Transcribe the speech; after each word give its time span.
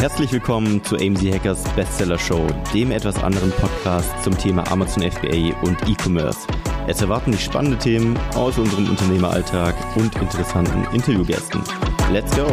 Herzlich 0.00 0.32
willkommen 0.32 0.82
zu 0.82 0.96
AMZ 0.96 1.22
Hackers 1.32 1.62
Bestseller 1.76 2.18
Show, 2.18 2.44
dem 2.74 2.90
etwas 2.90 3.22
anderen 3.22 3.52
Podcast 3.52 4.10
zum 4.24 4.36
Thema 4.36 4.68
Amazon 4.72 5.08
FBA 5.08 5.54
und 5.62 5.78
E-Commerce. 5.88 6.40
Es 6.88 7.00
erwarten 7.00 7.30
dich 7.30 7.44
spannende 7.44 7.78
Themen 7.78 8.18
aus 8.34 8.58
unserem 8.58 8.90
Unternehmeralltag 8.90 9.76
und 9.96 10.12
interessanten 10.16 10.84
Interviewgästen. 10.92 11.62
Let's 12.10 12.34
go! 12.34 12.48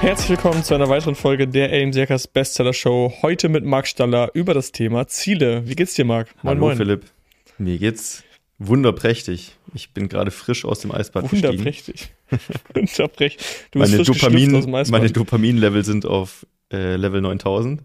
Herzlich 0.00 0.30
willkommen 0.30 0.64
zu 0.64 0.74
einer 0.74 0.88
weiteren 0.88 1.14
Folge 1.14 1.46
der 1.46 1.72
AMZ 1.72 1.96
Hackers 1.98 2.26
Bestseller 2.26 2.72
Show. 2.72 3.12
Heute 3.22 3.48
mit 3.48 3.64
Marc 3.64 3.86
Staller 3.86 4.30
über 4.34 4.54
das 4.54 4.72
Thema 4.72 5.06
Ziele. 5.06 5.68
Wie 5.68 5.76
geht's 5.76 5.94
dir, 5.94 6.04
Marc? 6.04 6.28
Moin, 6.42 6.56
Hallo, 6.56 6.66
moin. 6.66 6.76
Philipp. 6.76 7.04
Mir 7.58 7.78
geht's 7.78 8.24
wunderprächtig. 8.60 9.56
Ich 9.74 9.92
bin 9.92 10.08
gerade 10.08 10.30
frisch 10.30 10.64
aus 10.64 10.80
dem 10.80 10.92
Eisbad 10.92 11.32
Wunderprächtig. 11.32 12.12
Wunderprächtig. 12.74 13.44
Du 13.72 13.80
bist 13.80 13.92
meine 13.92 14.04
Dopamin, 14.04 14.54
aus 14.54 14.64
dem 14.66 14.74
Eisbad. 14.74 15.00
Meine 15.00 15.12
Dopamin-Level 15.12 15.84
sind 15.84 16.06
auf 16.06 16.46
äh, 16.72 16.94
Level 16.96 17.20
9000. 17.20 17.82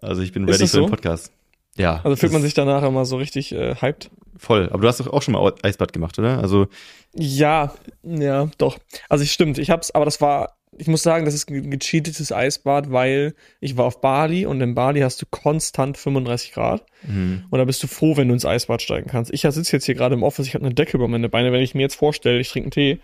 Also 0.00 0.22
ich 0.22 0.32
bin 0.32 0.44
ready 0.44 0.58
für 0.60 0.66
so? 0.66 0.80
den 0.82 0.90
Podcast. 0.90 1.32
Ja. 1.76 2.00
Also 2.04 2.16
fühlt 2.16 2.32
man 2.32 2.42
sich 2.42 2.54
danach 2.54 2.82
immer 2.82 3.04
so 3.04 3.16
richtig 3.16 3.52
äh, 3.52 3.74
hyped? 3.74 4.10
Voll. 4.38 4.68
Aber 4.70 4.80
du 4.80 4.88
hast 4.88 5.00
doch 5.00 5.08
auch 5.08 5.22
schon 5.22 5.32
mal 5.32 5.52
Eisbad 5.62 5.92
gemacht, 5.92 6.18
oder? 6.18 6.38
Also 6.38 6.68
ja, 7.14 7.74
ja, 8.02 8.48
doch. 8.58 8.78
Also 9.08 9.24
ich 9.24 9.32
stimmt. 9.32 9.58
Ich 9.58 9.70
hab's, 9.70 9.90
aber 9.90 10.04
das 10.04 10.20
war 10.20 10.55
ich 10.78 10.86
muss 10.88 11.02
sagen, 11.02 11.24
das 11.24 11.34
ist 11.34 11.50
ein 11.50 11.70
gecheatetes 11.70 12.32
Eisbad, 12.32 12.90
weil 12.90 13.34
ich 13.60 13.76
war 13.76 13.84
auf 13.84 14.00
Bali 14.00 14.46
und 14.46 14.60
in 14.60 14.74
Bali 14.74 15.00
hast 15.00 15.20
du 15.22 15.26
konstant 15.28 15.96
35 15.96 16.52
Grad. 16.52 16.84
Mhm. 17.02 17.44
Und 17.50 17.58
da 17.58 17.64
bist 17.64 17.82
du 17.82 17.86
froh, 17.86 18.16
wenn 18.16 18.28
du 18.28 18.34
ins 18.34 18.44
Eisbad 18.44 18.82
steigen 18.82 19.08
kannst. 19.08 19.32
Ich 19.32 19.42
sitze 19.42 19.76
jetzt 19.76 19.86
hier 19.86 19.94
gerade 19.94 20.14
im 20.14 20.22
Office, 20.22 20.46
ich 20.46 20.54
habe 20.54 20.64
eine 20.64 20.74
Decke 20.74 20.96
über 20.96 21.08
meine 21.08 21.28
Beine. 21.28 21.52
Wenn 21.52 21.62
ich 21.62 21.74
mir 21.74 21.82
jetzt 21.82 21.96
vorstelle, 21.96 22.38
ich 22.40 22.50
trinke 22.50 22.66
einen 22.66 22.70
Tee, 22.72 23.00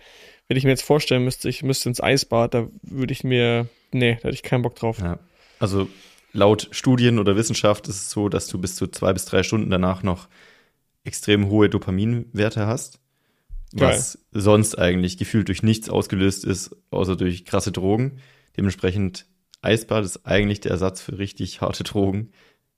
wenn 0.47 0.57
ich 0.57 0.63
mir 0.63 0.71
jetzt 0.71 0.83
vorstellen 0.83 1.23
müsste, 1.23 1.49
ich 1.49 1.63
müsste 1.63 1.89
ins 1.89 2.01
Eisbad, 2.01 2.53
da 2.53 2.67
würde 2.81 3.13
ich 3.13 3.23
mir, 3.23 3.67
nee, 3.91 4.15
da 4.15 4.27
hätte 4.27 4.35
ich 4.35 4.43
keinen 4.43 4.61
Bock 4.61 4.75
drauf. 4.75 4.99
Ja. 4.99 5.19
Also 5.59 5.87
laut 6.33 6.67
Studien 6.71 7.19
oder 7.19 7.35
Wissenschaft 7.35 7.87
ist 7.87 7.95
es 7.95 8.09
so, 8.09 8.29
dass 8.29 8.47
du 8.47 8.59
bis 8.59 8.75
zu 8.75 8.87
zwei 8.87 9.13
bis 9.13 9.25
drei 9.25 9.43
Stunden 9.43 9.69
danach 9.69 10.03
noch 10.03 10.27
extrem 11.03 11.47
hohe 11.49 11.69
Dopaminwerte 11.69 12.65
hast 12.65 12.99
was 13.73 14.19
Geil. 14.31 14.41
sonst 14.41 14.77
eigentlich 14.77 15.17
gefühlt 15.17 15.47
durch 15.47 15.63
nichts 15.63 15.89
ausgelöst 15.89 16.45
ist, 16.45 16.75
außer 16.91 17.15
durch 17.15 17.43
krasse 17.43 17.71
Drogen. 17.71 18.19
Dementsprechend 18.55 19.25
Eisbad 19.61 20.05
ist 20.05 20.25
eigentlich 20.25 20.61
der 20.61 20.71
Ersatz 20.71 21.01
für 21.01 21.17
richtig 21.17 21.61
harte 21.61 21.83
Drogen 21.83 22.31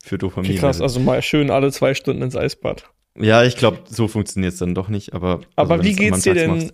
für 0.04 0.18
Dopamin. 0.18 0.52
Okay, 0.52 0.60
krass, 0.60 0.82
also 0.82 1.00
mal 1.00 1.22
schön 1.22 1.50
alle 1.50 1.72
zwei 1.72 1.94
Stunden 1.94 2.22
ins 2.22 2.36
Eisbad. 2.36 2.90
Ja, 3.18 3.44
ich 3.44 3.58
glaube, 3.58 3.80
so 3.90 4.08
funktioniert 4.08 4.54
es 4.54 4.60
dann 4.60 4.76
doch 4.76 4.88
nicht, 4.88 5.14
aber. 5.14 5.42
Aber 5.56 5.76
also, 5.76 5.86
wie 5.86 5.94
geht's 5.94 6.22
dir 6.22 6.34
denn, 6.34 6.52
machst, 6.52 6.72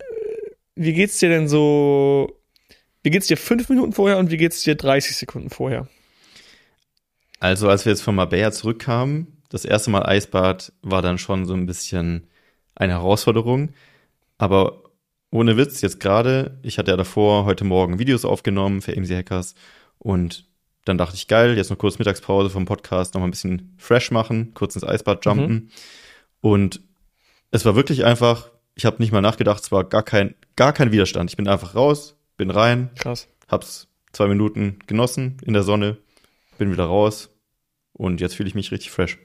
wie 0.74 0.92
geht's 0.92 1.18
dir 1.18 1.28
denn 1.28 1.48
so, 1.48 2.40
wie 3.02 3.10
geht's 3.10 3.26
dir 3.26 3.36
fünf 3.36 3.68
Minuten 3.68 3.92
vorher 3.92 4.18
und 4.18 4.30
wie 4.30 4.36
geht's 4.36 4.62
dir 4.62 4.74
30 4.74 5.16
Sekunden 5.16 5.50
vorher? 5.50 5.88
Also, 7.40 7.68
als 7.68 7.84
wir 7.84 7.92
jetzt 7.92 8.02
von 8.02 8.14
Marbella 8.14 8.52
zurückkamen, 8.52 9.42
das 9.48 9.64
erste 9.64 9.90
Mal 9.90 10.06
Eisbad 10.06 10.72
war 10.82 11.02
dann 11.02 11.18
schon 11.18 11.44
so 11.44 11.54
ein 11.54 11.66
bisschen 11.66 12.28
eine 12.74 12.94
Herausforderung. 12.94 13.70
Aber 14.42 14.82
ohne 15.30 15.56
Witz, 15.56 15.82
jetzt 15.82 16.00
gerade, 16.00 16.58
ich 16.64 16.76
hatte 16.76 16.90
ja 16.90 16.96
davor 16.96 17.44
heute 17.44 17.62
Morgen 17.62 18.00
Videos 18.00 18.24
aufgenommen 18.24 18.82
für 18.82 18.92
AMC 18.92 19.10
Hackers 19.10 19.54
und 20.00 20.48
dann 20.84 20.98
dachte 20.98 21.14
ich, 21.14 21.28
geil, 21.28 21.56
jetzt 21.56 21.70
noch 21.70 21.78
kurz 21.78 22.00
Mittagspause 22.00 22.50
vom 22.50 22.64
Podcast, 22.64 23.14
noch 23.14 23.20
mal 23.20 23.28
ein 23.28 23.30
bisschen 23.30 23.72
fresh 23.78 24.10
machen, 24.10 24.52
kurz 24.52 24.74
ins 24.74 24.82
Eisbad 24.82 25.24
jumpen. 25.24 25.54
Mhm. 25.54 25.68
Und 26.40 26.80
es 27.52 27.64
war 27.64 27.76
wirklich 27.76 28.04
einfach, 28.04 28.50
ich 28.74 28.84
habe 28.84 28.96
nicht 28.98 29.12
mal 29.12 29.20
nachgedacht, 29.20 29.62
es 29.62 29.70
war 29.70 29.84
gar 29.84 30.02
kein, 30.02 30.34
gar 30.56 30.72
kein 30.72 30.90
Widerstand. 30.90 31.30
Ich 31.30 31.36
bin 31.36 31.46
einfach 31.46 31.76
raus, 31.76 32.16
bin 32.36 32.50
rein, 32.50 32.90
Krass. 32.96 33.28
hab's 33.46 33.86
zwei 34.10 34.26
Minuten 34.26 34.80
genossen 34.88 35.36
in 35.46 35.52
der 35.52 35.62
Sonne, 35.62 35.98
bin 36.58 36.72
wieder 36.72 36.86
raus 36.86 37.30
und 37.92 38.20
jetzt 38.20 38.34
fühle 38.34 38.48
ich 38.48 38.56
mich 38.56 38.72
richtig 38.72 38.90
fresh. 38.90 39.18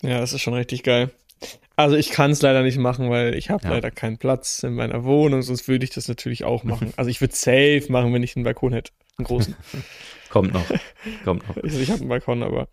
Ja, 0.00 0.20
das 0.20 0.32
ist 0.32 0.40
schon 0.40 0.54
richtig 0.54 0.84
geil. 0.84 1.10
Also 1.76 1.96
ich 1.96 2.10
kann 2.10 2.30
es 2.30 2.40
leider 2.40 2.62
nicht 2.62 2.78
machen, 2.78 3.10
weil 3.10 3.34
ich 3.34 3.50
habe 3.50 3.64
ja. 3.64 3.70
leider 3.70 3.90
keinen 3.90 4.16
Platz 4.16 4.62
in 4.62 4.74
meiner 4.74 5.04
Wohnung, 5.04 5.42
sonst 5.42 5.68
würde 5.68 5.84
ich 5.84 5.90
das 5.90 6.08
natürlich 6.08 6.44
auch 6.44 6.64
machen. 6.64 6.92
Also 6.96 7.10
ich 7.10 7.20
würde 7.20 7.34
safe 7.34 7.84
machen, 7.90 8.14
wenn 8.14 8.22
ich 8.22 8.34
einen 8.34 8.44
Balkon 8.44 8.72
hätte. 8.72 8.92
Einen 9.18 9.26
großen. 9.26 9.54
Kommt 10.30 10.54
noch. 10.54 10.64
Kommt 11.24 11.46
noch. 11.46 11.62
Also 11.62 11.78
ich 11.78 11.90
habe 11.90 12.00
einen 12.00 12.08
Balkon, 12.08 12.42
aber 12.42 12.68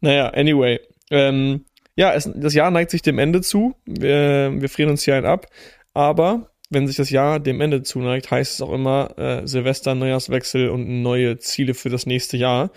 naja, 0.00 0.30
anyway. 0.30 0.80
Ähm, 1.10 1.66
ja, 1.96 2.12
es, 2.14 2.30
das 2.34 2.54
Jahr 2.54 2.70
neigt 2.70 2.90
sich 2.90 3.02
dem 3.02 3.18
Ende 3.18 3.42
zu. 3.42 3.74
Wir, 3.84 4.52
wir 4.54 4.68
frieren 4.68 4.90
uns 4.90 5.04
hier 5.04 5.16
ein 5.16 5.26
ab. 5.26 5.46
Aber 5.92 6.50
wenn 6.70 6.86
sich 6.86 6.96
das 6.96 7.10
Jahr 7.10 7.40
dem 7.40 7.60
Ende 7.60 7.82
zuneigt, 7.82 8.30
heißt 8.30 8.54
es 8.54 8.60
auch 8.60 8.72
immer 8.72 9.18
äh, 9.18 9.46
Silvester, 9.46 9.94
Neujahrswechsel 9.94 10.68
und 10.68 11.02
neue 11.02 11.38
Ziele 11.38 11.74
für 11.74 11.90
das 11.90 12.06
nächste 12.06 12.36
Jahr. 12.36 12.70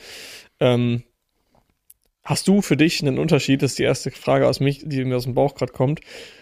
Ähm, 0.59 1.03
Hast 2.29 2.47
du 2.47 2.62
für 2.62 2.78
dich 2.78 3.01
einen 3.01 3.17
Unterschied, 3.17 3.63
das 3.63 3.72
ist 3.72 3.79
die 3.79 3.84
erste 3.84 4.12
Frage 4.12 4.47
aus 4.47 4.59
mich, 4.59 4.84
die 4.85 5.03
mir 5.03 5.17
aus 5.17 5.23
dem 5.23 5.34
Bauch 5.34 5.56
gerade 5.56 5.73
kommt. 5.73 6.01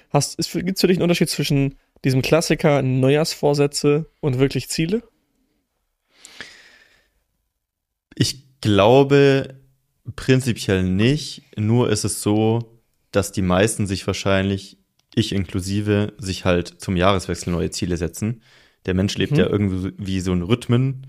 Hast, 0.09 0.35
gibt 0.35 0.75
es 0.75 0.81
für 0.81 0.87
dich 0.87 0.97
einen 0.97 1.03
Unterschied 1.03 1.29
zwischen 1.29 1.75
diesem 2.03 2.21
Klassiker 2.21 2.81
Neujahrsvorsätze 2.81 4.05
und 4.19 4.37
wirklich 4.37 4.67
Ziele? 4.67 5.01
Ich 8.15 8.59
glaube 8.59 9.61
prinzipiell 10.17 10.83
nicht. 10.83 11.43
Nur 11.55 11.89
ist 11.89 12.03
es 12.03 12.21
so, 12.21 12.81
dass 13.11 13.31
die 13.31 13.41
meisten 13.41 13.87
sich 13.87 14.05
wahrscheinlich, 14.07 14.77
ich 15.15 15.31
inklusive, 15.31 16.11
sich 16.17 16.43
halt 16.43 16.81
zum 16.81 16.97
Jahreswechsel 16.97 17.53
neue 17.53 17.69
Ziele 17.69 17.95
setzen. 17.95 18.41
Der 18.87 18.93
Mensch 18.93 19.17
lebt 19.17 19.31
hm. 19.31 19.39
ja 19.39 19.47
irgendwie 19.47 19.93
wie 19.97 20.19
so 20.19 20.33
ein 20.33 20.41
Rhythmen. 20.41 21.07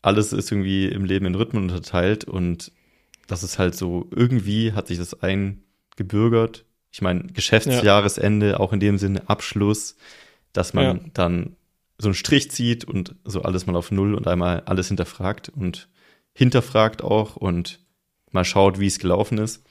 Alles 0.00 0.32
ist 0.32 0.50
irgendwie 0.50 0.86
im 0.86 1.04
Leben 1.04 1.26
in 1.26 1.34
Rhythmen 1.34 1.64
unterteilt 1.64 2.24
und 2.24 2.72
das 3.28 3.44
ist 3.44 3.58
halt 3.60 3.76
so, 3.76 4.08
irgendwie 4.10 4.72
hat 4.72 4.88
sich 4.88 4.98
das 4.98 5.22
eingebürgert. 5.22 6.64
Ich 6.90 7.02
meine, 7.02 7.24
Geschäftsjahresende, 7.24 8.50
ja. 8.50 8.56
auch 8.60 8.72
in 8.72 8.80
dem 8.80 8.98
Sinne 8.98 9.28
Abschluss, 9.28 9.96
dass 10.52 10.74
man 10.74 10.84
ja. 10.84 11.00
dann 11.14 11.56
so 11.98 12.08
einen 12.08 12.14
Strich 12.14 12.50
zieht 12.50 12.84
und 12.84 13.14
so 13.24 13.42
alles 13.42 13.66
mal 13.66 13.76
auf 13.76 13.90
Null 13.90 14.14
und 14.14 14.26
einmal 14.26 14.62
alles 14.66 14.88
hinterfragt 14.88 15.50
und 15.50 15.88
hinterfragt 16.32 17.02
auch 17.02 17.36
und 17.36 17.80
mal 18.30 18.44
schaut, 18.44 18.80
wie 18.80 18.86
es 18.86 18.98
gelaufen 18.98 19.38
ist. 19.38 19.64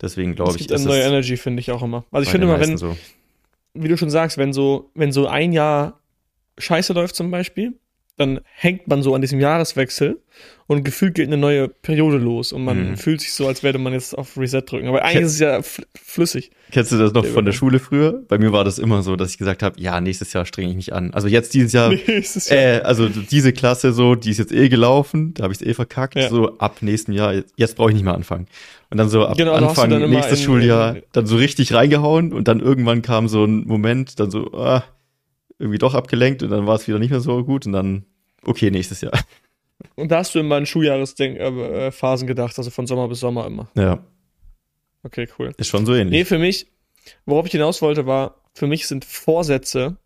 Deswegen 0.00 0.34
glaube 0.34 0.56
ich, 0.56 0.70
ist 0.70 0.72
eine 0.72 0.84
neue 0.84 1.02
Energy 1.02 1.36
finde 1.36 1.60
ich 1.60 1.72
auch 1.72 1.82
immer. 1.82 2.04
Also 2.10 2.24
ich 2.24 2.30
finde 2.30 2.46
immer, 2.46 2.60
wenn, 2.60 2.76
so. 2.76 2.96
wie 3.74 3.88
du 3.88 3.96
schon 3.96 4.10
sagst, 4.10 4.36
wenn 4.36 4.52
so, 4.52 4.90
wenn 4.94 5.12
so 5.12 5.26
ein 5.26 5.52
Jahr 5.52 6.00
Scheiße 6.58 6.92
läuft 6.92 7.16
zum 7.16 7.30
Beispiel, 7.30 7.78
dann 8.18 8.40
hängt 8.54 8.88
man 8.88 9.02
so 9.02 9.14
an 9.14 9.20
diesem 9.20 9.40
Jahreswechsel 9.40 10.20
und 10.66 10.84
gefühlt 10.84 11.14
geht 11.14 11.28
eine 11.28 11.38
neue 11.38 11.68
Periode 11.68 12.18
los 12.18 12.52
und 12.52 12.62
man 12.62 12.90
mhm. 12.90 12.96
fühlt 12.98 13.22
sich 13.22 13.32
so, 13.32 13.48
als 13.48 13.62
würde 13.62 13.78
man 13.78 13.94
jetzt 13.94 14.16
auf 14.16 14.36
Reset 14.36 14.60
drücken. 14.60 14.88
Aber 14.88 15.02
eigentlich 15.02 15.14
Ken 15.14 15.24
ist 15.24 15.32
es 15.32 15.38
ja 15.38 15.60
flüssig. 15.94 16.50
Kennst 16.70 16.92
du 16.92 16.98
das 16.98 17.12
noch 17.14 17.24
von 17.24 17.46
der 17.46 17.52
Schule 17.52 17.78
früher? 17.78 18.22
Bei 18.28 18.36
mir 18.36 18.52
war 18.52 18.64
das 18.64 18.78
immer 18.78 19.02
so, 19.02 19.16
dass 19.16 19.30
ich 19.30 19.38
gesagt 19.38 19.62
habe, 19.62 19.80
ja, 19.80 20.00
nächstes 20.00 20.32
Jahr 20.34 20.44
strenge 20.44 20.68
ich 20.70 20.76
mich 20.76 20.92
an. 20.92 21.14
Also 21.14 21.26
jetzt 21.26 21.54
dieses 21.54 21.72
Jahr, 21.72 21.88
nächstes 22.06 22.50
Jahr. 22.50 22.58
Äh, 22.58 22.80
also 22.80 23.08
diese 23.08 23.54
Klasse 23.54 23.94
so, 23.94 24.14
die 24.14 24.30
ist 24.30 24.38
jetzt 24.38 24.52
eh 24.52 24.68
gelaufen, 24.68 25.32
da 25.32 25.44
habe 25.44 25.54
ich 25.54 25.60
es 25.60 25.66
eh 25.66 25.72
verkackt. 25.72 26.16
Ja. 26.16 26.28
So 26.28 26.58
ab 26.58 26.82
nächsten 26.82 27.12
Jahr, 27.12 27.32
jetzt, 27.32 27.54
jetzt 27.56 27.76
brauche 27.76 27.88
ich 27.88 27.94
nicht 27.94 28.04
mehr 28.04 28.14
anfangen. 28.14 28.46
Und 28.90 28.98
dann 28.98 29.08
so 29.08 29.24
ab 29.24 29.38
genau, 29.38 29.52
Anfang 29.52 29.88
nächstes 30.10 30.42
Schuljahr 30.42 30.96
in, 30.96 31.02
dann 31.12 31.26
so 31.26 31.36
richtig 31.36 31.72
reingehauen 31.72 32.32
und 32.32 32.46
dann 32.46 32.60
irgendwann 32.60 33.00
kam 33.00 33.28
so 33.28 33.44
ein 33.44 33.64
Moment, 33.66 34.20
dann 34.20 34.30
so, 34.30 34.52
ah, 34.52 34.84
irgendwie 35.58 35.78
doch 35.78 35.94
abgelenkt 35.94 36.42
und 36.42 36.50
dann 36.50 36.66
war 36.66 36.76
es 36.76 36.86
wieder 36.86 36.98
nicht 36.98 37.10
mehr 37.10 37.20
so 37.20 37.44
gut 37.44 37.66
und 37.66 37.72
dann, 37.72 38.04
okay, 38.44 38.70
nächstes 38.70 39.00
Jahr. 39.00 39.12
Und 39.94 40.10
da 40.10 40.18
hast 40.18 40.34
du 40.34 40.40
immer 40.40 40.56
an 40.56 40.66
Schuljahresphasen 40.66 42.26
äh, 42.26 42.28
gedacht, 42.28 42.58
also 42.58 42.70
von 42.70 42.86
Sommer 42.86 43.08
bis 43.08 43.20
Sommer 43.20 43.46
immer. 43.46 43.70
Ja. 43.76 44.04
Okay, 45.04 45.28
cool. 45.38 45.52
Ist 45.56 45.68
schon 45.68 45.86
so 45.86 45.94
ähnlich. 45.94 46.10
Nee, 46.10 46.24
für 46.24 46.38
mich, 46.38 46.66
worauf 47.26 47.46
ich 47.46 47.52
hinaus 47.52 47.80
wollte, 47.80 48.06
war, 48.06 48.42
für 48.54 48.66
mich 48.66 48.86
sind 48.86 49.04
Vorsätze 49.04 49.96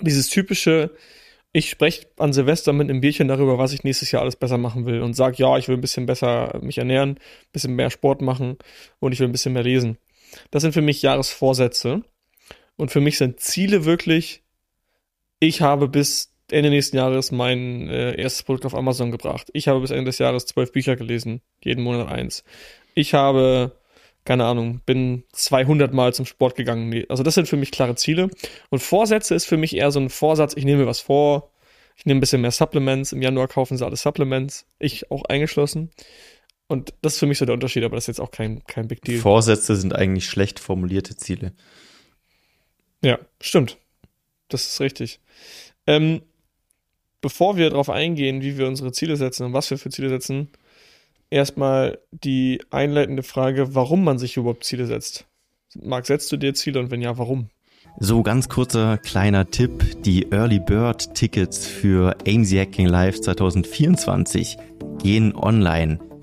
dieses 0.00 0.28
typische, 0.28 0.90
ich 1.52 1.70
spreche 1.70 2.08
an 2.18 2.32
Silvester 2.32 2.72
mit 2.72 2.90
einem 2.90 3.00
Bierchen 3.00 3.28
darüber, 3.28 3.58
was 3.58 3.72
ich 3.72 3.84
nächstes 3.84 4.10
Jahr 4.10 4.22
alles 4.22 4.36
besser 4.36 4.58
machen 4.58 4.86
will 4.86 5.00
und 5.00 5.14
sage, 5.14 5.36
ja, 5.38 5.56
ich 5.56 5.68
will 5.68 5.76
ein 5.76 5.80
bisschen 5.80 6.04
besser 6.04 6.58
mich 6.60 6.78
ernähren, 6.78 7.10
ein 7.10 7.52
bisschen 7.52 7.74
mehr 7.74 7.90
Sport 7.90 8.20
machen 8.20 8.58
und 8.98 9.12
ich 9.12 9.20
will 9.20 9.28
ein 9.28 9.32
bisschen 9.32 9.54
mehr 9.54 9.62
lesen. 9.62 9.96
Das 10.50 10.62
sind 10.62 10.72
für 10.72 10.82
mich 10.82 11.00
Jahresvorsätze. 11.02 12.02
Und 12.76 12.90
für 12.90 13.00
mich 13.00 13.18
sind 13.18 13.38
Ziele 13.40 13.84
wirklich, 13.84 14.42
ich 15.44 15.60
habe 15.60 15.88
bis 15.88 16.32
Ende 16.50 16.70
nächsten 16.70 16.96
Jahres 16.96 17.32
mein 17.32 17.88
äh, 17.88 18.20
erstes 18.20 18.42
Produkt 18.42 18.66
auf 18.66 18.74
Amazon 18.74 19.10
gebracht. 19.10 19.48
Ich 19.52 19.68
habe 19.68 19.80
bis 19.80 19.90
Ende 19.90 20.06
des 20.06 20.18
Jahres 20.18 20.46
zwölf 20.46 20.72
Bücher 20.72 20.96
gelesen, 20.96 21.40
jeden 21.62 21.82
Monat 21.82 22.08
eins. 22.08 22.44
Ich 22.94 23.14
habe, 23.14 23.78
keine 24.24 24.44
Ahnung, 24.44 24.80
bin 24.84 25.24
200 25.32 25.92
Mal 25.92 26.14
zum 26.14 26.26
Sport 26.26 26.54
gegangen. 26.54 27.04
Also 27.08 27.22
das 27.22 27.34
sind 27.34 27.48
für 27.48 27.56
mich 27.56 27.70
klare 27.70 27.94
Ziele. 27.94 28.30
Und 28.70 28.80
Vorsätze 28.80 29.34
ist 29.34 29.46
für 29.46 29.56
mich 29.56 29.76
eher 29.76 29.90
so 29.90 30.00
ein 30.00 30.10
Vorsatz, 30.10 30.54
ich 30.56 30.64
nehme 30.64 30.82
mir 30.82 30.86
was 30.86 31.00
vor, 31.00 31.50
ich 31.96 32.06
nehme 32.06 32.18
ein 32.18 32.20
bisschen 32.20 32.40
mehr 32.42 32.50
Supplements. 32.50 33.12
Im 33.12 33.22
Januar 33.22 33.48
kaufen 33.48 33.76
sie 33.76 33.84
alle 33.84 33.96
Supplements, 33.96 34.66
ich 34.78 35.10
auch 35.10 35.24
eingeschlossen. 35.24 35.90
Und 36.66 36.94
das 37.02 37.14
ist 37.14 37.18
für 37.18 37.26
mich 37.26 37.38
so 37.38 37.44
der 37.44 37.54
Unterschied, 37.54 37.84
aber 37.84 37.96
das 37.96 38.04
ist 38.04 38.18
jetzt 38.18 38.20
auch 38.20 38.30
kein, 38.30 38.64
kein 38.64 38.88
Big 38.88 39.02
Deal. 39.02 39.20
Vorsätze 39.20 39.76
sind 39.76 39.94
eigentlich 39.94 40.26
schlecht 40.26 40.58
formulierte 40.58 41.16
Ziele. 41.16 41.52
Ja, 43.02 43.18
stimmt. 43.40 43.78
Das 44.48 44.66
ist 44.66 44.80
richtig. 44.80 45.20
Ähm, 45.86 46.22
bevor 47.20 47.56
wir 47.56 47.70
darauf 47.70 47.90
eingehen, 47.90 48.42
wie 48.42 48.58
wir 48.58 48.68
unsere 48.68 48.92
Ziele 48.92 49.16
setzen 49.16 49.46
und 49.46 49.52
was 49.52 49.70
wir 49.70 49.78
für 49.78 49.90
Ziele 49.90 50.08
setzen, 50.08 50.48
erstmal 51.30 51.98
die 52.10 52.62
einleitende 52.70 53.22
Frage, 53.22 53.74
warum 53.74 54.04
man 54.04 54.18
sich 54.18 54.36
überhaupt 54.36 54.64
Ziele 54.64 54.86
setzt. 54.86 55.26
Marc, 55.82 56.06
setzt 56.06 56.30
du 56.30 56.36
dir 56.36 56.54
Ziele 56.54 56.80
und 56.80 56.90
wenn 56.90 57.02
ja, 57.02 57.18
warum? 57.18 57.48
So, 57.98 58.22
ganz 58.22 58.48
kurzer 58.48 58.98
kleiner 58.98 59.50
Tipp. 59.50 60.02
Die 60.02 60.30
Early 60.30 60.58
Bird 60.58 61.14
Tickets 61.14 61.66
für 61.66 62.16
AMZ 62.26 62.52
Hacking 62.52 62.86
Live 62.86 63.20
2024 63.20 64.56
gehen 65.02 65.34
online. 65.34 65.98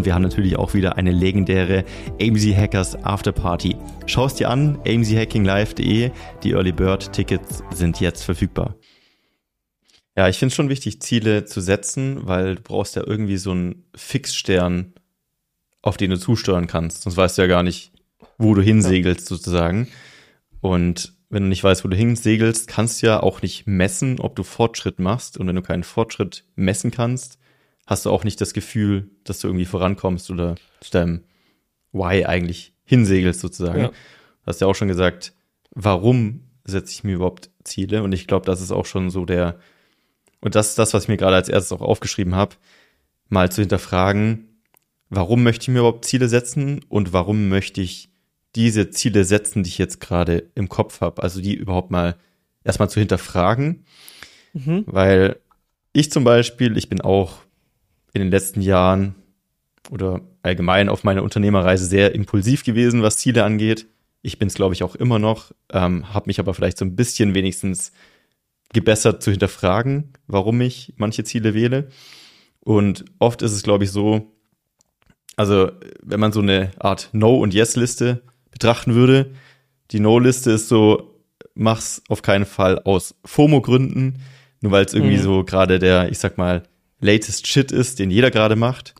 wir 0.00 0.14
haben 0.14 0.22
natürlich 0.22 0.56
auch 0.56 0.72
wieder 0.72 0.96
eine 0.96 1.12
legendäre 1.12 1.84
AMZ 2.20 2.56
Hackers 2.56 2.96
Afterparty. 3.04 3.76
Schau 4.06 4.24
es 4.24 4.34
dir 4.34 4.48
an, 4.48 4.78
amzhackinglive.de. 4.86 6.10
Die 6.42 6.50
Early 6.52 6.72
Bird 6.72 7.12
Tickets 7.12 7.62
sind 7.74 8.00
jetzt 8.00 8.24
verfügbar. 8.24 8.76
Ja, 10.16 10.28
ich 10.28 10.38
finde 10.38 10.48
es 10.48 10.56
schon 10.56 10.70
wichtig, 10.70 11.02
Ziele 11.02 11.44
zu 11.44 11.60
setzen, 11.60 12.26
weil 12.26 12.56
du 12.56 12.62
brauchst 12.62 12.96
ja 12.96 13.06
irgendwie 13.06 13.36
so 13.36 13.50
einen 13.50 13.84
Fixstern, 13.94 14.94
auf 15.82 15.98
den 15.98 16.10
du 16.10 16.18
zusteuern 16.18 16.66
kannst. 16.66 17.02
Sonst 17.02 17.18
weißt 17.18 17.36
du 17.36 17.42
ja 17.42 17.48
gar 17.48 17.62
nicht, 17.62 17.92
wo 18.38 18.54
du 18.54 18.62
hinsegelst 18.62 19.26
sozusagen. 19.26 19.88
Und 20.60 21.12
wenn 21.28 21.42
du 21.42 21.48
nicht 21.50 21.64
weißt, 21.64 21.84
wo 21.84 21.88
du 21.88 21.96
hinsegelst, 21.96 22.66
kannst 22.66 23.02
du 23.02 23.08
ja 23.08 23.22
auch 23.22 23.42
nicht 23.42 23.66
messen, 23.66 24.20
ob 24.20 24.36
du 24.36 24.42
Fortschritt 24.42 24.98
machst. 24.98 25.36
Und 25.36 25.48
wenn 25.48 25.56
du 25.56 25.62
keinen 25.62 25.84
Fortschritt 25.84 26.44
messen 26.56 26.90
kannst, 26.90 27.38
hast 27.92 28.06
du 28.06 28.10
auch 28.10 28.24
nicht 28.24 28.40
das 28.40 28.54
Gefühl, 28.54 29.10
dass 29.24 29.38
du 29.38 29.48
irgendwie 29.48 29.66
vorankommst 29.66 30.30
oder 30.30 30.56
zu 30.80 30.90
deinem 30.90 31.24
Why 31.92 32.24
eigentlich 32.24 32.74
hinsegelst 32.84 33.40
sozusagen. 33.40 33.82
Ja. 33.82 33.88
Du 33.88 34.46
hast 34.46 34.60
ja 34.60 34.66
auch 34.66 34.74
schon 34.74 34.88
gesagt, 34.88 35.34
warum 35.70 36.44
setze 36.64 36.92
ich 36.92 37.04
mir 37.04 37.14
überhaupt 37.16 37.50
Ziele? 37.64 38.02
Und 38.02 38.12
ich 38.12 38.26
glaube, 38.26 38.46
das 38.46 38.60
ist 38.60 38.72
auch 38.72 38.86
schon 38.86 39.10
so 39.10 39.24
der, 39.24 39.58
und 40.40 40.54
das 40.54 40.70
ist 40.70 40.78
das, 40.78 40.94
was 40.94 41.04
ich 41.04 41.08
mir 41.08 41.18
gerade 41.18 41.36
als 41.36 41.48
erstes 41.48 41.72
auch 41.72 41.82
aufgeschrieben 41.82 42.34
habe, 42.34 42.56
mal 43.28 43.52
zu 43.52 43.60
hinterfragen, 43.60 44.62
warum 45.10 45.42
möchte 45.42 45.64
ich 45.64 45.68
mir 45.68 45.80
überhaupt 45.80 46.06
Ziele 46.06 46.28
setzen 46.28 46.82
und 46.88 47.12
warum 47.12 47.48
möchte 47.48 47.80
ich 47.82 48.10
diese 48.54 48.90
Ziele 48.90 49.24
setzen, 49.24 49.62
die 49.62 49.68
ich 49.68 49.78
jetzt 49.78 50.00
gerade 50.00 50.50
im 50.54 50.68
Kopf 50.68 51.00
habe. 51.00 51.22
Also 51.22 51.40
die 51.40 51.54
überhaupt 51.54 51.90
mal 51.90 52.16
erstmal 52.64 52.90
zu 52.90 53.00
hinterfragen. 53.00 53.84
Mhm. 54.54 54.84
Weil 54.86 55.36
ich 55.92 56.10
zum 56.10 56.24
Beispiel, 56.24 56.76
ich 56.76 56.88
bin 56.88 57.00
auch 57.00 57.38
in 58.12 58.20
den 58.20 58.30
letzten 58.30 58.60
Jahren 58.60 59.14
oder 59.90 60.20
allgemein 60.42 60.88
auf 60.88 61.04
meiner 61.04 61.22
Unternehmerreise 61.22 61.86
sehr 61.86 62.14
impulsiv 62.14 62.64
gewesen, 62.64 63.02
was 63.02 63.16
Ziele 63.16 63.44
angeht. 63.44 63.86
Ich 64.22 64.38
bin 64.38 64.48
es, 64.48 64.54
glaube 64.54 64.74
ich, 64.74 64.82
auch 64.82 64.94
immer 64.94 65.18
noch, 65.18 65.52
ähm, 65.72 66.12
habe 66.12 66.28
mich 66.28 66.38
aber 66.38 66.54
vielleicht 66.54 66.78
so 66.78 66.84
ein 66.84 66.96
bisschen 66.96 67.34
wenigstens 67.34 67.92
gebessert 68.72 69.22
zu 69.22 69.30
hinterfragen, 69.30 70.12
warum 70.26 70.60
ich 70.60 70.94
manche 70.96 71.24
Ziele 71.24 71.54
wähle. 71.54 71.88
Und 72.60 73.04
oft 73.18 73.42
ist 73.42 73.52
es, 73.52 73.62
glaube 73.62 73.84
ich, 73.84 73.90
so, 73.90 74.32
also 75.36 75.72
wenn 76.02 76.20
man 76.20 76.32
so 76.32 76.40
eine 76.40 76.70
Art 76.78 77.10
No- 77.12 77.38
und 77.38 77.54
Yes-Liste 77.54 78.22
betrachten 78.50 78.94
würde, 78.94 79.32
die 79.90 80.00
No-Liste 80.00 80.52
ist 80.52 80.68
so, 80.68 81.20
mach's 81.54 82.02
auf 82.08 82.22
keinen 82.22 82.46
Fall 82.46 82.78
aus 82.78 83.14
FOMO-Gründen, 83.24 84.20
nur 84.60 84.72
weil 84.72 84.84
es 84.84 84.94
irgendwie 84.94 85.18
mhm. 85.18 85.22
so 85.22 85.44
gerade 85.44 85.78
der, 85.78 86.10
ich 86.10 86.18
sag 86.18 86.38
mal, 86.38 86.62
latest 87.02 87.46
Shit 87.46 87.70
ist, 87.70 87.98
den 87.98 88.10
jeder 88.10 88.30
gerade 88.30 88.56
macht. 88.56 88.94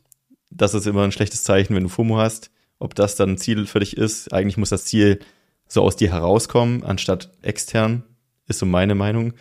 Das 0.51 0.75
ist 0.75 0.87
immer 0.87 1.05
ein 1.05 1.13
schlechtes 1.13 1.45
Zeichen, 1.45 1.75
wenn 1.75 1.85
du 1.85 1.89
FOMO 1.89 2.19
hast. 2.19 2.51
Ob 2.79 2.95
das 2.95 3.17
dann 3.17 3.31
ein 3.31 3.39
Ziel 3.39 3.67
für 3.67 3.81
dich 3.81 3.97
ist, 3.97 4.33
eigentlich 4.33 4.59
muss 4.59 4.69
das 4.69 4.85
Ziel 4.85 5.21
so 5.69 5.83
aus 5.83 5.97
dir 5.97 6.13
herauskommen, 6.13 6.83
anstatt 6.83 7.31
extern, 7.41 8.03
ist 8.47 8.59
so 8.59 8.67
meine 8.67 8.95
Meinung. 8.95 9.33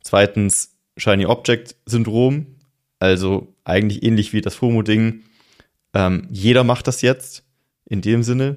Zweitens, 0.00 0.76
Shiny 0.96 1.26
Object 1.26 1.76
Syndrom, 1.84 2.46
also 2.98 3.54
eigentlich 3.64 4.02
ähnlich 4.02 4.32
wie 4.32 4.40
das 4.40 4.54
FOMO-Ding. 4.54 5.24
Ähm, 5.92 6.28
jeder 6.30 6.64
macht 6.64 6.86
das 6.86 7.02
jetzt, 7.02 7.44
in 7.84 8.00
dem 8.00 8.22
Sinne. 8.22 8.56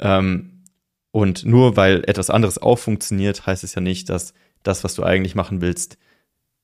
Ähm, 0.00 0.64
und 1.12 1.44
nur 1.44 1.76
weil 1.76 2.02
etwas 2.06 2.30
anderes 2.30 2.58
auch 2.58 2.78
funktioniert, 2.78 3.46
heißt 3.46 3.62
es 3.62 3.74
ja 3.74 3.80
nicht, 3.80 4.08
dass 4.08 4.32
das, 4.62 4.84
was 4.84 4.94
du 4.94 5.02
eigentlich 5.02 5.34
machen 5.34 5.60
willst, 5.60 5.98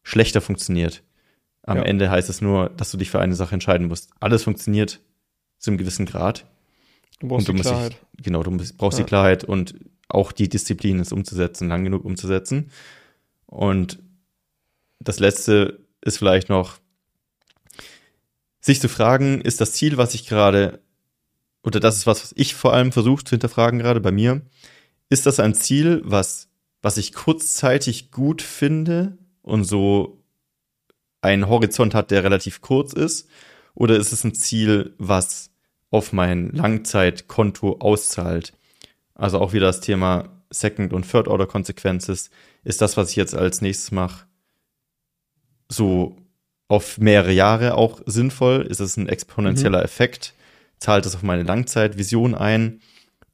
schlechter 0.02 0.40
funktioniert. 0.40 1.02
Am 1.66 1.78
ja. 1.78 1.82
Ende 1.82 2.10
heißt 2.10 2.30
es 2.30 2.40
nur, 2.40 2.70
dass 2.70 2.92
du 2.92 2.96
dich 2.96 3.10
für 3.10 3.20
eine 3.20 3.34
Sache 3.34 3.54
entscheiden 3.54 3.88
musst. 3.88 4.10
Alles 4.20 4.44
funktioniert 4.44 5.00
zu 5.58 5.70
einem 5.70 5.78
gewissen 5.78 6.06
Grad. 6.06 6.46
Du 7.18 7.28
brauchst 7.28 7.48
und 7.48 7.58
du 7.58 7.62
die 7.62 7.68
Klarheit. 7.68 7.92
Dich, 7.92 8.24
genau, 8.24 8.42
du 8.44 8.56
brauchst 8.78 8.98
ja. 8.98 9.04
die 9.04 9.08
Klarheit 9.08 9.44
und 9.44 9.74
auch 10.08 10.30
die 10.30 10.48
Disziplin, 10.48 11.00
es 11.00 11.12
umzusetzen, 11.12 11.68
lang 11.68 11.82
genug 11.82 12.04
umzusetzen. 12.04 12.70
Und 13.46 13.98
das 15.00 15.18
letzte 15.18 15.80
ist 16.00 16.18
vielleicht 16.18 16.48
noch, 16.48 16.78
sich 18.60 18.80
zu 18.80 18.88
fragen, 18.88 19.40
ist 19.40 19.60
das 19.60 19.72
Ziel, 19.72 19.96
was 19.96 20.14
ich 20.14 20.26
gerade, 20.26 20.80
oder 21.64 21.80
das 21.80 21.98
ist 21.98 22.06
was, 22.06 22.22
was 22.22 22.32
ich 22.36 22.54
vor 22.54 22.72
allem 22.72 22.92
versuche 22.92 23.24
zu 23.24 23.30
hinterfragen 23.30 23.80
gerade 23.80 24.00
bei 24.00 24.12
mir, 24.12 24.42
ist 25.08 25.26
das 25.26 25.40
ein 25.40 25.54
Ziel, 25.54 26.00
was, 26.04 26.48
was 26.82 26.96
ich 26.96 27.12
kurzzeitig 27.12 28.10
gut 28.10 28.42
finde 28.42 29.18
und 29.42 29.64
so 29.64 30.15
einen 31.26 31.48
Horizont 31.48 31.94
hat, 31.94 32.10
der 32.10 32.24
relativ 32.24 32.60
kurz 32.60 32.92
ist? 32.92 33.28
Oder 33.74 33.96
ist 33.96 34.12
es 34.12 34.24
ein 34.24 34.34
Ziel, 34.34 34.94
was 34.98 35.50
auf 35.90 36.12
mein 36.12 36.50
Langzeitkonto 36.50 37.76
auszahlt? 37.80 38.54
Also 39.14 39.38
auch 39.38 39.52
wieder 39.52 39.66
das 39.66 39.80
Thema 39.80 40.28
Second- 40.50 40.92
und 40.92 41.10
Third-Order-Consequences. 41.10 42.30
Ist 42.64 42.80
das, 42.80 42.96
was 42.96 43.10
ich 43.10 43.16
jetzt 43.16 43.34
als 43.34 43.60
nächstes 43.60 43.90
mache, 43.90 44.26
so 45.68 46.16
auf 46.68 46.98
mehrere 46.98 47.32
Jahre 47.32 47.74
auch 47.74 48.00
sinnvoll? 48.06 48.62
Ist 48.62 48.80
es 48.80 48.96
ein 48.96 49.08
exponentieller 49.08 49.78
mhm. 49.78 49.84
Effekt? 49.84 50.34
Zahlt 50.78 51.06
es 51.06 51.14
auf 51.14 51.22
meine 51.22 51.42
Langzeitvision 51.42 52.34
ein? 52.34 52.80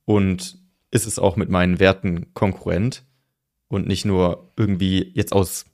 Und 0.04 0.58
ist 0.90 1.06
es 1.06 1.18
auch 1.18 1.36
mit 1.36 1.48
meinen 1.48 1.80
Werten 1.80 2.32
konkurrent? 2.34 3.04
Und 3.68 3.86
nicht 3.86 4.04
nur 4.04 4.52
irgendwie 4.56 5.12
jetzt 5.14 5.32
aus 5.32 5.64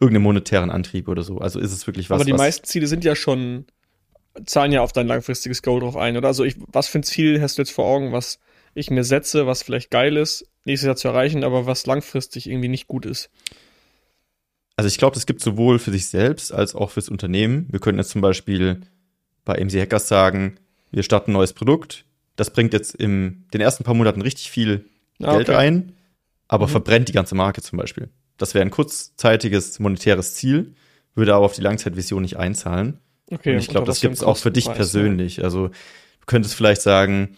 irgendeinem 0.00 0.24
monetären 0.24 0.70
Antrieb 0.70 1.08
oder 1.08 1.22
so. 1.22 1.38
Also 1.38 1.58
ist 1.58 1.72
es 1.72 1.86
wirklich 1.86 2.10
was. 2.10 2.16
Aber 2.16 2.24
die 2.24 2.32
was 2.32 2.38
meisten 2.38 2.66
Ziele 2.66 2.86
sind 2.86 3.04
ja 3.04 3.16
schon, 3.16 3.66
zahlen 4.44 4.72
ja 4.72 4.82
auf 4.82 4.92
dein 4.92 5.06
langfristiges 5.06 5.62
Goal 5.62 5.80
drauf 5.80 5.96
ein, 5.96 6.16
oder? 6.16 6.28
Also 6.28 6.44
ich, 6.44 6.56
was 6.66 6.88
für 6.88 7.00
ein 7.00 7.02
Ziel 7.02 7.40
hast 7.40 7.58
du 7.58 7.62
jetzt 7.62 7.72
vor 7.72 7.86
Augen, 7.86 8.12
was 8.12 8.38
ich 8.74 8.90
mir 8.90 9.04
setze, 9.04 9.46
was 9.46 9.62
vielleicht 9.62 9.90
geil 9.90 10.16
ist, 10.16 10.46
nächstes 10.64 10.86
Jahr 10.86 10.96
zu 10.96 11.08
erreichen, 11.08 11.42
aber 11.42 11.66
was 11.66 11.86
langfristig 11.86 12.48
irgendwie 12.48 12.68
nicht 12.68 12.86
gut 12.86 13.06
ist? 13.06 13.30
Also 14.76 14.86
ich 14.86 14.98
glaube, 14.98 15.16
es 15.16 15.26
gibt 15.26 15.40
sowohl 15.40 15.80
für 15.80 15.90
sich 15.90 16.06
selbst 16.06 16.52
als 16.52 16.74
auch 16.76 16.90
fürs 16.90 17.08
Unternehmen. 17.08 17.66
Wir 17.70 17.80
können 17.80 17.98
jetzt 17.98 18.10
zum 18.10 18.20
Beispiel 18.20 18.82
bei 19.44 19.62
MC 19.62 19.80
Hackers 19.80 20.06
sagen, 20.06 20.60
wir 20.92 21.02
starten 21.02 21.32
ein 21.32 21.34
neues 21.34 21.52
Produkt. 21.52 22.04
Das 22.36 22.52
bringt 22.52 22.72
jetzt 22.72 22.94
in 22.94 23.44
den 23.52 23.60
ersten 23.60 23.82
paar 23.82 23.94
Monaten 23.94 24.22
richtig 24.22 24.50
viel 24.50 24.84
ah, 25.20 25.32
Geld 25.32 25.48
okay. 25.48 25.58
ein, 25.58 25.92
aber 26.46 26.66
mhm. 26.66 26.70
verbrennt 26.70 27.08
die 27.08 27.12
ganze 27.12 27.34
Marke 27.34 27.60
zum 27.60 27.78
Beispiel. 27.78 28.08
Das 28.38 28.54
wäre 28.54 28.64
ein 28.64 28.70
kurzzeitiges 28.70 29.78
monetäres 29.80 30.34
Ziel, 30.34 30.74
würde 31.14 31.34
aber 31.34 31.44
auf 31.44 31.54
die 31.54 31.60
Langzeitvision 31.60 32.22
nicht 32.22 32.36
einzahlen. 32.36 33.00
Okay, 33.30 33.52
und 33.52 33.58
ich 33.58 33.68
glaube, 33.68 33.86
das 33.86 34.00
gibt 34.00 34.14
es 34.14 34.22
auch 34.22 34.38
für 34.38 34.50
dich 34.50 34.72
persönlich. 34.72 35.38
Ja. 35.38 35.44
Also 35.44 35.68
du 35.68 36.26
könntest 36.26 36.54
vielleicht 36.54 36.80
sagen, 36.80 37.36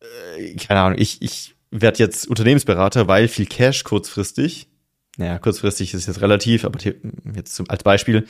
äh, 0.00 0.54
keine 0.56 0.80
Ahnung, 0.80 0.98
ich, 0.98 1.22
ich 1.22 1.54
werde 1.70 1.98
jetzt 1.98 2.28
Unternehmensberater, 2.28 3.08
weil 3.08 3.28
viel 3.28 3.46
Cash 3.46 3.84
kurzfristig. 3.84 4.68
Naja, 5.16 5.38
kurzfristig 5.38 5.94
ist 5.94 6.06
jetzt 6.06 6.20
relativ, 6.20 6.64
aber 6.64 6.78
jetzt 7.34 7.54
zum, 7.54 7.70
als 7.70 7.82
Beispiel. 7.82 8.26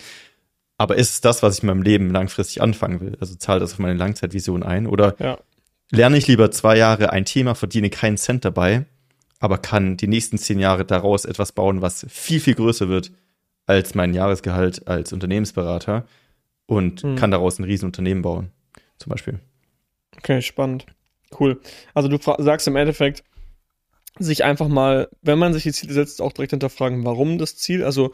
Aber 0.78 0.96
ist 0.96 1.14
es 1.14 1.20
das, 1.20 1.42
was 1.42 1.56
ich 1.56 1.62
in 1.62 1.68
meinem 1.68 1.82
Leben 1.82 2.10
langfristig 2.10 2.62
anfangen 2.62 3.00
will? 3.00 3.16
Also 3.18 3.34
zahlt 3.34 3.62
das 3.62 3.72
auf 3.72 3.78
meine 3.78 3.98
Langzeitvision 3.98 4.62
ein? 4.62 4.86
Oder 4.86 5.16
ja. 5.18 5.38
lerne 5.90 6.18
ich 6.18 6.28
lieber 6.28 6.50
zwei 6.50 6.76
Jahre 6.76 7.10
ein 7.10 7.24
Thema, 7.24 7.54
verdiene 7.54 7.90
keinen 7.90 8.18
Cent 8.18 8.44
dabei 8.44 8.84
aber 9.38 9.58
kann 9.58 9.96
die 9.96 10.08
nächsten 10.08 10.38
zehn 10.38 10.58
Jahre 10.58 10.84
daraus 10.84 11.24
etwas 11.24 11.52
bauen, 11.52 11.82
was 11.82 12.06
viel, 12.08 12.40
viel 12.40 12.54
größer 12.54 12.88
wird 12.88 13.12
als 13.66 13.94
mein 13.94 14.14
Jahresgehalt 14.14 14.86
als 14.86 15.12
Unternehmensberater 15.12 16.06
und 16.66 17.02
hm. 17.02 17.16
kann 17.16 17.30
daraus 17.30 17.58
ein 17.58 17.64
Riesenunternehmen 17.64 18.22
bauen, 18.22 18.52
zum 18.98 19.10
Beispiel. 19.10 19.40
Okay, 20.16 20.40
spannend. 20.40 20.86
Cool. 21.38 21.60
Also 21.92 22.08
du 22.08 22.18
sagst 22.38 22.68
im 22.68 22.76
Endeffekt, 22.76 23.24
sich 24.18 24.44
einfach 24.44 24.68
mal, 24.68 25.08
wenn 25.22 25.38
man 25.38 25.52
sich 25.52 25.64
die 25.64 25.72
Ziele 25.72 25.92
setzt, 25.92 26.22
auch 26.22 26.32
direkt 26.32 26.52
hinterfragen, 26.52 27.04
warum 27.04 27.38
das 27.38 27.56
Ziel, 27.56 27.84
also 27.84 28.12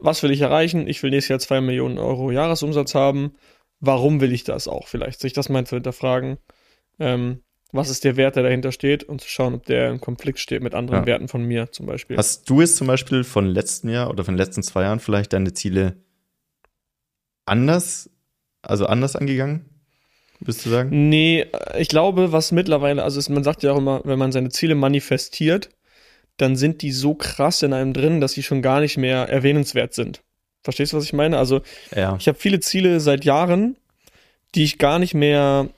was 0.00 0.22
will 0.22 0.30
ich 0.30 0.40
erreichen? 0.40 0.88
Ich 0.88 1.02
will 1.02 1.10
nächstes 1.10 1.28
Jahr 1.28 1.38
zwei 1.38 1.60
Millionen 1.60 1.98
Euro 1.98 2.30
Jahresumsatz 2.30 2.94
haben. 2.94 3.34
Warum 3.80 4.20
will 4.20 4.32
ich 4.32 4.44
das 4.44 4.68
auch? 4.68 4.88
Vielleicht 4.88 5.20
sich 5.20 5.32
das 5.32 5.48
mal 5.48 5.66
zu 5.66 5.76
hinterfragen. 5.76 6.38
Ähm, 6.98 7.42
was 7.72 7.90
ist 7.90 8.04
der 8.04 8.16
Wert, 8.16 8.36
der 8.36 8.42
dahinter 8.42 8.72
steht 8.72 9.04
und 9.04 9.20
zu 9.20 9.28
schauen, 9.28 9.54
ob 9.54 9.66
der 9.66 9.90
im 9.90 10.00
Konflikt 10.00 10.38
steht 10.38 10.62
mit 10.62 10.74
anderen 10.74 11.00
ja. 11.00 11.06
Werten 11.06 11.28
von 11.28 11.42
mir 11.44 11.72
zum 11.72 11.86
Beispiel. 11.86 12.16
Hast 12.16 12.48
du 12.48 12.60
jetzt 12.60 12.76
zum 12.76 12.86
Beispiel 12.86 13.24
von 13.24 13.46
letzten 13.46 13.88
Jahr 13.88 14.10
oder 14.10 14.24
von 14.24 14.34
den 14.34 14.38
letzten 14.38 14.62
zwei 14.62 14.82
Jahren 14.82 15.00
vielleicht 15.00 15.32
deine 15.32 15.52
Ziele 15.52 15.96
anders, 17.44 18.10
also 18.62 18.86
anders 18.86 19.16
angegangen? 19.16 19.64
Würdest 20.40 20.66
du 20.66 20.70
sagen? 20.70 21.08
Nee, 21.08 21.46
ich 21.78 21.88
glaube, 21.88 22.32
was 22.32 22.52
mittlerweile, 22.52 23.02
also 23.02 23.18
ist, 23.18 23.28
man 23.30 23.44
sagt 23.44 23.62
ja 23.62 23.72
auch 23.72 23.78
immer, 23.78 24.02
wenn 24.04 24.18
man 24.18 24.32
seine 24.32 24.50
Ziele 24.50 24.74
manifestiert, 24.74 25.70
dann 26.36 26.56
sind 26.56 26.82
die 26.82 26.92
so 26.92 27.14
krass 27.14 27.62
in 27.62 27.72
einem 27.72 27.94
drin, 27.94 28.20
dass 28.20 28.32
sie 28.32 28.42
schon 28.42 28.62
gar 28.62 28.80
nicht 28.80 28.98
mehr 28.98 29.28
erwähnenswert 29.28 29.94
sind. 29.94 30.22
Verstehst 30.62 30.92
du, 30.92 30.98
was 30.98 31.04
ich 31.04 31.12
meine? 31.12 31.38
Also, 31.38 31.62
ja. 31.94 32.16
ich 32.18 32.28
habe 32.28 32.38
viele 32.38 32.60
Ziele 32.60 33.00
seit 33.00 33.24
Jahren, 33.24 33.76
die 34.54 34.64
ich 34.64 34.78
gar 34.78 34.98
nicht 34.98 35.14
mehr 35.14 35.70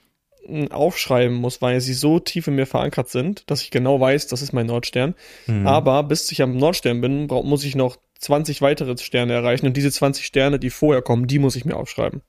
aufschreiben 0.70 1.36
muss, 1.36 1.60
weil 1.60 1.80
sie 1.80 1.94
so 1.94 2.18
tief 2.18 2.46
in 2.48 2.54
mir 2.54 2.66
verankert 2.66 3.08
sind, 3.08 3.50
dass 3.50 3.62
ich 3.62 3.70
genau 3.70 4.00
weiß, 4.00 4.26
das 4.28 4.42
ist 4.42 4.52
mein 4.52 4.66
Nordstern. 4.66 5.14
Mhm. 5.46 5.66
Aber 5.66 6.02
bis 6.02 6.30
ich 6.32 6.42
am 6.42 6.56
Nordstern 6.56 7.00
bin, 7.00 7.26
muss 7.26 7.64
ich 7.64 7.74
noch 7.74 7.96
20 8.18 8.62
weitere 8.62 8.96
Sterne 8.98 9.34
erreichen 9.34 9.66
und 9.66 9.76
diese 9.76 9.90
20 9.90 10.24
Sterne, 10.24 10.58
die 10.58 10.70
vorher 10.70 11.02
kommen, 11.02 11.26
die 11.26 11.38
muss 11.38 11.56
ich 11.56 11.64
mir 11.64 11.76
aufschreiben. 11.76 12.22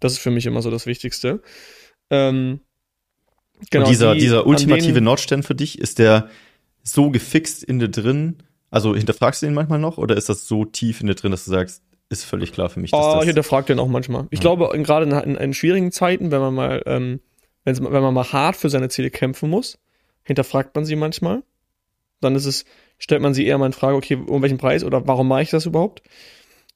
Das 0.00 0.12
ist 0.12 0.18
für 0.18 0.30
mich 0.30 0.46
immer 0.46 0.62
so 0.62 0.70
das 0.70 0.86
Wichtigste. 0.86 1.42
Ähm, 2.10 2.60
genau, 3.70 3.84
und 3.84 3.90
dieser, 3.90 4.14
die, 4.14 4.20
dieser 4.20 4.46
ultimative 4.46 5.00
Nordstern 5.00 5.42
für 5.42 5.54
dich, 5.54 5.78
ist 5.78 5.98
der 5.98 6.28
so 6.82 7.10
gefixt 7.10 7.62
in 7.62 7.78
dir 7.78 7.88
drin? 7.88 8.38
Also 8.70 8.94
hinterfragst 8.94 9.42
du 9.42 9.46
ihn 9.46 9.54
manchmal 9.54 9.78
noch 9.78 9.98
oder 9.98 10.16
ist 10.16 10.28
das 10.28 10.48
so 10.48 10.64
tief 10.64 11.00
in 11.00 11.06
dir 11.06 11.14
drin, 11.14 11.30
dass 11.30 11.44
du 11.44 11.50
sagst, 11.50 11.82
ist 12.08 12.24
völlig 12.24 12.52
klar 12.52 12.68
für 12.68 12.80
mich. 12.80 12.90
Dass 12.90 13.00
oh, 13.00 13.18
ich 13.20 13.26
hinterfrage 13.26 13.66
den 13.66 13.78
auch 13.78 13.88
manchmal. 13.88 14.26
Ich 14.30 14.38
ja. 14.38 14.42
glaube, 14.42 14.70
gerade 14.82 15.06
in, 15.06 15.12
in, 15.12 15.36
in, 15.36 15.54
schwierigen 15.54 15.92
Zeiten, 15.92 16.30
wenn 16.30 16.40
man 16.40 16.54
mal, 16.54 16.82
ähm, 16.86 17.20
wenn 17.64 17.82
man 17.82 18.14
mal 18.14 18.32
hart 18.32 18.56
für 18.56 18.70
seine 18.70 18.88
Ziele 18.88 19.10
kämpfen 19.10 19.50
muss, 19.50 19.78
hinterfragt 20.24 20.74
man 20.74 20.84
sie 20.84 20.96
manchmal. 20.96 21.42
Dann 22.20 22.34
ist 22.34 22.46
es, 22.46 22.64
stellt 22.98 23.22
man 23.22 23.34
sie 23.34 23.46
eher 23.46 23.58
mal 23.58 23.66
in 23.66 23.72
Frage, 23.72 23.96
okay, 23.96 24.14
um 24.14 24.42
welchen 24.42 24.58
Preis 24.58 24.84
oder 24.84 25.06
warum 25.06 25.28
mache 25.28 25.42
ich 25.42 25.50
das 25.50 25.66
überhaupt? 25.66 26.02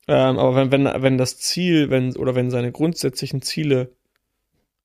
Ähm, 0.09 0.39
aber 0.39 0.55
wenn, 0.55 0.71
wenn, 0.71 1.03
wenn 1.03 1.19
das 1.19 1.39
Ziel, 1.39 1.91
wenn, 1.91 2.17
oder 2.17 2.35
wenn 2.35 2.51
seine 2.51 2.73
grundsätzlichen 2.73 3.43
Ziele 3.43 3.93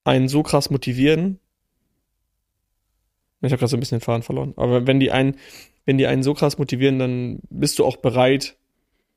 einen 0.03 0.27
so 0.27 0.43
krass 0.43 0.69
motivieren, 0.69 1.39
ich 3.41 3.51
habe 3.51 3.59
gerade 3.59 3.69
so 3.69 3.77
ein 3.77 3.79
bisschen 3.79 3.99
den 3.99 4.03
Faden 4.03 4.23
verloren, 4.23 4.53
aber 4.55 4.85
wenn 4.87 4.99
die 4.99 5.11
einen, 5.11 5.37
wenn 5.85 5.97
die 5.97 6.07
einen 6.07 6.23
so 6.23 6.33
krass 6.33 6.57
motivieren, 6.57 6.99
dann 6.99 7.39
bist 7.49 7.79
du 7.79 7.85
auch 7.85 7.97
bereit, 7.97 8.55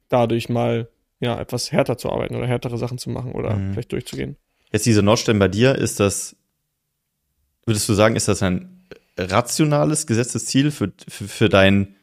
dadurch 0.08 0.48
mal 0.48 0.88
ja, 1.20 1.40
etwas 1.40 1.72
härter 1.72 1.96
zu 1.98 2.10
arbeiten 2.10 2.34
oder 2.36 2.46
härtere 2.46 2.78
Sachen 2.78 2.98
zu 2.98 3.10
machen 3.10 3.32
oder 3.32 3.56
mhm. 3.56 3.72
vielleicht 3.72 3.92
durchzugehen. 3.92 4.36
Jetzt 4.72 4.86
diese 4.86 5.02
Nordstern 5.02 5.38
bei 5.38 5.48
dir, 5.48 5.74
ist 5.74 6.00
das, 6.00 6.36
würdest 7.66 7.88
du 7.88 7.94
sagen, 7.94 8.16
ist 8.16 8.28
das 8.28 8.42
ein 8.42 8.84
rationales, 9.16 10.06
gesetztes 10.06 10.46
Ziel 10.46 10.70
für, 10.70 10.92
für, 11.08 11.28
für 11.28 11.48
dein, 11.48 11.94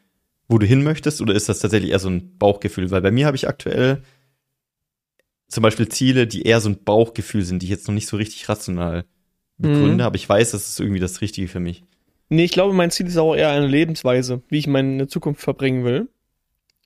wo 0.48 0.58
du 0.58 0.66
hin 0.66 0.82
möchtest, 0.82 1.20
oder 1.20 1.34
ist 1.34 1.48
das 1.48 1.60
tatsächlich 1.60 1.90
eher 1.90 1.98
so 1.98 2.08
ein 2.08 2.38
Bauchgefühl? 2.38 2.90
Weil 2.90 3.02
bei 3.02 3.10
mir 3.10 3.26
habe 3.26 3.36
ich 3.36 3.48
aktuell 3.48 4.02
zum 5.48 5.62
Beispiel 5.62 5.88
Ziele, 5.88 6.26
die 6.26 6.42
eher 6.42 6.60
so 6.60 6.70
ein 6.70 6.82
Bauchgefühl 6.82 7.42
sind, 7.42 7.60
die 7.60 7.66
ich 7.66 7.70
jetzt 7.70 7.86
noch 7.86 7.94
nicht 7.94 8.08
so 8.08 8.16
richtig 8.16 8.48
rational 8.48 9.04
begründe, 9.58 9.94
mhm. 9.94 10.00
aber 10.00 10.16
ich 10.16 10.28
weiß, 10.28 10.52
das 10.52 10.68
ist 10.68 10.80
irgendwie 10.80 11.00
das 11.00 11.20
Richtige 11.20 11.48
für 11.48 11.60
mich. 11.60 11.84
Nee, 12.30 12.44
ich 12.44 12.52
glaube, 12.52 12.72
mein 12.72 12.90
Ziel 12.90 13.06
ist 13.06 13.18
auch 13.18 13.34
eher 13.34 13.50
eine 13.50 13.66
Lebensweise, 13.66 14.40
wie 14.48 14.58
ich 14.58 14.66
meine 14.66 15.06
Zukunft 15.06 15.42
verbringen 15.42 15.84
will 15.84 16.08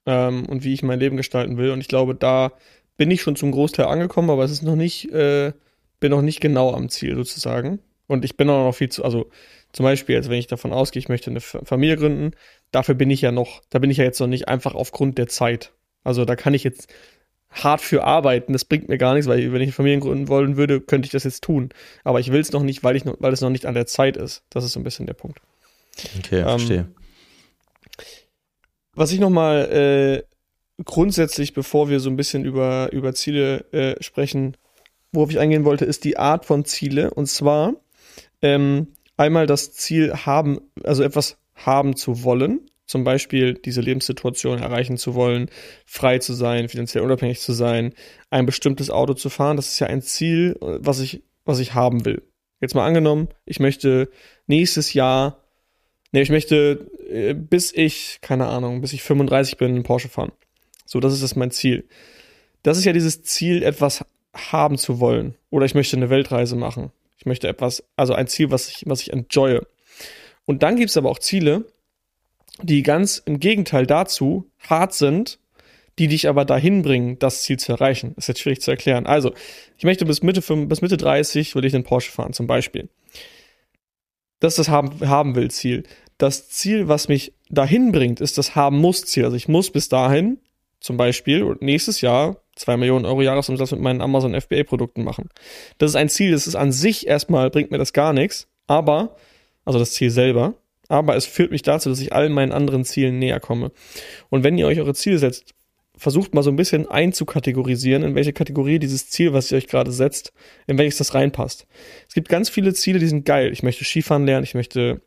ähm, 0.05 0.45
und 0.45 0.65
wie 0.65 0.73
ich 0.73 0.83
mein 0.83 0.99
Leben 0.99 1.15
gestalten 1.15 1.57
will. 1.57 1.71
Und 1.71 1.79
ich 1.79 1.87
glaube, 1.87 2.15
da 2.15 2.51
bin 2.97 3.09
ich 3.09 3.21
schon 3.21 3.37
zum 3.37 3.51
Großteil 3.51 3.85
angekommen, 3.85 4.29
aber 4.29 4.43
es 4.43 4.51
ist 4.51 4.63
noch 4.63 4.75
nicht, 4.75 5.09
äh, 5.13 5.53
bin 6.01 6.11
noch 6.11 6.21
nicht 6.21 6.41
genau 6.41 6.73
am 6.73 6.89
Ziel 6.89 7.15
sozusagen. 7.15 7.79
Und 8.07 8.23
ich 8.25 8.37
bin 8.37 8.49
auch 8.49 8.63
noch 8.63 8.75
viel 8.75 8.89
zu, 8.89 9.03
also 9.03 9.29
zum 9.73 9.83
Beispiel, 9.83 10.15
jetzt 10.15 10.29
wenn 10.29 10.39
ich 10.39 10.47
davon 10.47 10.73
ausgehe, 10.73 10.99
ich 10.99 11.09
möchte 11.09 11.29
eine 11.29 11.41
Familie 11.41 11.97
gründen, 11.97 12.31
dafür 12.71 12.95
bin 12.95 13.09
ich 13.09 13.21
ja 13.21 13.31
noch, 13.31 13.61
da 13.69 13.79
bin 13.79 13.91
ich 13.91 13.97
ja 13.97 14.05
jetzt 14.05 14.19
noch 14.19 14.27
nicht 14.27 14.47
einfach 14.47 14.75
aufgrund 14.75 15.17
der 15.17 15.27
Zeit. 15.27 15.73
Also 16.03 16.23
da 16.23 16.35
kann 16.35 16.53
ich 16.53 16.63
jetzt 16.63 16.87
hart 17.51 17.81
für 17.81 18.03
arbeiten, 18.03 18.53
das 18.53 18.65
bringt 18.65 18.87
mir 18.87 18.97
gar 18.97 19.13
nichts, 19.13 19.27
weil 19.27 19.51
wenn 19.51 19.61
ich 19.61 19.67
eine 19.67 19.73
Familie 19.73 19.99
gründen 19.99 20.27
wollen 20.27 20.57
würde, 20.57 20.79
könnte 20.81 21.05
ich 21.05 21.11
das 21.11 21.23
jetzt 21.23 21.43
tun. 21.43 21.69
Aber 22.03 22.19
ich 22.19 22.31
will 22.31 22.39
es 22.39 22.51
noch 22.51 22.63
nicht, 22.63 22.83
weil 22.83 22.95
ich 22.95 23.05
noch, 23.05 23.15
weil 23.19 23.33
es 23.33 23.41
noch 23.41 23.49
nicht 23.49 23.65
an 23.65 23.73
der 23.73 23.87
Zeit 23.87 24.17
ist. 24.17 24.43
Das 24.49 24.63
ist 24.63 24.73
so 24.73 24.79
ein 24.79 24.83
bisschen 24.83 25.05
der 25.05 25.13
Punkt. 25.13 25.39
Okay, 26.19 26.39
ähm, 26.39 26.47
verstehe. 26.47 26.87
Was 28.93 29.11
ich 29.11 29.19
nochmal 29.19 30.23
äh, 30.77 30.83
grundsätzlich, 30.83 31.53
bevor 31.53 31.89
wir 31.89 31.99
so 31.99 32.09
ein 32.09 32.15
bisschen 32.15 32.45
über, 32.45 32.89
über 32.91 33.13
Ziele 33.13 33.65
äh, 33.71 34.01
sprechen, 34.01 34.57
worauf 35.11 35.29
ich 35.29 35.39
eingehen 35.39 35.65
wollte, 35.65 35.85
ist 35.85 36.03
die 36.03 36.17
Art 36.17 36.45
von 36.45 36.65
Ziele. 36.65 37.11
Und 37.11 37.27
zwar 37.27 37.73
ähm, 38.41 38.87
einmal 39.15 39.47
das 39.47 39.73
Ziel 39.73 40.13
haben, 40.13 40.59
also 40.83 41.03
etwas 41.03 41.37
haben 41.55 41.95
zu 41.95 42.23
wollen. 42.23 42.61
Zum 42.85 43.03
Beispiel 43.03 43.53
diese 43.53 43.81
Lebenssituation 43.81 44.59
erreichen 44.59 44.97
zu 44.97 45.13
wollen, 45.13 45.49
frei 45.85 46.19
zu 46.19 46.33
sein, 46.33 46.69
finanziell 46.69 47.03
unabhängig 47.03 47.41
zu 47.41 47.51
sein, 47.51 47.93
ein 48.29 48.45
bestimmtes 48.45 48.89
Auto 48.89 49.13
zu 49.13 49.29
fahren. 49.29 49.57
Das 49.57 49.67
ist 49.67 49.79
ja 49.79 49.87
ein 49.87 50.01
Ziel, 50.01 50.55
was 50.61 51.01
ich, 51.01 51.23
was 51.43 51.59
ich 51.59 51.73
haben 51.73 52.05
will. 52.05 52.23
Jetzt 52.61 52.75
mal 52.75 52.85
angenommen, 52.85 53.27
ich 53.45 53.59
möchte 53.59 54.09
nächstes 54.47 54.93
Jahr 54.93 55.43
Nee, 56.11 56.21
ich 56.21 56.29
möchte, 56.29 56.89
äh, 57.09 57.33
bis 57.33 57.73
ich, 57.73 58.19
keine 58.21 58.47
Ahnung, 58.47 58.81
bis 58.81 58.93
ich 58.93 59.03
35 59.03 59.57
bin, 59.57 59.71
einen 59.71 59.83
Porsche 59.83 60.09
fahren. 60.09 60.31
So, 60.85 60.99
das 60.99 61.13
ist 61.13 61.23
das 61.23 61.35
mein 61.35 61.51
Ziel. 61.51 61.87
Das 62.63 62.77
ist 62.77 62.85
ja 62.85 62.93
dieses 62.93 63.23
Ziel, 63.23 63.63
etwas 63.63 64.05
haben 64.33 64.77
zu 64.77 64.99
wollen. 64.99 65.35
Oder 65.49 65.65
ich 65.65 65.75
möchte 65.75 65.97
eine 65.97 66.09
Weltreise 66.09 66.55
machen. 66.55 66.91
Möchte 67.27 67.47
etwas, 67.47 67.83
also 67.95 68.13
ein 68.13 68.27
Ziel, 68.27 68.51
was 68.51 68.69
ich, 68.69 68.83
was 68.85 69.01
ich 69.01 69.13
enjoye. 69.13 69.61
Und 70.45 70.63
dann 70.63 70.75
gibt 70.75 70.89
es 70.89 70.97
aber 70.97 71.09
auch 71.09 71.19
Ziele, 71.19 71.65
die 72.61 72.83
ganz 72.83 73.21
im 73.25 73.39
Gegenteil 73.39 73.85
dazu 73.85 74.49
hart 74.59 74.93
sind, 74.93 75.39
die 75.99 76.07
dich 76.07 76.27
aber 76.27 76.45
dahin 76.45 76.83
bringen, 76.83 77.17
das 77.19 77.41
Ziel 77.41 77.57
zu 77.57 77.71
erreichen. 77.71 78.13
Ist 78.17 78.27
jetzt 78.27 78.39
schwierig 78.39 78.61
zu 78.61 78.71
erklären. 78.71 79.05
Also, 79.05 79.33
ich 79.77 79.83
möchte 79.83 80.05
bis 80.05 80.21
Mitte, 80.21 80.41
bis 80.41 80.81
Mitte 80.81 80.97
30 80.97 81.55
will 81.55 81.65
ich 81.65 81.73
einen 81.73 81.83
Porsche 81.83 82.11
fahren, 82.11 82.33
zum 82.33 82.47
Beispiel. 82.47 82.89
Das 84.39 84.53
ist 84.53 84.59
das 84.59 84.69
haben, 84.69 85.07
haben 85.07 85.35
will 85.35 85.49
Ziel. 85.49 85.83
Das 86.17 86.49
Ziel, 86.49 86.87
was 86.87 87.07
mich 87.07 87.33
dahin 87.49 87.91
bringt, 87.91 88.21
ist 88.21 88.37
das 88.37 88.55
haben 88.55 88.77
muss 88.77 89.05
Ziel. 89.05 89.25
Also 89.25 89.35
ich 89.35 89.47
muss 89.47 89.71
bis 89.71 89.89
dahin, 89.89 90.39
zum 90.79 90.97
Beispiel 90.97 91.55
nächstes 91.59 92.01
Jahr, 92.01 92.41
zwei 92.57 92.77
Millionen 92.77 93.05
Euro 93.05 93.21
Jahresumsatz 93.21 93.71
mit 93.71 93.81
meinen 93.81 94.01
Amazon 94.01 94.39
FBA 94.39 94.63
Produkten 94.63 95.03
machen. 95.03 95.29
Das 95.77 95.91
ist 95.91 95.95
ein 95.95 96.09
Ziel, 96.09 96.31
das 96.31 96.47
ist 96.47 96.55
an 96.55 96.71
sich 96.71 97.07
erstmal, 97.07 97.49
bringt 97.49 97.71
mir 97.71 97.77
das 97.77 97.93
gar 97.93 98.13
nichts, 98.13 98.47
aber, 98.67 99.15
also 99.65 99.79
das 99.79 99.93
Ziel 99.93 100.09
selber, 100.09 100.55
aber 100.89 101.15
es 101.15 101.25
führt 101.25 101.51
mich 101.51 101.61
dazu, 101.61 101.89
dass 101.89 101.99
ich 101.99 102.13
allen 102.13 102.33
meinen 102.33 102.51
anderen 102.51 102.85
Zielen 102.85 103.19
näher 103.19 103.39
komme. 103.39 103.71
Und 104.29 104.43
wenn 104.43 104.57
ihr 104.57 104.67
euch 104.67 104.79
eure 104.79 104.93
Ziele 104.93 105.17
setzt, 105.17 105.53
versucht 105.97 106.33
mal 106.33 106.43
so 106.43 106.51
ein 106.51 106.55
bisschen 106.55 106.87
einzukategorisieren, 106.87 108.03
in 108.03 108.15
welche 108.15 108.33
Kategorie 108.33 108.79
dieses 108.79 109.09
Ziel, 109.09 109.33
was 109.33 109.51
ihr 109.51 109.57
euch 109.57 109.67
gerade 109.67 109.91
setzt, 109.91 110.31
in 110.67 110.77
welches 110.77 110.97
das 110.97 111.13
reinpasst. 111.13 111.65
Es 112.07 112.13
gibt 112.13 112.29
ganz 112.29 112.49
viele 112.49 112.73
Ziele, 112.73 112.99
die 112.99 113.07
sind 113.07 113.25
geil. 113.25 113.51
Ich 113.51 113.63
möchte 113.63 113.83
Skifahren 113.83 114.25
lernen, 114.25 114.43
ich 114.43 114.53
möchte 114.53 115.01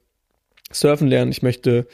surfen 0.72 1.08
lernen, 1.08 1.30
ich 1.30 1.42
möchte 1.42 1.86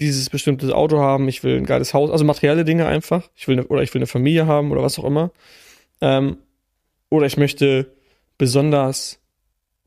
dieses 0.00 0.30
bestimmte 0.30 0.74
Auto 0.74 0.98
haben, 0.98 1.28
ich 1.28 1.44
will 1.44 1.56
ein 1.56 1.66
geiles 1.66 1.94
Haus, 1.94 2.10
also 2.10 2.24
materielle 2.24 2.64
Dinge 2.64 2.86
einfach. 2.86 3.28
Ich 3.36 3.46
will 3.46 3.58
eine, 3.58 3.66
oder 3.68 3.82
ich 3.82 3.92
will 3.94 4.00
eine 4.00 4.06
Familie 4.06 4.46
haben 4.46 4.72
oder 4.72 4.82
was 4.82 4.98
auch 4.98 5.04
immer. 5.04 5.30
Ähm, 6.00 6.38
oder 7.10 7.26
ich 7.26 7.36
möchte 7.36 7.92
besonders 8.38 9.20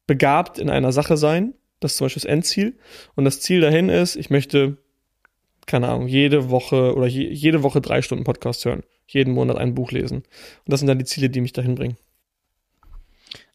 begabt 0.07 0.59
in 0.59 0.69
einer 0.69 0.91
Sache 0.91 1.17
sein. 1.17 1.53
Das 1.79 1.93
ist 1.93 1.97
zum 1.97 2.05
Beispiel 2.05 2.21
das 2.21 2.29
Endziel. 2.29 2.77
Und 3.15 3.25
das 3.25 3.41
Ziel 3.41 3.61
dahin 3.61 3.89
ist, 3.89 4.15
ich 4.15 4.29
möchte 4.29 4.77
keine 5.65 5.89
Ahnung, 5.89 6.07
jede 6.07 6.49
Woche 6.49 6.95
oder 6.95 7.07
je, 7.07 7.29
jede 7.29 7.63
Woche 7.63 7.81
drei 7.81 8.01
Stunden 8.01 8.23
Podcast 8.23 8.65
hören, 8.65 8.83
jeden 9.07 9.33
Monat 9.33 9.57
ein 9.57 9.75
Buch 9.75 9.91
lesen. 9.91 10.17
Und 10.17 10.25
das 10.65 10.79
sind 10.79 10.87
dann 10.87 10.99
die 10.99 11.05
Ziele, 11.05 11.29
die 11.29 11.41
mich 11.41 11.53
dahin 11.53 11.75
bringen. 11.75 11.97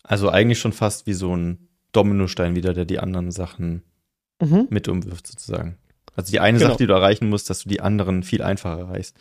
Also 0.03 0.31
eigentlich 0.31 0.59
schon 0.59 0.73
fast 0.73 1.07
wie 1.07 1.13
so 1.13 1.37
ein 1.37 1.69
Dominostein 1.93 2.57
wieder, 2.57 2.73
der 2.73 2.85
die 2.85 2.99
anderen 2.99 3.31
Sachen 3.31 3.83
mhm. 4.41 4.67
mit 4.71 4.89
umwirft, 4.89 5.27
sozusagen. 5.27 5.77
Also 6.19 6.33
die 6.33 6.41
eine 6.41 6.59
genau. 6.59 6.71
Sache, 6.71 6.79
die 6.79 6.89
du 6.89 6.95
erreichen 6.95 7.29
musst, 7.29 7.49
dass 7.49 7.63
du 7.63 7.69
die 7.69 7.81
anderen 7.81 8.25
viel 8.25 8.43
einfacher 8.43 8.81
erreichst. 8.81 9.17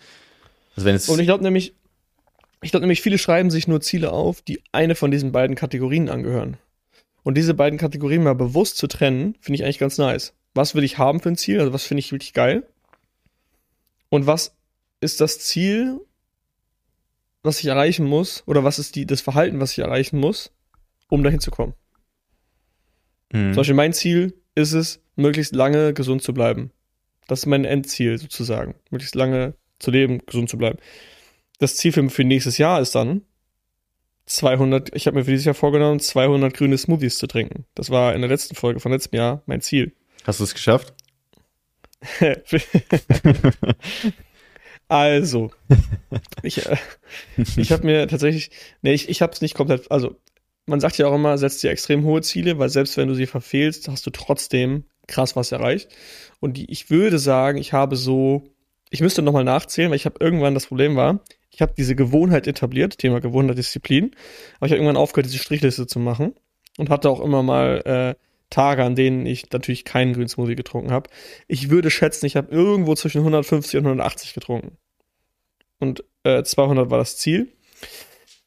Also 0.75 0.87
wenn 0.87 0.95
es 0.95 1.07
Und 1.07 1.19
ich 1.19 1.27
glaube 1.27 1.43
nämlich, 1.43 1.75
ich 2.63 2.71
glaube 2.71 2.81
nämlich, 2.81 3.01
viele 3.01 3.19
schreiben 3.19 3.51
sich 3.51 3.67
nur 3.67 3.81
Ziele 3.81 4.11
auf, 4.11 4.41
die 4.41 4.63
eine 4.71 4.95
von 4.95 5.11
diesen 5.11 5.31
beiden 5.31 5.55
Kategorien 5.55 6.09
angehören. 6.09 6.57
Und 7.21 7.37
diese 7.37 7.53
beiden 7.53 7.77
Kategorien 7.77 8.23
mal 8.23 8.33
bewusst 8.33 8.77
zu 8.77 8.87
trennen, 8.87 9.35
finde 9.41 9.57
ich 9.57 9.63
eigentlich 9.63 9.77
ganz 9.77 9.99
nice. 9.99 10.33
Was 10.55 10.73
will 10.73 10.83
ich 10.83 10.97
haben 10.97 11.19
für 11.19 11.29
ein 11.29 11.37
Ziel? 11.37 11.59
Also 11.59 11.71
was 11.71 11.83
finde 11.83 11.99
ich 11.99 12.11
wirklich 12.11 12.33
geil? 12.33 12.67
Und 14.09 14.25
was 14.25 14.55
ist 14.99 15.21
das 15.21 15.37
Ziel, 15.37 16.01
was 17.43 17.59
ich 17.59 17.67
erreichen 17.67 18.07
muss? 18.07 18.41
Oder 18.47 18.63
was 18.63 18.79
ist 18.79 18.95
die, 18.95 19.05
das 19.05 19.21
Verhalten, 19.21 19.59
was 19.59 19.73
ich 19.73 19.79
erreichen 19.79 20.19
muss, 20.19 20.51
um 21.09 21.21
dahin 21.21 21.41
zu 21.41 21.51
kommen? 21.51 21.75
Mhm. 23.31 23.53
Zum 23.53 23.57
Beispiel 23.57 23.75
mein 23.75 23.93
Ziel 23.93 24.33
ist 24.55 24.73
es, 24.73 24.99
möglichst 25.15 25.53
lange 25.53 25.93
gesund 25.93 26.23
zu 26.23 26.33
bleiben. 26.33 26.71
Das 27.27 27.39
ist 27.39 27.45
mein 27.45 27.65
Endziel 27.65 28.17
sozusagen. 28.17 28.75
Möglichst 28.89 29.15
lange 29.15 29.53
zu 29.79 29.91
leben, 29.91 30.21
gesund 30.25 30.49
zu 30.49 30.57
bleiben. 30.57 30.79
Das 31.59 31.75
Ziel 31.75 31.91
für, 31.91 32.09
für 32.09 32.23
nächstes 32.23 32.57
Jahr 32.57 32.81
ist 32.81 32.95
dann 32.95 33.21
200, 34.27 34.95
ich 34.95 35.07
habe 35.07 35.17
mir 35.17 35.25
für 35.25 35.31
dieses 35.31 35.45
Jahr 35.45 35.55
vorgenommen, 35.55 35.99
200 35.99 36.53
grüne 36.53 36.77
Smoothies 36.77 37.17
zu 37.17 37.27
trinken. 37.27 37.65
Das 37.75 37.89
war 37.89 38.13
in 38.13 38.21
der 38.21 38.29
letzten 38.29 38.55
Folge 38.55 38.79
von 38.79 38.91
letztem 38.91 39.17
Jahr 39.17 39.41
mein 39.45 39.61
Ziel. 39.61 39.93
Hast 40.25 40.39
du 40.39 40.43
es 40.43 40.53
geschafft? 40.53 40.93
also, 44.87 45.51
ich, 46.43 46.65
äh, 46.65 46.77
ich 47.55 47.71
habe 47.71 47.85
mir 47.85 48.07
tatsächlich, 48.07 48.51
nee, 48.81 48.93
ich, 48.93 49.09
ich 49.09 49.21
habe 49.21 49.33
es 49.33 49.41
nicht 49.41 49.55
komplett, 49.55 49.89
also 49.91 50.15
man 50.65 50.81
sagt 50.81 50.97
ja 50.97 51.07
auch 51.07 51.15
immer, 51.15 51.37
setzt 51.37 51.63
dir 51.63 51.71
extrem 51.71 52.03
hohe 52.03 52.21
Ziele, 52.21 52.59
weil 52.59 52.69
selbst 52.69 52.97
wenn 52.97 53.07
du 53.07 53.15
sie 53.15 53.25
verfehlst, 53.25 53.87
hast 53.87 54.05
du 54.05 54.11
trotzdem 54.11 54.83
krass 55.07 55.35
was 55.35 55.51
erreicht. 55.51 55.89
Und 56.39 56.57
die, 56.57 56.71
ich 56.71 56.89
würde 56.89 57.19
sagen, 57.19 57.57
ich 57.57 57.73
habe 57.73 57.95
so, 57.95 58.43
ich 58.89 59.01
müsste 59.01 59.21
nochmal 59.21 59.43
nachzählen, 59.43 59.89
weil 59.89 59.97
ich 59.97 60.05
habe 60.05 60.17
irgendwann 60.19 60.53
das 60.53 60.67
Problem 60.67 60.95
war, 60.95 61.21
ich 61.49 61.61
habe 61.61 61.73
diese 61.75 61.95
Gewohnheit 61.95 62.45
etabliert, 62.45 62.99
Thema 62.99 63.19
Gewohnheit, 63.19 63.57
Disziplin, 63.57 64.11
aber 64.57 64.67
ich 64.67 64.71
habe 64.71 64.79
irgendwann 64.79 64.97
aufgehört, 64.97 65.25
diese 65.25 65.39
Strichliste 65.39 65.87
zu 65.87 65.99
machen 65.99 66.35
und 66.77 66.89
hatte 66.89 67.09
auch 67.09 67.19
immer 67.19 67.41
mal 67.41 67.81
äh, 67.85 68.21
Tage, 68.49 68.83
an 68.83 68.95
denen 68.95 69.25
ich 69.25 69.49
natürlich 69.51 69.83
keinen 69.83 70.13
Green 70.13 70.27
Smoothie 70.27 70.55
getrunken 70.55 70.91
habe. 70.91 71.09
Ich 71.47 71.69
würde 71.69 71.89
schätzen, 71.89 72.25
ich 72.25 72.35
habe 72.35 72.51
irgendwo 72.51 72.95
zwischen 72.95 73.19
150 73.19 73.79
und 73.79 73.85
180 73.85 74.33
getrunken. 74.33 74.77
Und 75.79 76.03
äh, 76.23 76.43
200 76.43 76.89
war 76.89 76.97
das 76.97 77.17
Ziel. 77.17 77.51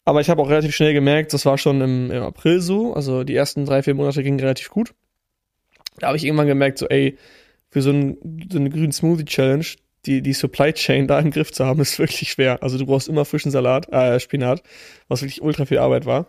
Aber 0.04 0.20
ich 0.20 0.30
habe 0.30 0.40
auch 0.42 0.48
relativ 0.48 0.74
schnell 0.74 0.94
gemerkt, 0.94 1.32
das 1.32 1.46
war 1.46 1.58
schon 1.58 1.80
im, 1.80 2.10
im 2.10 2.22
April 2.22 2.60
so, 2.60 2.94
also 2.94 3.22
die 3.24 3.36
ersten 3.36 3.66
drei, 3.66 3.82
vier 3.82 3.94
Monate 3.94 4.22
gingen 4.22 4.40
relativ 4.40 4.70
gut. 4.70 4.94
Da 5.98 6.08
habe 6.08 6.16
ich 6.16 6.24
irgendwann 6.24 6.46
gemerkt, 6.46 6.78
so, 6.78 6.88
ey, 6.88 7.18
für 7.70 7.82
so, 7.82 7.90
ein, 7.90 8.16
so 8.50 8.58
eine 8.58 8.70
grünen 8.70 8.92
Smoothie 8.92 9.24
Challenge, 9.24 9.66
die, 10.06 10.22
die 10.22 10.32
Supply 10.32 10.72
Chain 10.72 11.06
da 11.06 11.18
im 11.18 11.30
Griff 11.30 11.52
zu 11.52 11.64
haben, 11.64 11.80
ist 11.80 11.98
wirklich 11.98 12.30
schwer. 12.30 12.62
Also 12.62 12.78
du 12.78 12.86
brauchst 12.86 13.08
immer 13.08 13.24
frischen 13.24 13.50
Salat, 13.50 13.92
äh, 13.92 14.18
Spinat, 14.18 14.62
was 15.08 15.22
wirklich 15.22 15.42
ultra 15.42 15.66
viel 15.66 15.78
Arbeit 15.78 16.06
war. 16.06 16.26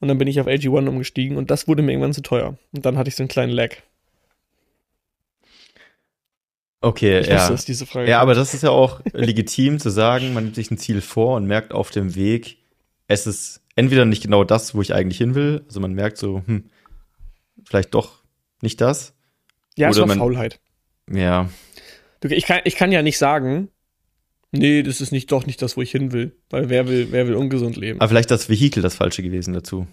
Und 0.00 0.08
dann 0.08 0.18
bin 0.18 0.28
ich 0.28 0.40
auf 0.40 0.46
AG1 0.46 0.88
umgestiegen 0.88 1.36
und 1.36 1.50
das 1.50 1.68
wurde 1.68 1.82
mir 1.82 1.92
irgendwann 1.92 2.12
zu 2.12 2.22
teuer. 2.22 2.58
Und 2.72 2.84
dann 2.84 2.98
hatte 2.98 3.08
ich 3.08 3.16
so 3.16 3.22
einen 3.22 3.28
kleinen 3.28 3.52
Lag. 3.52 3.76
Okay, 6.80 7.20
Ich 7.20 7.28
ja. 7.28 7.48
dass 7.48 7.64
diese 7.64 7.86
Frage 7.86 8.10
Ja, 8.10 8.20
aber 8.20 8.34
das 8.34 8.52
ist 8.52 8.62
ja 8.62 8.68
auch 8.68 9.00
legitim 9.14 9.78
zu 9.78 9.88
sagen, 9.88 10.34
man 10.34 10.44
nimmt 10.44 10.56
sich 10.56 10.70
ein 10.70 10.76
Ziel 10.76 11.00
vor 11.00 11.36
und 11.36 11.46
merkt 11.46 11.72
auf 11.72 11.90
dem 11.90 12.14
Weg, 12.14 12.58
es 13.06 13.26
ist 13.26 13.62
entweder 13.74 14.04
nicht 14.04 14.22
genau 14.22 14.44
das, 14.44 14.74
wo 14.74 14.82
ich 14.82 14.92
eigentlich 14.92 15.16
hin 15.16 15.34
will. 15.34 15.62
Also 15.66 15.80
man 15.80 15.94
merkt 15.94 16.18
so, 16.18 16.42
hm, 16.44 16.64
vielleicht 17.64 17.94
doch 17.94 18.23
nicht 18.64 18.80
das. 18.80 19.14
ja, 19.76 19.88
es 19.90 19.96
oder 19.96 20.02
war 20.02 20.08
man- 20.08 20.18
Faulheit. 20.18 20.60
Ja, 21.10 21.48
ich, 22.30 22.46
kann, 22.46 22.60
ich 22.64 22.76
kann 22.76 22.90
ja 22.92 23.02
nicht 23.02 23.18
sagen, 23.18 23.68
nee, 24.50 24.82
das 24.82 25.00
ist 25.00 25.12
nicht 25.12 25.30
doch 25.30 25.46
nicht 25.46 25.60
das, 25.60 25.76
wo 25.76 25.82
ich 25.82 25.90
hin 25.90 26.12
will. 26.12 26.32
Weil 26.50 26.70
wer 26.70 26.88
will, 26.88 27.08
wer 27.10 27.28
will 27.28 27.34
ungesund 27.34 27.76
leben? 27.76 28.00
aber 28.00 28.08
vielleicht 28.08 28.30
das 28.30 28.48
Vehikel 28.48 28.82
das 28.82 28.94
falsche 28.94 29.22
gewesen 29.22 29.52
dazu. 29.52 29.86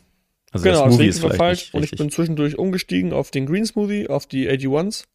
Also 0.52 0.64
genau, 0.64 0.76
das 0.76 0.84
das 0.84 0.92
Movie 0.94 0.98
Vehikel 1.00 1.10
ist 1.10 1.22
war 1.24 1.30
vielleicht 1.32 1.38
falsch 1.40 1.74
und 1.74 1.84
ich 1.84 1.92
bin 1.92 2.10
zwischendurch 2.10 2.58
umgestiegen 2.58 3.14
auf 3.14 3.32
den 3.32 3.46
Green 3.46 3.66
Smoothie, 3.66 4.08
auf 4.08 4.26
die 4.26 4.50
AG1s. 4.50 5.06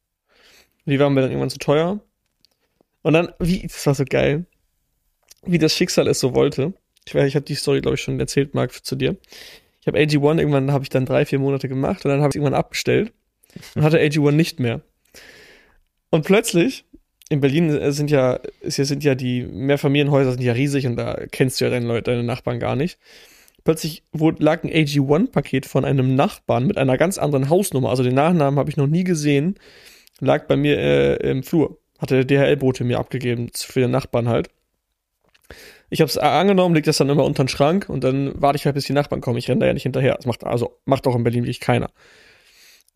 Die 0.85 0.99
waren 1.01 1.15
mir 1.15 1.23
dann 1.23 1.31
irgendwann 1.31 1.51
zu 1.51 1.59
teuer. 1.59 2.01
Und 3.03 3.13
dann, 3.13 3.33
wie, 3.39 3.63
das 3.63 3.87
war 3.87 3.95
so 3.95 4.05
geil, 4.05 4.47
wie 5.45 5.59
das 5.59 5.75
Schicksal 5.75 6.07
es 6.09 6.21
so 6.21 6.35
wollte. 6.35 6.75
Ich 7.07 7.15
weiß, 7.15 7.27
ich 7.27 7.37
habe 7.37 7.45
die 7.45 7.55
Story, 7.55 7.81
glaube 7.81 7.95
ich, 7.95 8.01
schon 8.03 8.19
erzählt, 8.21 8.55
Marc, 8.55 8.85
zu 8.85 8.97
dir. 8.97 9.17
Ich 9.81 9.87
habe 9.87 9.99
AG1 9.99 10.39
irgendwann, 10.39 10.73
habe 10.73 10.85
ich 10.85 10.91
dann 10.91 11.07
drei, 11.07 11.25
vier 11.25 11.39
Monate 11.39 11.69
gemacht 11.69 12.05
und 12.05 12.11
dann 12.11 12.21
habe 12.21 12.31
ich 12.31 12.37
irgendwann 12.37 12.55
abbestellt 12.59 13.13
und 13.75 13.83
hatte 13.83 13.99
AG1 13.99 14.33
nicht 14.33 14.61
mehr. 14.61 14.81
Und 16.11 16.25
plötzlich, 16.25 16.85
in 17.29 17.41
Berlin 17.41 17.71
äh, 17.71 17.93
sind 17.93 18.11
ja, 18.11 18.41
sind 18.63 19.05
ja 19.05 19.15
die 19.15 19.43
Mehrfamilienhäuser 19.43 20.33
sind 20.33 20.43
ja 20.43 20.53
riesig 20.53 20.87
und 20.87 20.97
da 20.97 21.19
kennst 21.31 21.61
du 21.61 21.65
ja 21.65 21.71
deine 21.71 21.87
Leute, 21.87 22.11
deine 22.11 22.23
Nachbarn 22.25 22.61
gar 22.61 22.77
nicht 22.77 22.99
plötzlich 23.67 24.05
lag 24.15 24.63
ein 24.63 24.71
AG1-Paket 24.71 25.67
von 25.67 25.85
einem 25.85 26.15
Nachbarn 26.15 26.67
mit 26.67 26.79
einer 26.79 26.97
ganz 26.97 27.19
anderen 27.19 27.51
Hausnummer, 27.51 27.91
also 27.91 28.03
den 28.03 28.15
Nachnamen 28.15 28.59
habe 28.59 28.71
ich 28.71 28.79
noch 28.79 28.87
nie 28.87 29.05
gesehen, 29.05 29.57
lag 30.21 30.47
bei 30.47 30.57
mir 30.57 30.79
äh, 30.79 31.31
im 31.31 31.43
Flur. 31.43 31.79
Hatte 31.99 32.25
der 32.25 32.25
DHL-Bote 32.25 32.85
mir 32.85 32.99
abgegeben 32.99 33.51
für 33.55 33.81
den 33.81 33.91
Nachbarn 33.91 34.29
halt. 34.29 34.49
Ich 35.91 36.01
habe 36.01 36.09
es 36.09 36.19
angenommen, 36.19 36.75
leg 36.75 36.85
das 36.85 36.99
dann 36.99 37.09
immer 37.09 37.25
unter 37.25 37.45
den 37.45 37.49
Schrank 37.49 37.89
und 37.89 38.05
dann 38.05 38.41
warte 38.41 38.57
ich 38.57 38.67
halt, 38.67 38.75
bis 38.75 38.87
die 38.87 38.93
Nachbarn 38.93 39.21
kommen. 39.21 39.39
Ich 39.39 39.49
renne 39.49 39.61
da 39.61 39.67
ja 39.67 39.73
nicht 39.73 39.85
hinterher. 39.85 40.15
Das 40.15 40.27
macht 40.27 40.45
also 40.45 40.79
macht 40.85 41.07
auch 41.07 41.17
in 41.17 41.25
Berlin 41.25 41.45
wirklich 41.45 41.61
keiner. 41.61 41.91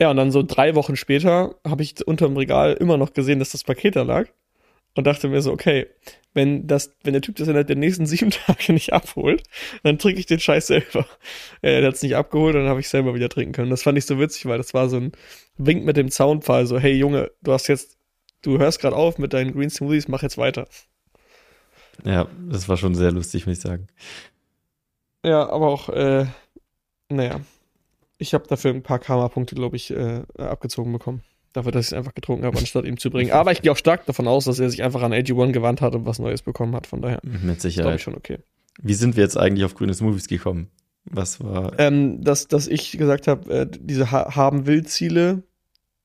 Ja, 0.00 0.10
und 0.10 0.16
dann 0.16 0.32
so 0.32 0.42
drei 0.42 0.74
Wochen 0.74 0.96
später 0.96 1.56
habe 1.66 1.82
ich 1.82 2.06
unterm 2.06 2.36
Regal 2.36 2.72
immer 2.72 2.96
noch 2.96 3.12
gesehen, 3.12 3.38
dass 3.38 3.50
das 3.50 3.64
Paket 3.64 3.96
da 3.96 4.02
lag 4.02 4.28
und 4.96 5.06
dachte 5.06 5.28
mir 5.28 5.42
so, 5.42 5.52
okay, 5.52 5.88
wenn 6.32 6.66
das, 6.66 6.94
wenn 7.04 7.12
der 7.12 7.20
Typ 7.20 7.36
das 7.36 7.48
innerhalb 7.48 7.66
der 7.66 7.76
nächsten 7.76 8.06
sieben 8.06 8.30
Tage 8.30 8.72
nicht 8.72 8.94
abholt, 8.94 9.42
dann 9.82 9.98
trinke 9.98 10.18
ich 10.18 10.26
den 10.26 10.40
Scheiß 10.40 10.68
selber. 10.68 11.06
Der 11.62 11.86
hat 11.86 11.94
es 11.94 12.02
nicht 12.02 12.16
abgeholt, 12.16 12.54
dann 12.54 12.68
habe 12.68 12.80
ich 12.80 12.88
selber 12.88 13.14
wieder 13.14 13.28
trinken 13.28 13.52
können. 13.52 13.70
Das 13.70 13.82
fand 13.82 13.98
ich 13.98 14.06
so 14.06 14.18
witzig, 14.18 14.46
weil 14.46 14.58
das 14.58 14.72
war 14.72 14.88
so 14.88 14.96
ein 14.96 15.12
Wink 15.58 15.84
mit 15.84 15.98
dem 15.98 16.10
Zaunpfahl, 16.10 16.66
so, 16.66 16.78
hey 16.78 16.94
Junge, 16.94 17.30
du 17.42 17.52
hast 17.52 17.66
jetzt, 17.68 17.98
du 18.42 18.58
hörst 18.58 18.80
gerade 18.80 18.96
auf 18.96 19.18
mit 19.18 19.34
deinen 19.34 19.52
Green 19.52 19.70
Smoothies, 19.70 20.08
mach 20.08 20.22
jetzt 20.22 20.38
weiter. 20.38 20.66
Ja, 22.04 22.26
das 22.48 22.68
war 22.70 22.78
schon 22.78 22.94
sehr 22.94 23.12
lustig, 23.12 23.46
muss 23.46 23.58
ich 23.58 23.62
sagen. 23.62 23.88
Ja, 25.22 25.46
aber 25.50 25.68
auch, 25.68 25.90
äh, 25.90 26.24
naja, 27.10 27.40
ich 28.20 28.34
habe 28.34 28.46
dafür 28.46 28.72
ein 28.72 28.82
paar 28.82 28.98
Karma-Punkte, 28.98 29.54
glaube 29.54 29.76
ich, 29.76 29.90
äh, 29.90 30.22
abgezogen 30.38 30.92
bekommen. 30.92 31.22
Dafür, 31.52 31.72
dass 31.72 31.86
ich 31.86 31.92
es 31.92 31.98
einfach 31.98 32.14
getrunken 32.14 32.44
habe, 32.44 32.56
anstatt 32.58 32.84
ihm 32.84 32.96
zu 32.98 33.10
bringen. 33.10 33.30
Aber 33.32 33.50
ich 33.50 33.62
gehe 33.62 33.72
auch 33.72 33.76
stark 33.76 34.06
davon 34.06 34.28
aus, 34.28 34.44
dass 34.44 34.60
er 34.60 34.70
sich 34.70 34.82
einfach 34.84 35.02
an 35.02 35.12
AG1 35.12 35.50
gewandt 35.52 35.80
hat 35.80 35.94
und 35.96 36.06
was 36.06 36.18
Neues 36.20 36.42
bekommen 36.42 36.76
hat. 36.76 36.86
Von 36.86 37.02
daher 37.02 37.18
Mit 37.24 37.40
glaube 37.42 37.60
Sicherheit. 37.60 37.96
ich 37.96 38.02
schon 38.02 38.14
okay. 38.14 38.38
Wie 38.82 38.94
sind 38.94 39.16
wir 39.16 39.24
jetzt 39.24 39.36
eigentlich 39.36 39.64
auf 39.64 39.74
grüne 39.74 39.92
Smoothies 39.92 40.28
gekommen? 40.28 40.68
Was 41.04 41.42
war. 41.42 41.78
ähm, 41.80 42.22
dass, 42.22 42.46
dass 42.46 42.68
ich 42.68 42.92
gesagt 42.92 43.26
habe, 43.26 43.50
äh, 43.52 43.66
diese 43.80 44.12
ha 44.12 44.36
haben 44.36 44.66
will 44.66 44.84
Ziele 44.86 45.42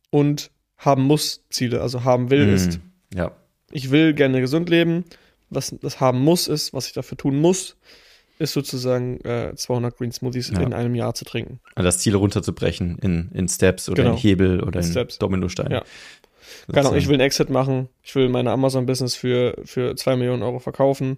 und 0.09 0.51
haben 0.77 1.03
muss 1.03 1.43
Ziele. 1.49 1.81
Also 1.81 2.03
haben 2.05 2.29
will 2.31 2.47
Hm, 2.47 2.55
ist, 2.55 2.79
Ja. 3.13 3.31
ich 3.71 3.91
will 3.91 4.13
gerne 4.13 4.39
gesund 4.41 4.69
leben. 4.69 5.03
Was 5.49 5.75
das 5.81 5.99
haben 5.99 6.21
muss 6.21 6.47
ist, 6.47 6.73
was 6.73 6.87
ich 6.87 6.93
dafür 6.93 7.17
tun 7.17 7.39
muss, 7.39 7.77
ist 8.39 8.53
sozusagen 8.53 9.19
äh, 9.21 9.53
200 9.55 9.97
Green 9.97 10.11
Smoothies 10.11 10.49
Ja. 10.49 10.59
in 10.61 10.73
einem 10.73 10.95
Jahr 10.95 11.13
zu 11.13 11.25
trinken. 11.25 11.59
Also 11.75 11.85
das 11.85 11.99
Ziel 11.99 12.15
runterzubrechen 12.15 12.97
in, 12.99 13.29
in 13.33 13.47
Steps 13.47 13.87
oder 13.89 14.03
Genau. 14.03 14.15
in 14.15 14.21
Hebel 14.21 14.61
oder 14.63 14.81
In 14.81 14.93
in. 14.95 15.07
Dominosteine. 15.19 15.75
Ja. 15.75 15.83
Genau, 16.67 16.93
ich 16.95 17.07
will 17.07 17.15
einen 17.15 17.21
Exit 17.21 17.49
machen. 17.49 17.89
Ich 18.03 18.15
will 18.15 18.29
meine 18.29 18.51
Amazon-Business 18.51 19.15
für, 19.15 19.55
für 19.65 19.95
2 19.95 20.15
Millionen 20.15 20.43
Euro 20.43 20.59
verkaufen. 20.59 21.17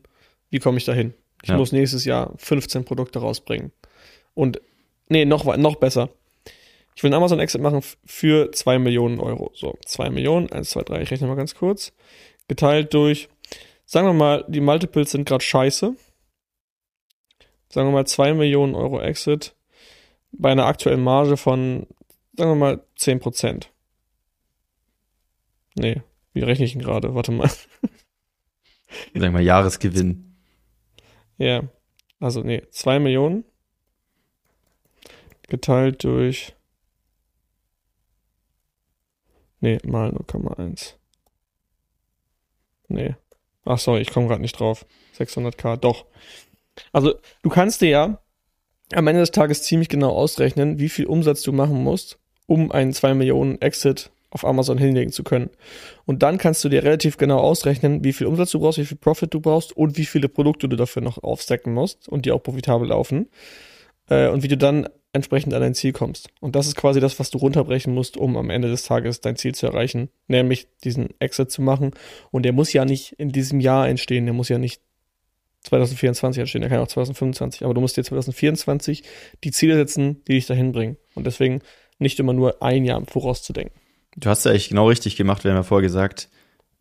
Wie 0.49 0.59
komme 0.59 0.77
ich 0.77 0.85
dahin? 0.85 1.13
Ich 1.43 1.49
Ja. 1.49 1.57
muss 1.57 1.71
nächstes 1.71 2.05
Jahr 2.05 2.33
15 2.37 2.83
Produkte 2.85 3.19
rausbringen. 3.19 3.71
Und, 4.33 4.59
nee, 5.09 5.25
noch, 5.25 5.55
noch 5.57 5.75
besser. 5.77 6.09
Ich 6.95 7.03
will 7.03 7.09
einen 7.09 7.17
Amazon-Exit 7.21 7.61
machen 7.61 7.81
für 8.05 8.51
2 8.51 8.79
Millionen 8.79 9.19
Euro. 9.19 9.51
So, 9.53 9.77
2 9.85 10.09
Millionen, 10.09 10.51
1, 10.51 10.69
2, 10.71 10.81
3, 10.83 11.01
ich 11.01 11.11
rechne 11.11 11.27
mal 11.27 11.35
ganz 11.35 11.53
kurz. 11.55 11.93
Geteilt 12.47 12.93
durch, 12.93 13.29
sagen 13.85 14.07
wir 14.07 14.13
mal, 14.13 14.45
die 14.47 14.61
Multiples 14.61 15.11
sind 15.11 15.27
gerade 15.27 15.43
scheiße. 15.43 15.93
Sagen 17.69 17.87
wir 17.89 17.93
mal 17.93 18.07
2 18.07 18.33
Millionen 18.33 18.75
Euro 18.75 19.01
Exit 19.01 19.55
bei 20.31 20.51
einer 20.51 20.65
aktuellen 20.65 21.03
Marge 21.03 21.37
von, 21.37 21.87
sagen 22.35 22.51
wir 22.51 22.55
mal, 22.55 22.83
10%. 22.97 23.67
Nee, 25.75 26.01
wie 26.33 26.41
rechne 26.41 26.65
ich 26.65 26.73
denn 26.73 26.81
gerade? 26.81 27.13
Warte 27.13 27.31
mal. 27.31 27.49
Sagen 29.13 29.33
wir 29.33 29.41
Jahresgewinn. 29.41 30.35
Ja. 31.37 31.63
Also, 32.19 32.41
nee, 32.41 32.63
2 32.71 32.99
Millionen 32.99 33.45
geteilt 35.47 36.03
durch. 36.03 36.55
Nee, 39.59 39.79
mal 39.83 40.09
0,1. 40.11 40.95
Nee. 42.87 43.15
Ach 43.65 43.79
sorry, 43.79 44.01
ich 44.01 44.11
komme 44.11 44.27
gerade 44.27 44.41
nicht 44.41 44.59
drauf. 44.59 44.85
600k, 45.17 45.77
doch. 45.77 46.05
Also, 46.91 47.15
du 47.43 47.49
kannst 47.49 47.81
dir 47.81 47.89
ja 47.89 48.21
am 48.93 49.07
Ende 49.07 49.21
des 49.21 49.31
Tages 49.31 49.63
ziemlich 49.63 49.89
genau 49.89 50.11
ausrechnen, 50.11 50.79
wie 50.79 50.89
viel 50.89 51.05
Umsatz 51.05 51.41
du 51.41 51.51
machen 51.51 51.83
musst, 51.83 52.19
um 52.45 52.71
einen 52.71 52.93
2 52.93 53.13
Millionen 53.13 53.61
Exit 53.61 54.11
auf 54.29 54.45
Amazon 54.45 54.77
hinlegen 54.77 55.11
zu 55.11 55.23
können. 55.23 55.49
Und 56.05 56.23
dann 56.23 56.37
kannst 56.37 56.63
du 56.63 56.69
dir 56.69 56.83
relativ 56.83 57.17
genau 57.17 57.39
ausrechnen, 57.39 58.03
wie 58.03 58.13
viel 58.13 58.27
Umsatz 58.27 58.51
du 58.51 58.59
brauchst, 58.59 58.77
wie 58.77 58.85
viel 58.85 58.97
Profit 58.97 59.33
du 59.33 59.39
brauchst 59.39 59.75
und 59.75 59.97
wie 59.97 60.05
viele 60.05 60.29
Produkte 60.29 60.67
du 60.67 60.75
dafür 60.75 61.01
noch 61.01 61.23
aufstacken 61.23 61.73
musst 61.73 62.09
und 62.09 62.25
die 62.25 62.31
auch 62.31 62.43
profitabel 62.43 62.89
laufen. 62.89 63.29
Äh, 64.09 64.27
und 64.29 64.43
wie 64.43 64.47
du 64.47 64.57
dann 64.57 64.87
entsprechend 65.13 65.53
an 65.53 65.61
dein 65.61 65.73
Ziel 65.73 65.93
kommst. 65.93 66.29
Und 66.39 66.55
das 66.55 66.67
ist 66.67 66.75
quasi 66.75 66.99
das, 66.99 67.19
was 67.19 67.29
du 67.29 67.37
runterbrechen 67.39 67.93
musst, 67.93 68.17
um 68.17 68.37
am 68.37 68.49
Ende 68.49 68.69
des 68.69 68.83
Tages 68.83 69.21
dein 69.21 69.35
Ziel 69.35 69.55
zu 69.55 69.65
erreichen, 69.65 70.09
nämlich 70.27 70.67
diesen 70.83 71.09
Exit 71.19 71.49
zu 71.49 71.61
machen. 71.61 71.91
Und 72.29 72.43
der 72.43 72.53
muss 72.53 72.73
ja 72.73 72.85
nicht 72.85 73.13
in 73.13 73.31
diesem 73.31 73.59
Jahr 73.59 73.87
entstehen, 73.87 74.25
der 74.25 74.33
muss 74.33 74.49
ja 74.49 74.59
nicht 74.59 74.81
2024 75.67 76.41
entstehen, 76.41 76.61
der 76.61 76.69
kann 76.69 76.79
auch 76.79 76.87
2025, 76.87 77.63
aber 77.63 77.73
du 77.73 77.81
musst 77.81 77.97
dir 77.97 78.03
2024 78.03 79.03
die 79.43 79.51
Ziele 79.51 79.75
setzen, 79.75 80.23
die 80.27 80.33
dich 80.33 80.45
dahin 80.45 80.71
bringen. 80.71 80.97
Und 81.15 81.27
deswegen 81.27 81.61
nicht 81.99 82.19
immer 82.19 82.33
nur 82.33 82.61
ein 82.61 82.85
Jahr 82.85 82.97
im 82.97 83.07
Voraus 83.07 83.43
zu 83.43 83.53
denken. 83.53 83.73
Du 84.15 84.29
hast 84.29 84.45
ja 84.45 84.51
eigentlich 84.51 84.69
genau 84.69 84.87
richtig 84.87 85.15
gemacht. 85.15 85.43
Wir 85.43 85.51
haben 85.51 85.57
ja 85.57 85.63
vorher 85.63 85.87
gesagt, 85.87 86.29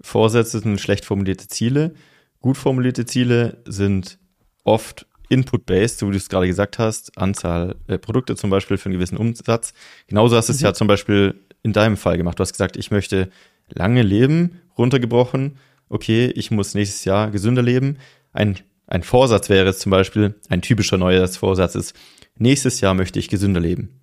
Vorsätze 0.01 0.61
sind 0.61 0.81
schlecht 0.81 1.05
formulierte 1.05 1.49
Ziele. 1.49 1.95
Gut 2.41 2.57
formulierte 2.57 3.07
Ziele 3.07 3.63
sind 3.67 4.19
oft 4.65 5.07
Input-based, 5.29 5.99
so 5.99 6.07
wie 6.07 6.13
du 6.13 6.17
es 6.19 6.29
gerade 6.29 6.47
gesagt 6.47 6.79
hast, 6.79 7.19
Anzahl 7.19 7.77
äh, 7.89 7.99
Produkte 7.99 8.37
zum 8.37 8.51
Beispiel 8.51 8.77
für 8.77 8.87
einen 8.87 8.95
gewissen 8.95 9.17
Umsatz. 9.17 9.73
Genauso 10.07 10.37
hast 10.37 10.49
du 10.49 10.53
mhm. 10.53 10.57
es 10.57 10.61
ja 10.63 10.75
zum 10.75 10.87
Beispiel 10.87 11.35
in 11.63 11.73
deinem 11.73 11.97
Fall 11.97 12.17
gemacht. 12.17 12.39
Du 12.39 12.43
hast 12.43 12.53
gesagt, 12.53 12.77
ich 12.77 12.91
möchte 12.91 13.31
lange 13.69 14.03
leben, 14.03 14.61
runtergebrochen. 14.79 15.59
Okay, 15.89 16.27
ich 16.27 16.51
muss 16.51 16.75
nächstes 16.75 17.05
Jahr 17.05 17.31
gesünder 17.31 17.63
leben. 17.63 17.99
Ein, 18.33 18.59
ein 18.87 19.03
Vorsatz 19.03 19.49
wäre 19.49 19.69
es 19.69 19.79
zum 19.79 19.91
Beispiel, 19.91 20.35
ein 20.49 20.63
typischer 20.63 20.97
Neujahrsvorsatz 20.97 21.75
ist, 21.75 21.95
nächstes 22.39 22.81
Jahr 22.81 22.95
möchte 22.95 23.19
ich 23.19 23.29
gesünder 23.29 23.61
leben. 23.61 24.01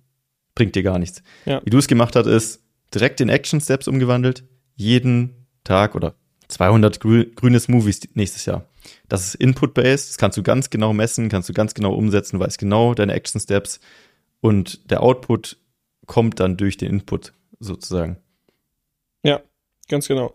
Bringt 0.54 0.74
dir 0.74 0.82
gar 0.82 0.98
nichts. 0.98 1.22
Ja. 1.46 1.60
Wie 1.64 1.70
du 1.70 1.78
es 1.78 1.88
gemacht 1.88 2.14
hast, 2.16 2.26
ist 2.26 2.62
direkt 2.94 3.20
in 3.20 3.28
Action 3.28 3.60
Steps 3.60 3.88
umgewandelt. 3.88 4.44
Jeden 4.76 5.46
Tag 5.64 5.94
oder 5.94 6.14
200 6.48 7.00
grü 7.00 7.32
grüne 7.34 7.58
Smoothies 7.58 8.00
nächstes 8.14 8.44
Jahr. 8.46 8.66
Das 9.08 9.26
ist 9.26 9.34
Input-based, 9.36 10.10
das 10.10 10.18
kannst 10.18 10.36
du 10.36 10.42
ganz 10.42 10.70
genau 10.70 10.92
messen, 10.92 11.28
kannst 11.28 11.48
du 11.48 11.54
ganz 11.54 11.74
genau 11.74 11.94
umsetzen, 11.94 12.38
weißt 12.38 12.58
genau 12.58 12.94
deine 12.94 13.14
Action 13.14 13.40
Steps 13.40 13.80
und 14.40 14.90
der 14.90 15.02
Output 15.02 15.56
kommt 16.06 16.38
dann 16.38 16.56
durch 16.56 16.76
den 16.76 16.90
Input 16.90 17.32
sozusagen. 17.60 18.18
Ja, 19.22 19.40
ganz 19.88 20.06
genau. 20.06 20.34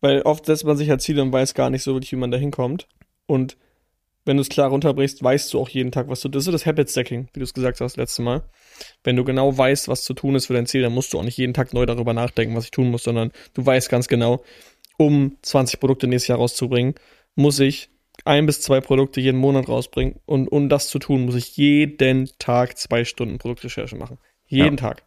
Weil 0.00 0.22
oft 0.22 0.44
setzt 0.46 0.64
man 0.64 0.76
sich 0.76 0.90
halt 0.90 1.00
Ziele 1.00 1.22
und 1.22 1.32
weiß 1.32 1.54
gar 1.54 1.70
nicht 1.70 1.82
so 1.82 1.94
wirklich, 1.94 2.12
wie 2.12 2.16
man 2.16 2.30
da 2.30 2.36
hinkommt. 2.36 2.86
Und 3.24 3.56
wenn 4.26 4.36
du 4.36 4.40
es 4.40 4.48
klar 4.48 4.68
runterbrichst, 4.68 5.22
weißt 5.22 5.54
du 5.54 5.60
auch 5.60 5.68
jeden 5.68 5.92
Tag, 5.92 6.08
was 6.08 6.20
du. 6.20 6.28
Das 6.28 6.46
ist 6.46 6.52
das 6.52 6.66
Habit 6.66 6.90
Stacking, 6.90 7.28
wie 7.32 7.38
du 7.38 7.44
es 7.44 7.54
gesagt 7.54 7.80
hast 7.80 7.96
letztes 7.96 8.18
Mal. 8.18 8.42
Wenn 9.04 9.16
du 9.16 9.24
genau 9.24 9.56
weißt, 9.56 9.88
was 9.88 10.02
zu 10.02 10.14
tun 10.14 10.34
ist 10.34 10.46
für 10.46 10.52
dein 10.52 10.66
Ziel, 10.66 10.82
dann 10.82 10.92
musst 10.92 11.12
du 11.12 11.18
auch 11.18 11.22
nicht 11.22 11.38
jeden 11.38 11.54
Tag 11.54 11.72
neu 11.72 11.86
darüber 11.86 12.12
nachdenken, 12.12 12.56
was 12.56 12.64
ich 12.64 12.70
tun 12.72 12.90
muss, 12.90 13.04
sondern 13.04 13.30
du 13.54 13.64
weißt 13.64 13.88
ganz 13.88 14.08
genau, 14.08 14.44
um 14.98 15.36
20 15.42 15.78
Produkte 15.78 16.08
nächstes 16.08 16.28
Jahr 16.28 16.38
rauszubringen, 16.38 16.94
muss 17.36 17.60
ich 17.60 17.88
ein 18.24 18.46
bis 18.46 18.60
zwei 18.60 18.80
Produkte 18.80 19.20
jeden 19.20 19.38
Monat 19.38 19.68
rausbringen. 19.68 20.18
Und 20.26 20.48
um 20.48 20.68
das 20.68 20.88
zu 20.88 20.98
tun, 20.98 21.24
muss 21.24 21.36
ich 21.36 21.56
jeden 21.56 22.28
Tag 22.38 22.76
zwei 22.76 23.04
Stunden 23.04 23.38
Produktrecherche 23.38 23.94
machen. 23.94 24.18
Jeden 24.46 24.76
ja. 24.76 24.88
Tag. 24.88 25.04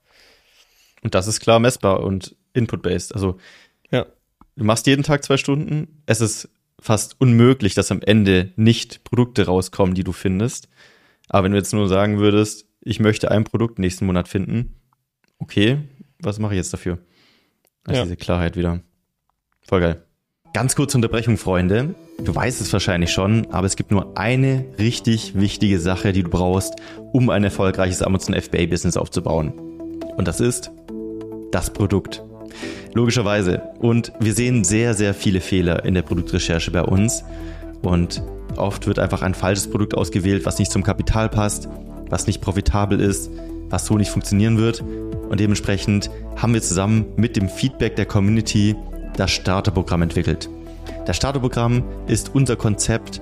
Und 1.02 1.14
das 1.14 1.28
ist 1.28 1.42
klar 1.42 1.60
messbar 1.60 2.02
und 2.02 2.38
input-based. 2.54 3.14
Also, 3.14 3.38
ja. 3.92 4.06
du 4.56 4.64
machst 4.64 4.88
jeden 4.88 5.04
Tag 5.04 5.26
zwei 5.26 5.38
Stunden. 5.38 6.02
Es 6.06 6.22
ist 6.22 6.50
fast 6.82 7.20
unmöglich, 7.20 7.74
dass 7.74 7.92
am 7.92 8.02
Ende 8.02 8.52
nicht 8.56 9.04
Produkte 9.04 9.46
rauskommen, 9.46 9.96
die 9.96 10.04
du 10.04 10.12
findest. 10.12 10.70
Aber 11.28 11.46
wenn 11.46 11.52
du 11.52 11.58
jetzt 11.58 11.74
nur 11.74 11.88
sagen 11.88 12.20
würdest, 12.20 12.66
ich 12.82 13.00
möchte 13.00 13.32
ein 13.32 13.44
Produkt 13.44 13.80
nächsten 13.80 14.06
Monat 14.06 14.28
finden, 14.28 14.76
okay, 15.40 15.80
was 16.20 16.40
mache 16.40 16.54
ich 16.54 16.58
jetzt 16.58 16.74
dafür? 16.74 17.00
Also 17.84 18.00
ja. 18.00 18.04
diese 18.04 18.18
Klarheit 18.18 18.56
wieder. 18.56 18.82
Voll 19.62 19.82
geil. 19.82 20.04
Ganz 20.54 20.76
kurze 20.76 20.98
Unterbrechung, 20.98 21.38
Freunde. 21.38 21.96
Du 22.24 22.36
weißt 22.36 22.60
es 22.60 22.74
wahrscheinlich 22.74 23.12
schon, 23.12 23.48
aber 23.52 23.68
es 23.68 23.76
gibt 23.76 23.92
nur 23.92 24.18
eine 24.18 24.66
richtig 24.80 25.40
wichtige 25.40 25.80
Sache, 25.80 26.12
die 26.12 26.24
du 26.24 26.30
brauchst, 26.30 26.74
um 27.14 27.30
ein 27.30 27.44
erfolgreiches 27.44 28.02
Amazon 28.02 28.34
FBA 28.34 28.66
Business 28.66 28.98
aufzubauen. 28.98 29.54
Und 30.18 30.28
das 30.28 30.40
ist 30.40 30.72
das 31.52 31.72
Produkt. 31.72 32.24
Logischerweise. 32.94 33.62
Und 33.80 34.12
wir 34.20 34.34
sehen 34.34 34.64
sehr, 34.64 34.94
sehr 34.94 35.14
viele 35.14 35.42
Fehler 35.42 35.86
in 35.86 35.94
der 35.94 36.02
Produktrecherche 36.02 36.72
bei 36.72 36.84
uns. 36.84 37.24
Und 37.82 38.22
oft 38.58 38.88
wird 38.88 39.00
einfach 39.00 39.22
ein 39.22 39.34
falsches 39.34 39.70
Produkt 39.70 39.96
ausgewählt, 39.96 40.46
was 40.46 40.60
nicht 40.60 40.72
zum 40.72 40.84
Kapital 40.84 41.30
passt, 41.30 41.70
was 42.10 42.28
nicht 42.28 42.42
profitabel 42.42 43.00
ist, 43.00 43.30
was 43.70 43.86
so 43.86 43.98
nicht 43.98 44.10
funktionieren 44.10 44.58
wird. 44.58 44.82
Und 45.30 45.40
dementsprechend 45.40 46.10
haben 46.36 46.54
wir 46.54 46.62
zusammen 46.62 47.06
mit 47.16 47.36
dem 47.36 47.50
Feedback 47.50 47.96
der 47.96 48.06
Community 48.06 48.76
das 49.16 49.32
Starterprogramm 49.32 50.02
entwickelt. 50.02 50.50
Das 51.06 51.18
Starterprogramm 51.18 51.84
ist 52.08 52.34
unser 52.34 52.56
Konzept, 52.56 53.22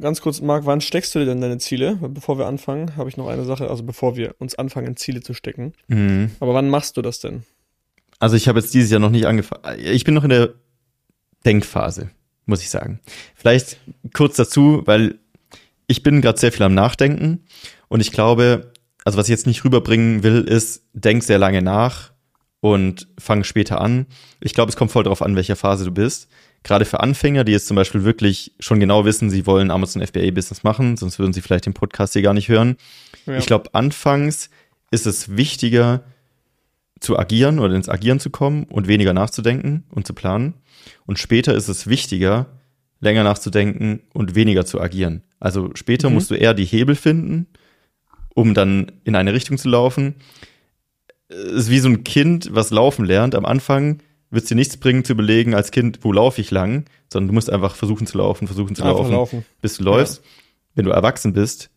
ganz 0.00 0.20
kurz, 0.20 0.40
Marc, 0.40 0.66
wann 0.66 0.80
steckst 0.80 1.14
du 1.14 1.18
dir 1.18 1.26
denn 1.26 1.40
deine 1.40 1.58
Ziele? 1.58 1.96
Bevor 2.00 2.38
wir 2.38 2.46
anfangen, 2.46 2.96
habe 2.96 3.08
ich 3.08 3.16
noch 3.16 3.28
eine 3.28 3.44
Sache, 3.44 3.68
also 3.68 3.82
bevor 3.82 4.16
wir 4.16 4.34
uns 4.38 4.54
anfangen, 4.54 4.96
Ziele 4.96 5.20
zu 5.20 5.34
stecken. 5.34 5.72
Mhm. 5.88 6.30
Aber 6.40 6.54
wann 6.54 6.68
machst 6.70 6.96
du 6.96 7.02
das 7.02 7.20
denn? 7.20 7.42
Also 8.18 8.36
ich 8.36 8.48
habe 8.48 8.60
jetzt 8.60 8.74
dieses 8.74 8.90
Jahr 8.90 9.00
noch 9.00 9.10
nicht 9.10 9.26
angefangen. 9.26 9.62
Ich 9.78 10.04
bin 10.04 10.14
noch 10.14 10.24
in 10.24 10.30
der 10.30 10.54
Denkphase, 11.44 12.10
muss 12.46 12.62
ich 12.62 12.70
sagen. 12.70 13.00
Vielleicht 13.34 13.78
kurz 14.12 14.36
dazu, 14.36 14.82
weil 14.86 15.18
ich 15.86 16.02
bin 16.02 16.20
gerade 16.20 16.38
sehr 16.38 16.52
viel 16.52 16.64
am 16.64 16.74
Nachdenken 16.74 17.44
und 17.88 18.00
ich 18.00 18.12
glaube, 18.12 18.72
also 19.04 19.18
was 19.18 19.26
ich 19.26 19.30
jetzt 19.30 19.46
nicht 19.46 19.64
rüberbringen 19.64 20.22
will, 20.22 20.42
ist, 20.42 20.82
denk 20.92 21.22
sehr 21.22 21.38
lange 21.38 21.62
nach 21.62 22.12
und 22.60 23.08
fang 23.18 23.44
später 23.44 23.80
an. 23.80 24.06
Ich 24.40 24.54
glaube, 24.54 24.70
es 24.70 24.76
kommt 24.76 24.90
voll 24.90 25.04
darauf 25.04 25.22
an, 25.22 25.36
welcher 25.36 25.56
Phase 25.56 25.84
du 25.84 25.92
bist. 25.92 26.28
Gerade 26.64 26.84
für 26.84 27.00
Anfänger, 27.00 27.44
die 27.44 27.52
jetzt 27.52 27.68
zum 27.68 27.76
Beispiel 27.76 28.04
wirklich 28.04 28.52
schon 28.58 28.80
genau 28.80 29.04
wissen, 29.04 29.30
sie 29.30 29.46
wollen 29.46 29.70
Amazon 29.70 30.04
FBA 30.04 30.30
Business 30.32 30.64
machen, 30.64 30.96
sonst 30.96 31.18
würden 31.18 31.32
sie 31.32 31.40
vielleicht 31.40 31.66
den 31.66 31.74
Podcast 31.74 32.14
hier 32.14 32.22
gar 32.22 32.34
nicht 32.34 32.48
hören. 32.48 32.76
Ja. 33.26 33.38
Ich 33.38 33.46
glaube, 33.46 33.74
anfangs 33.74 34.50
ist 34.90 35.06
es 35.06 35.36
wichtiger 35.36 36.02
zu 36.98 37.16
agieren 37.16 37.60
oder 37.60 37.74
ins 37.74 37.88
Agieren 37.88 38.18
zu 38.18 38.30
kommen 38.30 38.64
und 38.64 38.88
weniger 38.88 39.12
nachzudenken 39.12 39.84
und 39.90 40.06
zu 40.06 40.14
planen. 40.14 40.54
Und 41.06 41.20
später 41.20 41.54
ist 41.54 41.68
es 41.68 41.86
wichtiger, 41.86 42.46
länger 43.00 43.22
nachzudenken 43.22 44.00
und 44.12 44.34
weniger 44.34 44.66
zu 44.66 44.80
agieren. 44.80 45.22
Also 45.38 45.70
später 45.74 46.08
mhm. 46.08 46.16
musst 46.16 46.30
du 46.30 46.34
eher 46.34 46.54
die 46.54 46.64
Hebel 46.64 46.96
finden, 46.96 47.46
um 48.34 48.54
dann 48.54 48.90
in 49.04 49.14
eine 49.14 49.32
Richtung 49.32 49.58
zu 49.58 49.68
laufen 49.68 50.16
ist 51.28 51.70
wie 51.70 51.78
so 51.78 51.88
ein 51.88 52.04
Kind, 52.04 52.50
was 52.52 52.70
laufen 52.70 53.04
lernt. 53.04 53.34
Am 53.34 53.44
Anfang 53.44 54.00
wird 54.30 54.44
es 54.44 54.48
dir 54.48 54.54
nichts 54.54 54.76
bringen 54.76 55.04
zu 55.04 55.12
überlegen 55.12 55.54
als 55.54 55.70
Kind, 55.70 56.00
wo 56.02 56.12
laufe 56.12 56.40
ich 56.40 56.50
lang, 56.50 56.84
sondern 57.12 57.28
du 57.28 57.34
musst 57.34 57.50
einfach 57.50 57.74
versuchen 57.74 58.06
zu 58.06 58.18
laufen, 58.18 58.46
versuchen 58.46 58.74
zu 58.74 58.82
laufen, 58.82 59.12
laufen, 59.12 59.44
bis 59.60 59.78
du 59.78 59.84
läufst. 59.84 60.18
Ja. 60.18 60.30
Wenn 60.74 60.84
du 60.84 60.90
erwachsen 60.90 61.32
bist, 61.32 61.70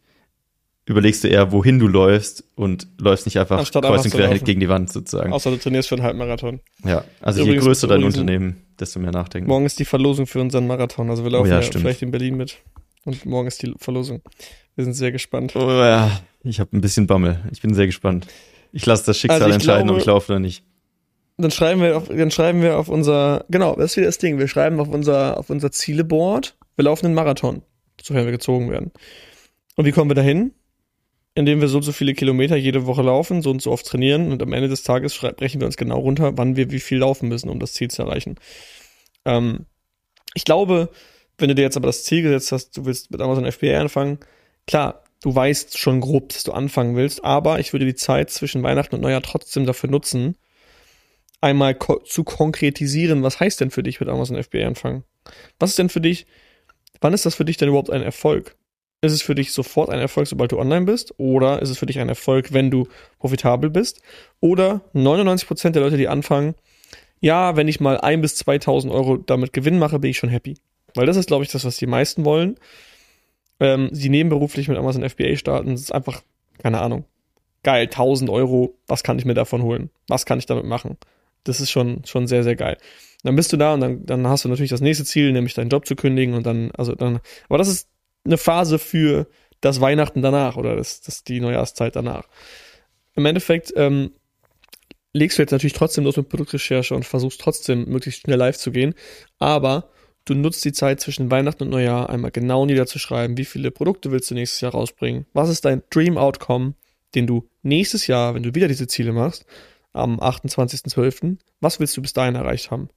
überlegst 0.85 1.23
du 1.23 1.27
eher, 1.27 1.51
wohin 1.51 1.79
du 1.79 1.87
läufst 1.87 2.43
und 2.55 2.87
läufst 2.99 3.25
nicht 3.25 3.39
einfach 3.39 3.59
Anstatt 3.59 3.83
kreuz 3.83 4.05
und 4.05 4.11
quer 4.11 4.37
gegen 4.39 4.59
die 4.59 4.69
Wand 4.69 4.91
sozusagen. 4.91 5.31
Außer 5.31 5.51
du 5.51 5.57
trainierst 5.57 5.89
für 5.89 5.95
einen 5.95 6.03
Halbmarathon. 6.03 6.59
Ja, 6.83 7.03
also 7.21 7.41
übrigens, 7.41 7.63
je 7.63 7.67
größer 7.67 7.87
dein 7.87 8.03
Unternehmen, 8.03 8.57
desto 8.79 8.99
mehr 8.99 9.11
nachdenken. 9.11 9.47
Morgen 9.47 9.65
ist 9.65 9.79
die 9.79 9.85
Verlosung 9.85 10.27
für 10.27 10.41
unseren 10.41 10.67
Marathon. 10.67 11.09
Also 11.09 11.23
wir 11.23 11.31
laufen 11.31 11.47
oh 11.47 11.53
ja, 11.53 11.61
ja 11.61 11.71
vielleicht 11.71 12.01
in 12.01 12.11
Berlin 12.11 12.35
mit. 12.35 12.57
Und 13.05 13.25
morgen 13.25 13.47
ist 13.47 13.61
die 13.63 13.73
Verlosung. 13.77 14.21
Wir 14.75 14.83
sind 14.83 14.93
sehr 14.93 15.11
gespannt. 15.11 15.55
Oh 15.55 15.69
ja, 15.69 16.21
ich 16.43 16.59
habe 16.59 16.75
ein 16.75 16.81
bisschen 16.81 17.07
Bammel. 17.07 17.39
Ich 17.51 17.61
bin 17.61 17.73
sehr 17.73 17.87
gespannt. 17.87 18.27
Ich 18.71 18.85
lasse 18.85 19.05
das 19.05 19.17
Schicksal 19.17 19.43
also 19.43 19.53
entscheiden, 19.53 19.87
glaube, 19.87 19.97
ob 19.97 20.01
ich 20.01 20.05
laufe 20.05 20.31
oder 20.31 20.39
nicht. 20.39 20.63
Dann 21.37 21.51
schreiben 21.51 21.81
wir 21.81 21.97
auf, 21.97 22.07
dann 22.07 22.31
schreiben 22.31 22.61
wir 22.61 22.77
auf 22.77 22.87
unser, 22.87 23.45
genau, 23.49 23.75
das 23.75 23.91
ist 23.91 23.97
wieder 23.97 24.07
das 24.07 24.17
Ding. 24.17 24.37
Wir 24.37 24.47
schreiben 24.47 24.79
auf 24.79 24.89
unser, 24.89 25.37
auf 25.37 25.49
unser 25.49 25.71
Zieleboard, 25.71 26.55
wir 26.75 26.85
laufen 26.85 27.07
einen 27.07 27.15
Marathon, 27.15 27.63
sofern 28.01 28.25
wir 28.25 28.31
gezogen 28.31 28.69
werden. 28.69 28.91
Und 29.75 29.85
wie 29.85 29.91
kommen 29.91 30.09
wir 30.09 30.15
dahin? 30.15 30.53
Indem 31.33 31.61
wir 31.61 31.69
so 31.69 31.77
und 31.77 31.83
so 31.83 31.93
viele 31.93 32.13
Kilometer 32.13 32.57
jede 32.57 32.85
Woche 32.85 33.01
laufen, 33.01 33.41
so 33.41 33.49
und 33.49 33.61
so 33.61 33.71
oft 33.71 33.85
trainieren 33.85 34.31
und 34.31 34.43
am 34.43 34.53
Ende 34.53 34.67
des 34.67 34.83
Tages 34.83 35.17
brechen 35.17 35.61
wir 35.61 35.65
uns 35.65 35.77
genau 35.77 35.99
runter, 35.99 36.37
wann 36.37 36.57
wir 36.57 36.71
wie 36.71 36.79
viel 36.79 36.99
laufen 36.99 37.29
müssen, 37.29 37.49
um 37.49 37.59
das 37.59 37.73
Ziel 37.73 37.89
zu 37.89 38.03
erreichen. 38.03 38.35
Ähm, 39.25 39.65
ich 40.33 40.43
glaube, 40.43 40.89
wenn 41.37 41.47
du 41.47 41.55
dir 41.55 41.63
jetzt 41.63 41.77
aber 41.77 41.87
das 41.87 42.03
Ziel 42.03 42.21
gesetzt 42.21 42.51
hast, 42.51 42.77
du 42.77 42.85
willst 42.85 43.11
mit 43.11 43.21
Amazon 43.21 43.49
FBA 43.49 43.79
anfangen, 43.79 44.19
klar, 44.67 45.03
du 45.21 45.33
weißt 45.33 45.77
schon 45.77 46.01
grob, 46.01 46.29
dass 46.29 46.43
du 46.43 46.51
anfangen 46.51 46.95
willst, 46.95 47.23
aber 47.23 47.59
ich 47.59 47.73
würde 47.73 47.85
die 47.85 47.95
Zeit 47.95 48.29
zwischen 48.29 48.63
Weihnachten 48.63 48.95
und 48.95 49.01
Neujahr 49.01 49.21
trotzdem 49.21 49.65
dafür 49.65 49.89
nutzen, 49.89 50.35
einmal 51.39 51.75
ko 51.75 51.99
zu 51.99 52.23
konkretisieren, 52.23 53.23
was 53.23 53.39
heißt 53.39 53.61
denn 53.61 53.71
für 53.71 53.83
dich 53.83 53.99
mit 53.99 54.09
Amazon 54.09 54.41
FBA 54.41 54.67
anfangen? 54.67 55.03
Was 55.59 55.71
ist 55.71 55.79
denn 55.79 55.89
für 55.89 56.01
dich, 56.01 56.25
wann 56.99 57.13
ist 57.13 57.25
das 57.25 57.35
für 57.35 57.45
dich 57.45 57.57
denn 57.57 57.69
überhaupt 57.69 57.89
ein 57.89 58.01
Erfolg? 58.03 58.55
Ist 59.03 59.13
es 59.13 59.23
für 59.23 59.33
dich 59.33 59.51
sofort 59.51 59.89
ein 59.89 59.99
Erfolg, 59.99 60.27
sobald 60.27 60.51
du 60.51 60.59
online 60.59 60.85
bist? 60.85 61.15
Oder 61.17 61.61
ist 61.61 61.69
es 61.69 61.79
für 61.79 61.87
dich 61.87 61.97
ein 61.99 62.09
Erfolg, 62.09 62.53
wenn 62.53 62.69
du 62.69 62.87
profitabel 63.17 63.71
bist? 63.71 64.01
Oder 64.39 64.81
99% 64.93 65.71
der 65.71 65.81
Leute, 65.81 65.97
die 65.97 66.07
anfangen, 66.07 66.53
ja, 67.19 67.55
wenn 67.55 67.67
ich 67.67 67.79
mal 67.79 67.99
ein 67.99 68.21
bis 68.21 68.35
2000 68.35 68.93
Euro 68.93 69.17
damit 69.17 69.53
Gewinn 69.53 69.79
mache, 69.79 69.97
bin 69.97 70.11
ich 70.11 70.17
schon 70.17 70.29
happy. 70.29 70.55
Weil 70.93 71.07
das 71.07 71.17
ist, 71.17 71.27
glaube 71.27 71.43
ich, 71.43 71.51
das, 71.51 71.65
was 71.65 71.77
die 71.77 71.87
meisten 71.87 72.25
wollen. 72.25 72.57
Ähm, 73.61 73.89
sie 73.91 74.09
nebenberuflich 74.09 74.67
mit 74.67 74.77
Amazon 74.79 75.07
FBA 75.07 75.35
starten, 75.37 75.69
das 75.69 75.81
ist 75.81 75.93
einfach, 75.93 76.23
keine 76.57 76.81
Ahnung. 76.81 77.05
Geil, 77.61 77.83
1000 77.83 78.31
Euro, 78.31 78.75
was 78.87 79.03
kann 79.03 79.19
ich 79.19 79.25
mir 79.25 79.35
davon 79.35 79.61
holen? 79.61 79.91
Was 80.07 80.25
kann 80.25 80.39
ich 80.39 80.47
damit 80.47 80.65
machen? 80.65 80.97
Das 81.43 81.61
ist 81.61 81.69
schon, 81.69 82.03
schon 82.05 82.25
sehr, 82.25 82.43
sehr 82.43 82.55
geil. 82.55 82.77
Dann 83.23 83.35
bist 83.35 83.53
du 83.53 83.57
da 83.57 83.75
und 83.75 83.81
dann, 83.81 84.03
dann 84.03 84.27
hast 84.27 84.45
du 84.45 84.49
natürlich 84.49 84.71
das 84.71 84.81
nächste 84.81 85.05
Ziel, 85.05 85.31
nämlich 85.31 85.53
deinen 85.53 85.69
Job 85.69 85.85
zu 85.85 85.95
kündigen 85.95 86.33
und 86.33 86.43
dann, 86.43 86.71
also 86.71 86.95
dann, 86.95 87.19
aber 87.49 87.59
das 87.59 87.67
ist 87.67 87.87
eine 88.25 88.39
Phase 88.39 88.79
für 88.79 89.27
das 89.59 89.79
Weihnachten 89.79 90.23
danach 90.23 90.57
oder 90.57 90.75
das, 90.75 91.01
das 91.01 91.23
die 91.23 91.39
Neujahrszeit 91.39 91.95
danach. 91.95 92.27
Im 93.13 93.27
Endeffekt 93.27 93.71
ähm, 93.75 94.11
legst 95.13 95.37
du 95.37 95.43
jetzt 95.43 95.51
natürlich 95.51 95.73
trotzdem 95.73 96.05
los 96.05 96.17
mit 96.17 96.29
Produktrecherche 96.29 96.95
und 96.95 97.05
versuchst 97.05 97.39
trotzdem 97.39 97.85
möglichst 97.85 98.21
schnell 98.21 98.37
live 98.37 98.57
zu 98.57 98.71
gehen, 98.71 98.95
aber 99.37 99.90
du 100.25 100.33
nutzt 100.33 100.63
die 100.65 100.71
Zeit 100.71 100.99
zwischen 100.99 101.31
Weihnachten 101.31 101.63
und 101.63 101.69
Neujahr 101.69 102.09
einmal 102.09 102.31
genau 102.31 102.65
niederzuschreiben, 102.65 103.37
wie 103.37 103.45
viele 103.45 103.71
Produkte 103.71 104.11
willst 104.11 104.29
du 104.31 104.35
nächstes 104.35 104.61
Jahr 104.61 104.71
rausbringen, 104.71 105.25
was 105.33 105.49
ist 105.49 105.65
dein 105.65 105.83
Dream 105.89 106.17
Outcome, 106.17 106.73
den 107.15 107.27
du 107.27 107.47
nächstes 107.63 108.07
Jahr, 108.07 108.35
wenn 108.35 108.43
du 108.43 108.55
wieder 108.55 108.67
diese 108.67 108.87
Ziele 108.87 109.11
machst, 109.11 109.45
am 109.93 110.19
28.12., 110.19 111.37
was 111.59 111.79
willst 111.79 111.97
du 111.97 112.01
bis 112.01 112.13
dahin 112.13 112.35
erreicht 112.35 112.71
haben? 112.71 112.89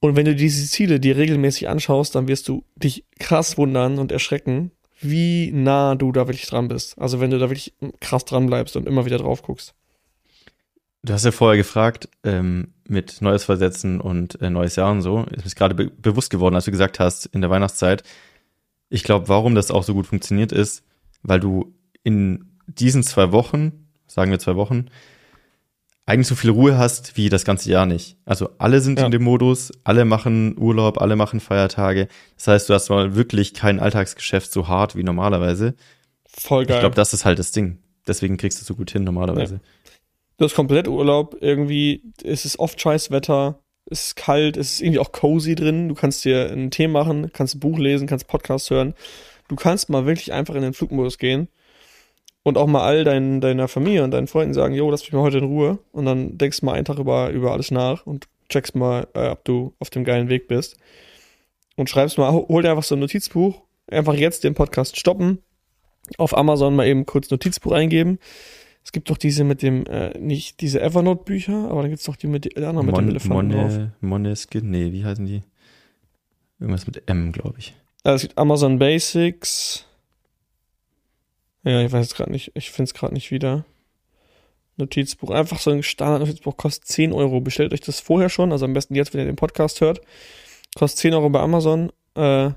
Und 0.00 0.16
wenn 0.16 0.26
du 0.26 0.34
diese 0.34 0.68
Ziele 0.68 0.98
dir 0.98 1.16
regelmäßig 1.16 1.68
anschaust, 1.68 2.14
dann 2.14 2.26
wirst 2.28 2.48
du 2.48 2.64
dich 2.74 3.04
krass 3.20 3.56
wundern 3.56 3.98
und 3.98 4.10
erschrecken, 4.10 4.72
wie 5.00 5.52
nah 5.52 5.94
du 5.94 6.12
da 6.12 6.26
wirklich 6.26 6.46
dran 6.46 6.68
bist. 6.68 6.98
Also 6.98 7.20
wenn 7.20 7.30
du 7.30 7.38
da 7.38 7.48
wirklich 7.48 7.72
krass 8.00 8.24
dran 8.24 8.46
bleibst 8.46 8.76
und 8.76 8.86
immer 8.86 9.04
wieder 9.04 9.18
drauf 9.18 9.42
guckst. 9.42 9.74
Du 11.04 11.12
hast 11.12 11.24
ja 11.24 11.32
vorher 11.32 11.56
gefragt, 11.56 12.08
ähm, 12.22 12.74
mit 12.86 13.20
Neues 13.22 13.44
versetzen 13.44 14.00
und 14.00 14.40
äh, 14.40 14.50
Neues 14.50 14.76
Jahr 14.76 14.92
und 14.92 15.02
so. 15.02 15.24
Ist 15.24 15.44
mir 15.44 15.50
gerade 15.50 15.74
be 15.74 15.90
bewusst 15.90 16.30
geworden, 16.30 16.54
als 16.54 16.66
du 16.66 16.70
gesagt 16.70 17.00
hast, 17.00 17.26
in 17.26 17.40
der 17.40 17.50
Weihnachtszeit. 17.50 18.04
Ich 18.88 19.02
glaube, 19.02 19.28
warum 19.28 19.54
das 19.54 19.70
auch 19.70 19.82
so 19.82 19.94
gut 19.94 20.06
funktioniert 20.06 20.52
ist, 20.52 20.84
weil 21.22 21.40
du 21.40 21.74
in 22.04 22.58
diesen 22.66 23.02
zwei 23.02 23.32
Wochen, 23.32 23.88
sagen 24.06 24.30
wir 24.30 24.38
zwei 24.38 24.54
Wochen, 24.54 24.86
eigentlich 26.04 26.26
so 26.26 26.34
viel 26.34 26.50
Ruhe 26.50 26.78
hast 26.78 27.16
wie 27.16 27.28
das 27.28 27.44
ganze 27.44 27.70
Jahr 27.70 27.86
nicht. 27.86 28.16
Also 28.24 28.50
alle 28.58 28.80
sind 28.80 28.98
ja. 28.98 29.06
in 29.06 29.12
dem 29.12 29.22
Modus, 29.22 29.72
alle 29.84 30.04
machen 30.04 30.56
Urlaub, 30.58 31.00
alle 31.00 31.16
machen 31.16 31.40
Feiertage. 31.40 32.08
Das 32.36 32.48
heißt, 32.48 32.68
du 32.68 32.74
hast 32.74 32.90
mal 32.90 33.14
wirklich 33.14 33.54
kein 33.54 33.80
Alltagsgeschäft 33.80 34.52
so 34.52 34.68
hart 34.68 34.96
wie 34.96 35.04
normalerweise. 35.04 35.74
Voll 36.26 36.66
geil. 36.66 36.76
Ich 36.76 36.80
glaube, 36.80 36.96
das 36.96 37.12
ist 37.12 37.24
halt 37.24 37.38
das 37.38 37.52
Ding. 37.52 37.78
Deswegen 38.06 38.36
kriegst 38.36 38.60
du 38.60 38.64
so 38.64 38.74
gut 38.74 38.90
hin 38.90 39.04
normalerweise. 39.04 39.54
Ja. 39.54 39.60
Du 40.38 40.44
hast 40.44 40.54
komplett 40.54 40.88
Urlaub, 40.88 41.36
irgendwie 41.40 42.02
es 42.24 42.44
ist 42.44 42.58
oft 42.58 42.80
scheiß 42.80 43.10
Wetter, 43.10 43.58
es 43.86 44.06
ist 44.06 44.16
kalt, 44.16 44.56
es 44.56 44.74
ist 44.74 44.80
irgendwie 44.80 44.98
auch 44.98 45.12
cozy 45.12 45.54
drin. 45.54 45.88
Du 45.88 45.94
kannst 45.94 46.24
dir 46.24 46.50
einen 46.50 46.70
Tee 46.70 46.88
machen, 46.88 47.30
kannst 47.32 47.54
ein 47.54 47.60
Buch 47.60 47.78
lesen, 47.78 48.06
kannst 48.06 48.28
Podcast 48.28 48.70
hören. 48.70 48.94
Du 49.48 49.56
kannst 49.56 49.90
mal 49.90 50.06
wirklich 50.06 50.32
einfach 50.32 50.54
in 50.54 50.62
den 50.62 50.72
Flugmodus 50.72 51.18
gehen 51.18 51.48
und 52.42 52.58
auch 52.58 52.66
mal 52.66 52.82
all 52.82 53.04
dein, 53.04 53.40
deiner 53.40 53.68
Familie 53.68 54.04
und 54.04 54.10
deinen 54.10 54.26
Freunden 54.26 54.54
sagen, 54.54 54.74
jo, 54.74 54.90
lass 54.90 55.02
mich 55.02 55.12
mal 55.12 55.22
heute 55.22 55.38
in 55.38 55.44
Ruhe. 55.44 55.78
Und 55.92 56.06
dann 56.06 56.38
denkst 56.38 56.60
du 56.60 56.66
mal 56.66 56.74
einen 56.74 56.84
Tag 56.84 56.98
über, 56.98 57.30
über 57.30 57.52
alles 57.52 57.70
nach 57.70 58.06
und 58.06 58.28
checkst 58.48 58.74
mal, 58.74 59.06
äh, 59.14 59.28
ob 59.28 59.44
du 59.44 59.74
auf 59.78 59.90
dem 59.90 60.04
geilen 60.04 60.28
Weg 60.28 60.48
bist. 60.48 60.76
Und 61.76 61.88
schreibst 61.88 62.18
mal, 62.18 62.32
hol 62.32 62.62
dir 62.62 62.70
einfach 62.70 62.82
so 62.82 62.96
ein 62.96 63.00
Notizbuch, 63.00 63.62
einfach 63.86 64.14
jetzt 64.14 64.44
den 64.44 64.54
Podcast 64.54 64.98
stoppen, 64.98 65.38
auf 66.18 66.36
Amazon 66.36 66.76
mal 66.76 66.86
eben 66.86 67.06
kurz 67.06 67.30
Notizbuch 67.30 67.72
eingeben. 67.72 68.18
Es 68.84 68.92
gibt 68.92 69.10
doch 69.10 69.16
diese 69.16 69.44
mit 69.44 69.62
dem, 69.62 69.86
äh, 69.86 70.18
nicht 70.18 70.60
diese 70.60 70.80
Evernote-Bücher, 70.80 71.70
aber 71.70 71.82
dann 71.82 71.90
gibt's 71.90 72.04
doch 72.04 72.16
die 72.16 72.26
mit, 72.26 72.44
die 72.44 72.56
anderen 72.56 72.86
mit 72.86 72.94
Mon, 72.94 73.04
dem 73.04 73.10
Elefanten 73.10 73.56
Mon, 73.56 73.68
drauf. 73.68 73.88
Moneskin, 74.00 74.70
nee, 74.70 74.92
wie 74.92 75.04
heißen 75.04 75.24
die? 75.24 75.42
Irgendwas 76.58 76.86
mit 76.86 77.08
M, 77.08 77.32
glaube 77.32 77.58
ich. 77.58 77.74
Also 78.02 78.16
es 78.16 78.22
gibt 78.22 78.38
Amazon 78.38 78.78
Basics, 78.78 79.86
ja, 81.64 81.80
ich 81.82 81.92
weiß 81.92 82.14
gerade 82.14 82.32
nicht, 82.32 82.50
ich 82.54 82.70
finde 82.70 82.88
es 82.88 82.94
gerade 82.94 83.14
nicht 83.14 83.30
wieder. 83.30 83.64
Notizbuch, 84.76 85.30
einfach 85.30 85.60
so 85.60 85.70
ein 85.70 85.82
Standard-Notizbuch 85.82 86.56
kostet 86.56 86.86
10 86.86 87.12
Euro. 87.12 87.40
Bestellt 87.40 87.72
euch 87.72 87.80
das 87.80 88.00
vorher 88.00 88.28
schon, 88.28 88.52
also 88.52 88.64
am 88.64 88.72
besten 88.72 88.94
jetzt, 88.94 89.12
wenn 89.12 89.20
ihr 89.20 89.26
den 89.26 89.36
Podcast 89.36 89.80
hört. 89.80 90.00
Kostet 90.74 91.00
10 91.00 91.14
Euro 91.14 91.30
bei 91.30 91.40
Amazon. 91.40 91.92
Äh, 92.14 92.50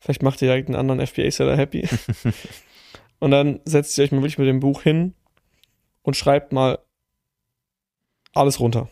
vielleicht 0.00 0.22
macht 0.22 0.42
ihr 0.42 0.48
direkt 0.48 0.68
einen 0.68 0.76
anderen 0.76 1.06
FBA-Seller 1.06 1.56
happy. 1.56 1.88
und 3.20 3.30
dann 3.30 3.60
setzt 3.64 3.96
ihr 3.96 4.04
euch 4.04 4.12
mal 4.12 4.18
wirklich 4.18 4.38
mit 4.38 4.48
dem 4.48 4.60
Buch 4.60 4.82
hin 4.82 5.14
und 6.06 6.16
schreibt 6.16 6.52
mal 6.52 6.78
alles 8.32 8.60
runter. 8.60 8.88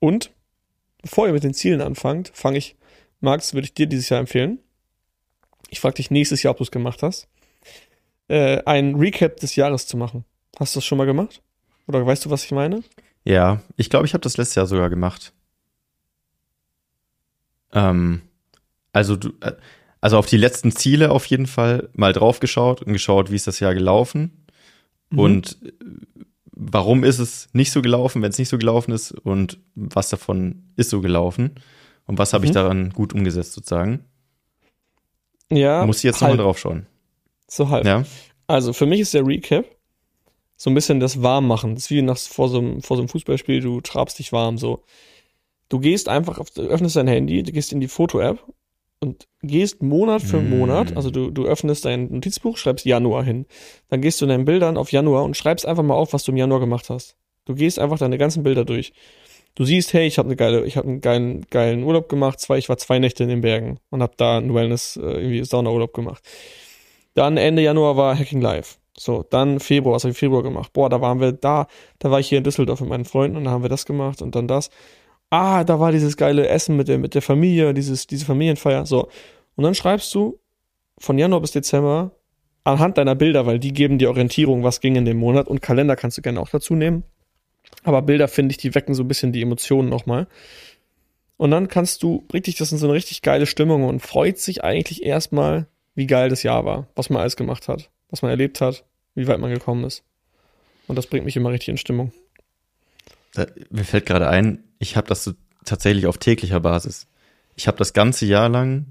Und 0.00 0.32
bevor 1.02 1.26
ihr 1.26 1.32
mit 1.32 1.44
den 1.44 1.54
Zielen 1.54 1.80
anfangt, 1.80 2.32
fange 2.34 2.58
ich, 2.58 2.76
Max, 3.20 3.54
würde 3.54 3.66
ich 3.66 3.74
dir 3.74 3.86
dieses 3.86 4.08
Jahr 4.08 4.20
empfehlen. 4.20 4.58
Ich 5.70 5.80
frage 5.80 5.94
dich 5.94 6.10
nächstes 6.10 6.42
Jahr, 6.42 6.52
ob 6.52 6.58
du 6.58 6.64
es 6.64 6.70
gemacht 6.70 7.02
hast 7.02 7.28
äh, 8.28 8.62
ein 8.64 8.94
Recap 8.94 9.36
des 9.36 9.56
Jahres 9.56 9.86
zu 9.86 9.96
machen. 9.96 10.24
Hast 10.58 10.74
du 10.74 10.78
das 10.78 10.84
schon 10.84 10.98
mal 10.98 11.06
gemacht? 11.06 11.42
Oder 11.86 12.06
weißt 12.06 12.24
du, 12.24 12.30
was 12.30 12.44
ich 12.44 12.52
meine? 12.52 12.82
Ja, 13.24 13.60
ich 13.76 13.90
glaube, 13.90 14.06
ich 14.06 14.14
habe 14.14 14.22
das 14.22 14.36
letztes 14.36 14.54
Jahr 14.54 14.66
sogar 14.66 14.90
gemacht. 14.90 15.32
Ähm, 17.72 18.22
also 18.92 19.16
du, 19.16 19.32
äh, 19.40 19.52
also 20.00 20.18
auf 20.18 20.26
die 20.26 20.36
letzten 20.36 20.72
Ziele 20.72 21.10
auf 21.10 21.26
jeden 21.26 21.46
Fall 21.46 21.88
mal 21.94 22.12
drauf 22.12 22.40
geschaut 22.40 22.82
und 22.82 22.92
geschaut, 22.92 23.30
wie 23.30 23.36
ist 23.36 23.46
das 23.46 23.60
Jahr 23.60 23.74
gelaufen 23.74 24.43
mhm. 25.14 25.18
und 25.20 25.58
äh, 25.64 25.72
warum 26.52 27.04
ist 27.04 27.18
es 27.18 27.48
nicht 27.52 27.70
so 27.70 27.82
gelaufen, 27.82 28.22
wenn 28.22 28.30
es 28.30 28.38
nicht 28.38 28.48
so 28.48 28.58
gelaufen 28.58 28.92
ist 28.92 29.12
und 29.12 29.58
was 29.74 30.08
davon 30.08 30.64
ist 30.76 30.90
so 30.90 31.00
gelaufen 31.00 31.56
und 32.06 32.18
was 32.18 32.32
habe 32.32 32.42
mhm. 32.42 32.46
ich 32.46 32.54
daran 32.54 32.90
gut 32.90 33.12
umgesetzt 33.12 33.52
sozusagen. 33.52 34.04
Ja. 35.50 35.84
Muss 35.84 35.98
ich 35.98 36.04
jetzt 36.04 36.20
nochmal 36.20 36.36
drauf 36.36 36.58
schauen. 36.58 36.86
So 37.48 37.68
halb. 37.68 37.84
Ja. 37.84 38.04
Also 38.46 38.72
für 38.72 38.86
mich 38.86 39.00
ist 39.00 39.14
der 39.14 39.26
Recap 39.26 39.66
so 40.56 40.70
ein 40.70 40.74
bisschen 40.74 41.00
das 41.00 41.22
Warmmachen. 41.22 41.74
Das 41.74 41.84
ist 41.84 41.90
wie 41.90 42.02
nach, 42.02 42.18
vor, 42.18 42.48
so 42.48 42.58
einem, 42.58 42.82
vor 42.82 42.96
so 42.96 43.02
einem 43.02 43.08
Fußballspiel, 43.08 43.60
du 43.60 43.80
trabst 43.80 44.18
dich 44.18 44.32
warm 44.32 44.58
so. 44.58 44.84
Du 45.68 45.78
gehst 45.78 46.08
einfach, 46.08 46.38
auf, 46.38 46.56
öffnest 46.56 46.96
dein 46.96 47.08
Handy, 47.08 47.42
du 47.42 47.52
gehst 47.52 47.72
in 47.72 47.80
die 47.80 47.88
Foto-App 47.88 48.38
und 49.04 49.28
gehst 49.42 49.82
Monat 49.82 50.22
für 50.22 50.40
mm. 50.40 50.58
Monat, 50.58 50.96
also 50.96 51.10
du, 51.10 51.30
du 51.30 51.44
öffnest 51.44 51.84
dein 51.84 52.10
Notizbuch, 52.10 52.56
schreibst 52.56 52.86
Januar 52.86 53.22
hin. 53.22 53.44
Dann 53.90 54.00
gehst 54.00 54.20
du 54.20 54.24
in 54.24 54.30
deinen 54.30 54.46
Bildern 54.46 54.78
auf 54.78 54.92
Januar 54.92 55.24
und 55.24 55.36
schreibst 55.36 55.66
einfach 55.66 55.82
mal 55.82 55.94
auf, 55.94 56.14
was 56.14 56.24
du 56.24 56.32
im 56.32 56.38
Januar 56.38 56.60
gemacht 56.60 56.88
hast. 56.88 57.16
Du 57.44 57.54
gehst 57.54 57.78
einfach 57.78 57.98
deine 57.98 58.16
ganzen 58.16 58.42
Bilder 58.42 58.64
durch. 58.64 58.92
Du 59.54 59.64
siehst, 59.64 59.92
hey, 59.92 60.06
ich 60.06 60.18
habe 60.18 60.28
eine 60.28 60.36
geile, 60.36 60.64
ich 60.64 60.76
habe 60.76 60.88
einen 60.88 61.00
geilen, 61.02 61.46
geilen 61.50 61.84
Urlaub 61.84 62.08
gemacht. 62.08 62.40
Zwei, 62.40 62.58
ich 62.58 62.68
war 62.68 62.78
zwei 62.78 62.98
Nächte 62.98 63.22
in 63.22 63.28
den 63.28 63.42
Bergen 63.42 63.78
und 63.90 64.02
habe 64.02 64.14
da 64.16 64.38
einen 64.38 64.54
Wellness, 64.54 64.96
äh, 64.96 65.02
irgendwie 65.02 65.44
Saunaurlaub 65.44 65.92
gemacht. 65.92 66.24
Dann 67.14 67.36
Ende 67.36 67.62
Januar 67.62 67.96
war 67.96 68.18
Hacking 68.18 68.40
Live. 68.40 68.78
So, 68.96 69.24
dann 69.28 69.60
Februar, 69.60 69.94
was 69.94 70.04
habe 70.04 70.12
ich 70.12 70.18
Februar 70.18 70.42
gemacht? 70.42 70.72
Boah, 70.72 70.88
da 70.88 71.00
waren 71.00 71.20
wir 71.20 71.32
da, 71.32 71.66
da 71.98 72.10
war 72.10 72.20
ich 72.20 72.28
hier 72.28 72.38
in 72.38 72.44
Düsseldorf 72.44 72.80
mit 72.80 72.88
meinen 72.88 73.04
Freunden 73.04 73.36
und 73.36 73.44
da 73.44 73.50
haben 73.50 73.62
wir 73.62 73.68
das 73.68 73.86
gemacht 73.86 74.22
und 74.22 74.34
dann 74.34 74.48
das. 74.48 74.70
Ah, 75.36 75.64
da 75.64 75.80
war 75.80 75.90
dieses 75.90 76.16
geile 76.16 76.46
Essen 76.46 76.76
mit 76.76 76.86
der, 76.86 76.96
mit 76.96 77.16
der 77.16 77.20
Familie, 77.20 77.74
dieses, 77.74 78.06
diese 78.06 78.24
Familienfeier. 78.24 78.86
So. 78.86 79.08
Und 79.56 79.64
dann 79.64 79.74
schreibst 79.74 80.14
du 80.14 80.38
von 80.98 81.18
Januar 81.18 81.40
bis 81.40 81.50
Dezember 81.50 82.12
anhand 82.62 82.98
deiner 82.98 83.16
Bilder, 83.16 83.44
weil 83.44 83.58
die 83.58 83.72
geben 83.72 83.98
dir 83.98 84.10
Orientierung, 84.10 84.62
was 84.62 84.80
ging 84.80 84.94
in 84.94 85.04
dem 85.04 85.16
Monat 85.16 85.48
und 85.48 85.60
Kalender 85.60 85.96
kannst 85.96 86.16
du 86.16 86.22
gerne 86.22 86.38
auch 86.38 86.50
dazu 86.50 86.76
nehmen. 86.76 87.02
Aber 87.82 88.00
Bilder, 88.02 88.28
finde 88.28 88.52
ich, 88.52 88.58
die 88.58 88.76
wecken 88.76 88.94
so 88.94 89.02
ein 89.02 89.08
bisschen 89.08 89.32
die 89.32 89.42
Emotionen 89.42 89.88
nochmal. 89.88 90.28
Und 91.36 91.50
dann 91.50 91.66
kannst 91.66 92.04
du 92.04 92.24
richtig, 92.32 92.54
das 92.54 92.70
in 92.70 92.78
so 92.78 92.86
eine 92.86 92.94
richtig 92.94 93.20
geile 93.20 93.46
Stimmung 93.46 93.82
und 93.82 93.98
freut 93.98 94.38
sich 94.38 94.62
eigentlich 94.62 95.02
erstmal 95.02 95.66
wie 95.96 96.06
geil 96.06 96.28
das 96.28 96.44
Jahr 96.44 96.64
war, 96.64 96.86
was 96.94 97.10
man 97.10 97.20
alles 97.20 97.34
gemacht 97.34 97.66
hat, 97.66 97.90
was 98.08 98.22
man 98.22 98.30
erlebt 98.30 98.60
hat, 98.60 98.84
wie 99.16 99.26
weit 99.26 99.40
man 99.40 99.52
gekommen 99.52 99.82
ist. 99.82 100.04
Und 100.86 100.94
das 100.94 101.08
bringt 101.08 101.24
mich 101.24 101.34
immer 101.34 101.50
richtig 101.50 101.70
in 101.70 101.76
Stimmung. 101.76 102.12
Da, 103.34 103.46
mir 103.70 103.84
fällt 103.84 104.06
gerade 104.06 104.28
ein, 104.28 104.64
ich 104.78 104.96
habe 104.96 105.06
das 105.08 105.24
so 105.24 105.32
tatsächlich 105.64 106.06
auf 106.06 106.18
täglicher 106.18 106.60
Basis. 106.60 107.06
Ich 107.56 107.66
habe 107.66 107.76
das 107.76 107.92
ganze 107.92 108.26
Jahr 108.26 108.48
lang, 108.48 108.86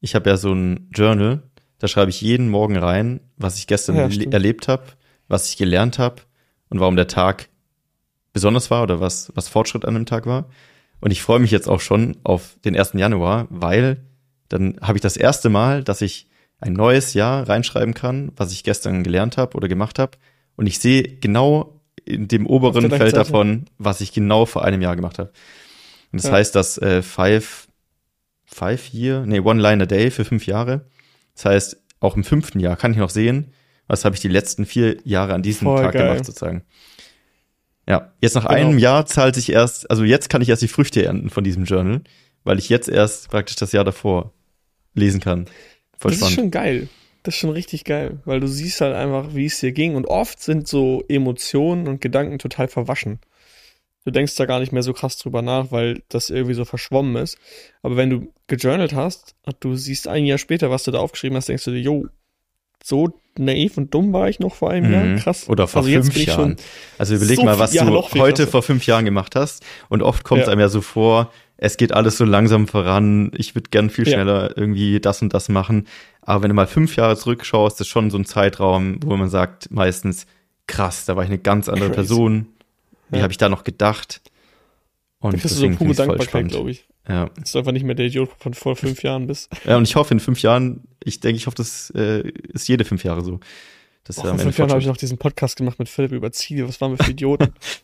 ich 0.00 0.14
habe 0.14 0.28
ja 0.30 0.36
so 0.36 0.52
ein 0.52 0.90
Journal, 0.92 1.42
da 1.78 1.88
schreibe 1.88 2.10
ich 2.10 2.20
jeden 2.20 2.48
Morgen 2.48 2.76
rein, 2.76 3.20
was 3.36 3.58
ich 3.58 3.66
gestern 3.66 3.96
ja, 3.96 4.08
erlebt 4.30 4.68
habe, 4.68 4.84
was 5.28 5.48
ich 5.48 5.56
gelernt 5.56 5.98
habe 5.98 6.22
und 6.68 6.80
warum 6.80 6.96
der 6.96 7.08
Tag 7.08 7.48
besonders 8.32 8.70
war 8.70 8.82
oder 8.82 9.00
was, 9.00 9.32
was 9.34 9.48
Fortschritt 9.48 9.84
an 9.84 9.94
dem 9.94 10.06
Tag 10.06 10.26
war. 10.26 10.48
Und 11.00 11.10
ich 11.10 11.22
freue 11.22 11.38
mich 11.38 11.50
jetzt 11.50 11.68
auch 11.68 11.80
schon 11.80 12.16
auf 12.24 12.56
den 12.64 12.76
1. 12.76 12.92
Januar, 12.94 13.46
weil 13.50 14.04
dann 14.48 14.78
habe 14.80 14.98
ich 14.98 15.02
das 15.02 15.16
erste 15.16 15.50
Mal, 15.50 15.84
dass 15.84 16.00
ich 16.00 16.28
ein 16.60 16.72
neues 16.72 17.14
Jahr 17.14 17.48
reinschreiben 17.48 17.94
kann, 17.94 18.32
was 18.36 18.52
ich 18.52 18.64
gestern 18.64 19.02
gelernt 19.02 19.36
habe 19.36 19.56
oder 19.56 19.68
gemacht 19.68 19.98
habe. 19.98 20.16
Und 20.56 20.66
ich 20.66 20.78
sehe 20.78 21.02
genau 21.02 21.73
in 22.04 22.28
dem 22.28 22.46
oberen 22.46 22.90
Feld 22.90 23.16
davon, 23.16 23.66
was 23.78 24.00
ich 24.00 24.12
genau 24.12 24.46
vor 24.46 24.64
einem 24.64 24.82
Jahr 24.82 24.96
gemacht 24.96 25.18
habe. 25.18 25.30
Und 26.12 26.22
das 26.22 26.30
ja. 26.30 26.32
heißt, 26.32 26.54
dass 26.54 26.78
äh, 26.78 27.02
five, 27.02 27.68
five 28.44 28.92
year, 28.92 29.24
nee, 29.26 29.40
one 29.40 29.60
line 29.60 29.82
a 29.82 29.86
day 29.86 30.10
für 30.10 30.24
fünf 30.24 30.46
Jahre. 30.46 30.86
Das 31.34 31.46
heißt, 31.46 31.82
auch 32.00 32.16
im 32.16 32.24
fünften 32.24 32.60
Jahr 32.60 32.76
kann 32.76 32.92
ich 32.92 32.98
noch 32.98 33.10
sehen, 33.10 33.52
was 33.86 34.04
habe 34.04 34.14
ich 34.14 34.20
die 34.20 34.28
letzten 34.28 34.66
vier 34.66 34.98
Jahre 35.04 35.34
an 35.34 35.42
diesem 35.42 35.66
Voll 35.66 35.82
Tag 35.82 35.92
geil. 35.94 36.08
gemacht 36.08 36.24
sozusagen. 36.24 36.64
Ja, 37.86 38.12
jetzt 38.20 38.34
nach 38.34 38.48
genau. 38.48 38.54
einem 38.54 38.78
Jahr 38.78 39.06
zahlt 39.06 39.34
sich 39.34 39.50
erst, 39.50 39.90
also 39.90 40.04
jetzt 40.04 40.30
kann 40.30 40.40
ich 40.40 40.48
erst 40.48 40.62
die 40.62 40.68
Früchte 40.68 41.04
ernten 41.04 41.30
von 41.30 41.44
diesem 41.44 41.64
Journal, 41.64 42.02
weil 42.44 42.58
ich 42.58 42.68
jetzt 42.68 42.88
erst 42.88 43.30
praktisch 43.30 43.56
das 43.56 43.72
Jahr 43.72 43.84
davor 43.84 44.32
lesen 44.94 45.20
kann. 45.20 45.46
Voll 45.98 46.12
das 46.12 46.18
spannend. 46.18 46.30
ist 46.30 46.40
schon 46.40 46.50
geil. 46.50 46.88
Das 47.24 47.34
ist 47.34 47.40
schon 47.40 47.50
richtig 47.50 47.84
geil, 47.84 48.20
weil 48.26 48.38
du 48.38 48.46
siehst 48.46 48.82
halt 48.82 48.94
einfach, 48.94 49.34
wie 49.34 49.46
es 49.46 49.58
dir 49.58 49.72
ging. 49.72 49.96
Und 49.96 50.06
oft 50.06 50.40
sind 50.42 50.68
so 50.68 51.02
Emotionen 51.08 51.88
und 51.88 52.02
Gedanken 52.02 52.38
total 52.38 52.68
verwaschen. 52.68 53.18
Du 54.04 54.10
denkst 54.10 54.34
da 54.36 54.44
gar 54.44 54.60
nicht 54.60 54.72
mehr 54.72 54.82
so 54.82 54.92
krass 54.92 55.16
drüber 55.16 55.40
nach, 55.40 55.72
weil 55.72 56.02
das 56.10 56.28
irgendwie 56.28 56.52
so 56.52 56.66
verschwommen 56.66 57.16
ist. 57.16 57.38
Aber 57.82 57.96
wenn 57.96 58.10
du 58.10 58.32
gejournalt 58.46 58.92
hast 58.92 59.34
und 59.46 59.56
du 59.60 59.74
siehst 59.74 60.06
ein 60.06 60.26
Jahr 60.26 60.36
später, 60.36 60.70
was 60.70 60.84
du 60.84 60.90
da 60.90 60.98
aufgeschrieben 60.98 61.36
hast, 61.38 61.48
denkst 61.48 61.64
du 61.64 61.70
dir, 61.70 61.80
jo, 61.80 62.06
so 62.82 63.18
naiv 63.38 63.78
und 63.78 63.94
dumm 63.94 64.12
war 64.12 64.28
ich 64.28 64.40
noch 64.40 64.54
vor 64.54 64.70
einem 64.70 64.88
mhm. 64.88 64.92
Jahr. 64.92 65.16
Krass. 65.16 65.48
Oder 65.48 65.66
vor 65.66 65.82
also 65.82 65.90
fünf 65.90 66.16
Jahren. 66.26 66.56
Also 66.98 67.14
überleg 67.14 67.36
so 67.36 67.44
mal, 67.44 67.58
was 67.58 67.72
du 67.72 67.80
heute 68.18 68.46
vor 68.46 68.62
fünf 68.62 68.86
Jahren 68.86 69.06
gemacht 69.06 69.34
hast. 69.34 69.64
Und 69.88 70.02
oft 70.02 70.24
kommt 70.24 70.42
es 70.42 70.46
ja. 70.48 70.52
einem 70.52 70.60
ja 70.60 70.68
so 70.68 70.82
vor, 70.82 71.32
es 71.56 71.76
geht 71.76 71.92
alles 71.92 72.18
so 72.18 72.24
langsam 72.24 72.66
voran, 72.66 73.30
ich 73.36 73.54
würde 73.54 73.70
gern 73.70 73.90
viel 73.90 74.06
schneller 74.06 74.50
ja. 74.50 74.56
irgendwie 74.56 75.00
das 75.00 75.22
und 75.22 75.32
das 75.34 75.48
machen. 75.48 75.86
Aber 76.22 76.42
wenn 76.42 76.48
du 76.48 76.54
mal 76.54 76.66
fünf 76.66 76.96
Jahre 76.96 77.16
zurückschaust, 77.16 77.80
ist 77.80 77.88
schon 77.88 78.10
so 78.10 78.18
ein 78.18 78.24
Zeitraum, 78.24 78.98
wo 79.04 79.16
man 79.16 79.28
sagt, 79.28 79.70
meistens, 79.70 80.26
krass, 80.66 81.04
da 81.04 81.16
war 81.16 81.22
ich 81.22 81.30
eine 81.30 81.38
ganz 81.38 81.68
andere 81.68 81.90
Crazy. 81.90 81.94
Person. 81.94 82.46
Wie 83.10 83.18
ja. 83.18 83.22
habe 83.22 83.32
ich 83.32 83.38
da 83.38 83.48
noch 83.48 83.64
gedacht? 83.64 84.20
Und 85.20 85.34
das 85.34 85.52
ist 85.52 85.58
so 85.58 85.70
pure 85.70 85.94
Dankbarkeit, 85.94 86.48
glaube 86.48 86.70
ich. 86.70 86.86
Ja. 87.08 87.30
Dass 87.38 87.52
du 87.52 87.58
einfach 87.58 87.72
nicht 87.72 87.84
mehr 87.84 87.94
der 87.94 88.06
Idiot 88.06 88.30
von 88.38 88.54
vor 88.54 88.76
fünf 88.76 89.02
Jahren 89.02 89.26
bist. 89.26 89.50
Ja, 89.64 89.76
und 89.76 89.84
ich 89.84 89.96
hoffe 89.96 90.14
in 90.14 90.20
fünf 90.20 90.42
Jahren, 90.42 90.84
ich 91.02 91.20
denke, 91.20 91.36
ich 91.36 91.46
hoffe, 91.46 91.56
das 91.56 91.90
äh, 91.90 92.28
ist 92.52 92.66
jede 92.68 92.84
fünf 92.84 93.04
Jahre 93.04 93.22
so. 93.22 93.40
Das 94.04 94.16
Boah, 94.16 94.26
vor 94.26 94.38
fünf 94.38 94.58
Jahren 94.58 94.70
habe 94.70 94.80
ich 94.80 94.86
noch 94.86 94.96
diesen 94.96 95.18
Podcast 95.18 95.56
gemacht 95.56 95.78
mit 95.78 95.88
Philipp 95.88 96.12
über 96.12 96.32
Ziele. 96.32 96.68
Was 96.68 96.80
waren 96.80 96.92
wir 96.92 97.02
für 97.02 97.10
Idioten? 97.10 97.52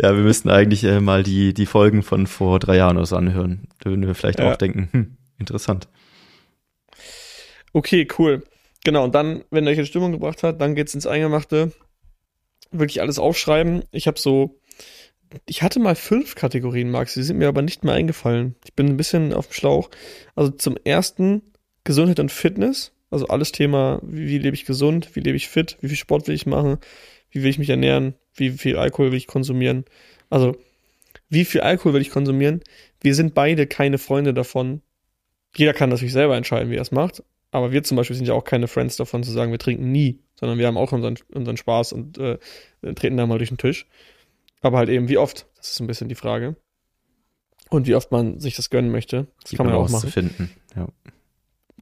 Ja, 0.00 0.14
wir 0.14 0.22
müssten 0.22 0.48
eigentlich 0.48 0.84
äh, 0.84 1.00
mal 1.00 1.24
die, 1.24 1.52
die 1.52 1.66
Folgen 1.66 2.04
von 2.04 2.28
vor 2.28 2.60
drei 2.60 2.76
Jahren 2.76 2.96
oder 2.96 3.06
so 3.06 3.16
anhören. 3.16 3.66
Da 3.80 3.90
würden 3.90 4.06
wir 4.06 4.14
vielleicht 4.14 4.38
ja. 4.38 4.52
auch 4.52 4.56
denken, 4.56 4.88
hm, 4.92 5.16
interessant. 5.38 5.88
Okay, 7.72 8.06
cool. 8.16 8.44
Genau, 8.84 9.02
und 9.02 9.14
dann, 9.16 9.42
wenn 9.50 9.66
euch 9.66 9.76
in 9.76 9.86
Stimmung 9.86 10.12
gebracht 10.12 10.44
hat, 10.44 10.60
dann 10.60 10.76
geht's 10.76 10.94
ins 10.94 11.08
Eingemachte. 11.08 11.72
Wirklich 12.70 13.00
alles 13.00 13.18
aufschreiben. 13.18 13.82
Ich 13.90 14.06
habe 14.06 14.20
so, 14.20 14.60
ich 15.46 15.62
hatte 15.62 15.80
mal 15.80 15.96
fünf 15.96 16.36
Kategorien, 16.36 16.92
Max, 16.92 17.14
die 17.14 17.24
sind 17.24 17.38
mir 17.38 17.48
aber 17.48 17.62
nicht 17.62 17.82
mehr 17.82 17.94
eingefallen. 17.94 18.54
Ich 18.64 18.74
bin 18.74 18.86
ein 18.86 18.96
bisschen 18.96 19.32
auf 19.32 19.48
dem 19.48 19.54
Schlauch. 19.54 19.90
Also 20.36 20.52
zum 20.52 20.76
ersten 20.84 21.42
Gesundheit 21.82 22.20
und 22.20 22.30
Fitness. 22.30 22.92
Also 23.10 23.26
alles 23.26 23.50
Thema, 23.50 24.00
wie, 24.04 24.28
wie 24.28 24.38
lebe 24.38 24.54
ich 24.54 24.64
gesund, 24.64 25.16
wie 25.16 25.20
lebe 25.20 25.36
ich 25.36 25.48
fit, 25.48 25.76
wie 25.80 25.88
viel 25.88 25.96
Sport 25.96 26.28
will 26.28 26.36
ich 26.36 26.46
machen, 26.46 26.78
wie 27.30 27.42
will 27.42 27.50
ich 27.50 27.58
mich 27.58 27.70
ernähren, 27.70 28.14
wie 28.38 28.50
viel 28.50 28.76
Alkohol 28.76 29.10
will 29.10 29.18
ich 29.18 29.26
konsumieren. 29.26 29.84
Also, 30.30 30.56
wie 31.28 31.44
viel 31.44 31.60
Alkohol 31.60 31.94
will 31.94 32.02
ich 32.02 32.10
konsumieren? 32.10 32.62
Wir 33.00 33.14
sind 33.14 33.34
beide 33.34 33.66
keine 33.66 33.98
Freunde 33.98 34.34
davon. 34.34 34.82
Jeder 35.56 35.72
kann 35.72 35.90
natürlich 35.90 36.12
selber 36.12 36.36
entscheiden, 36.36 36.70
wie 36.70 36.76
er 36.76 36.82
es 36.82 36.90
macht. 36.90 37.22
Aber 37.50 37.72
wir 37.72 37.82
zum 37.82 37.96
Beispiel 37.96 38.16
sind 38.16 38.28
ja 38.28 38.34
auch 38.34 38.44
keine 38.44 38.68
Friends 38.68 38.96
davon 38.96 39.22
zu 39.22 39.30
sagen, 39.30 39.50
wir 39.50 39.58
trinken 39.58 39.90
nie, 39.90 40.20
sondern 40.34 40.58
wir 40.58 40.66
haben 40.66 40.76
auch 40.76 40.92
unseren, 40.92 41.16
unseren 41.32 41.56
Spaß 41.56 41.92
und 41.94 42.18
äh, 42.18 42.38
treten 42.94 43.16
da 43.16 43.26
mal 43.26 43.38
durch 43.38 43.48
den 43.48 43.58
Tisch. 43.58 43.86
Aber 44.60 44.78
halt 44.78 44.88
eben, 44.90 45.08
wie 45.08 45.18
oft? 45.18 45.46
Das 45.56 45.70
ist 45.70 45.80
ein 45.80 45.86
bisschen 45.86 46.08
die 46.08 46.14
Frage. 46.14 46.56
Und 47.70 47.86
wie 47.86 47.94
oft 47.94 48.12
man 48.12 48.38
sich 48.38 48.56
das 48.56 48.70
gönnen 48.70 48.90
möchte. 48.90 49.28
Das 49.42 49.50
die 49.50 49.56
kann 49.56 49.66
man 49.66 49.74
auch 49.74 49.88
machen. 49.88 50.10
Finden. 50.10 50.50
Ja. 50.76 50.88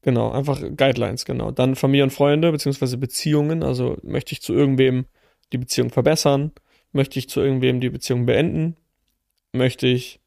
Genau, 0.03 0.31
einfach 0.31 0.61
Guidelines, 0.77 1.25
genau. 1.25 1.51
Dann 1.51 1.75
Familie 1.75 2.05
und 2.05 2.11
Freunde, 2.11 2.53
beziehungsweise 2.53 2.97
Beziehungen. 2.97 3.65
Also 3.65 3.97
möchte 4.03 4.33
ich 4.33 4.43
zu 4.43 4.53
irgendwem 4.53 5.07
die 5.53 5.59
Beziehung 5.59 5.91
verbessern? 5.91 6.53
Möchte 6.93 7.19
ich 7.19 7.29
zu 7.29 7.41
irgendwem 7.41 7.81
die 7.81 7.91
Beziehung 7.91 8.27
beenden? 8.27 8.77
Möchte 9.53 9.87
ich 9.87 10.21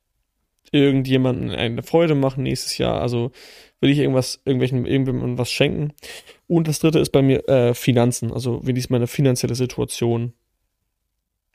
irgendjemanden 0.71 1.51
eine 1.51 1.84
Freude 1.84 2.15
machen 2.15 2.43
nächstes 2.43 2.77
Jahr? 2.77 3.01
Also 3.01 3.32
will 3.79 3.89
ich 3.89 3.99
irgendwas, 3.99 4.41
irgendwelchen, 4.45 4.86
irgendjemandem 4.86 5.38
was 5.38 5.51
schenken? 5.51 5.93
Und 6.47 6.67
das 6.67 6.79
dritte 6.79 6.99
ist 6.99 7.12
bei 7.12 7.21
mir 7.21 7.47
äh, 7.47 7.73
Finanzen. 7.73 8.32
Also 8.32 8.65
wie 8.65 8.73
ist 8.73 8.89
meine 8.89 9.08
finanzielle 9.08 9.55
Situation 9.55 10.34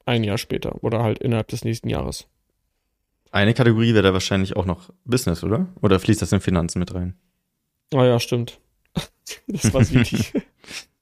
ein 0.05 0.24
Jahr 0.24 0.38
später 0.38 0.83
oder 0.83 1.03
halt 1.03 1.18
innerhalb 1.18 1.48
des 1.48 1.64
nächsten 1.64 1.88
Jahres? 1.88 2.27
Eine 3.31 3.55
Kategorie 3.55 3.94
wäre 3.94 4.05
da 4.05 4.12
wahrscheinlich 4.12 4.57
auch 4.57 4.66
noch 4.66 4.90
Business, 5.05 5.42
oder? 5.42 5.66
Oder 5.81 5.98
fließt 5.98 6.22
das 6.22 6.33
in 6.33 6.40
Finanzen 6.40 6.79
mit 6.79 6.94
rein? 6.94 7.16
Ah 7.92 8.05
ja, 8.05 8.20
stimmt. 8.20 8.61
das 9.48 9.74
war 9.74 9.81
wichtig. 9.90 10.33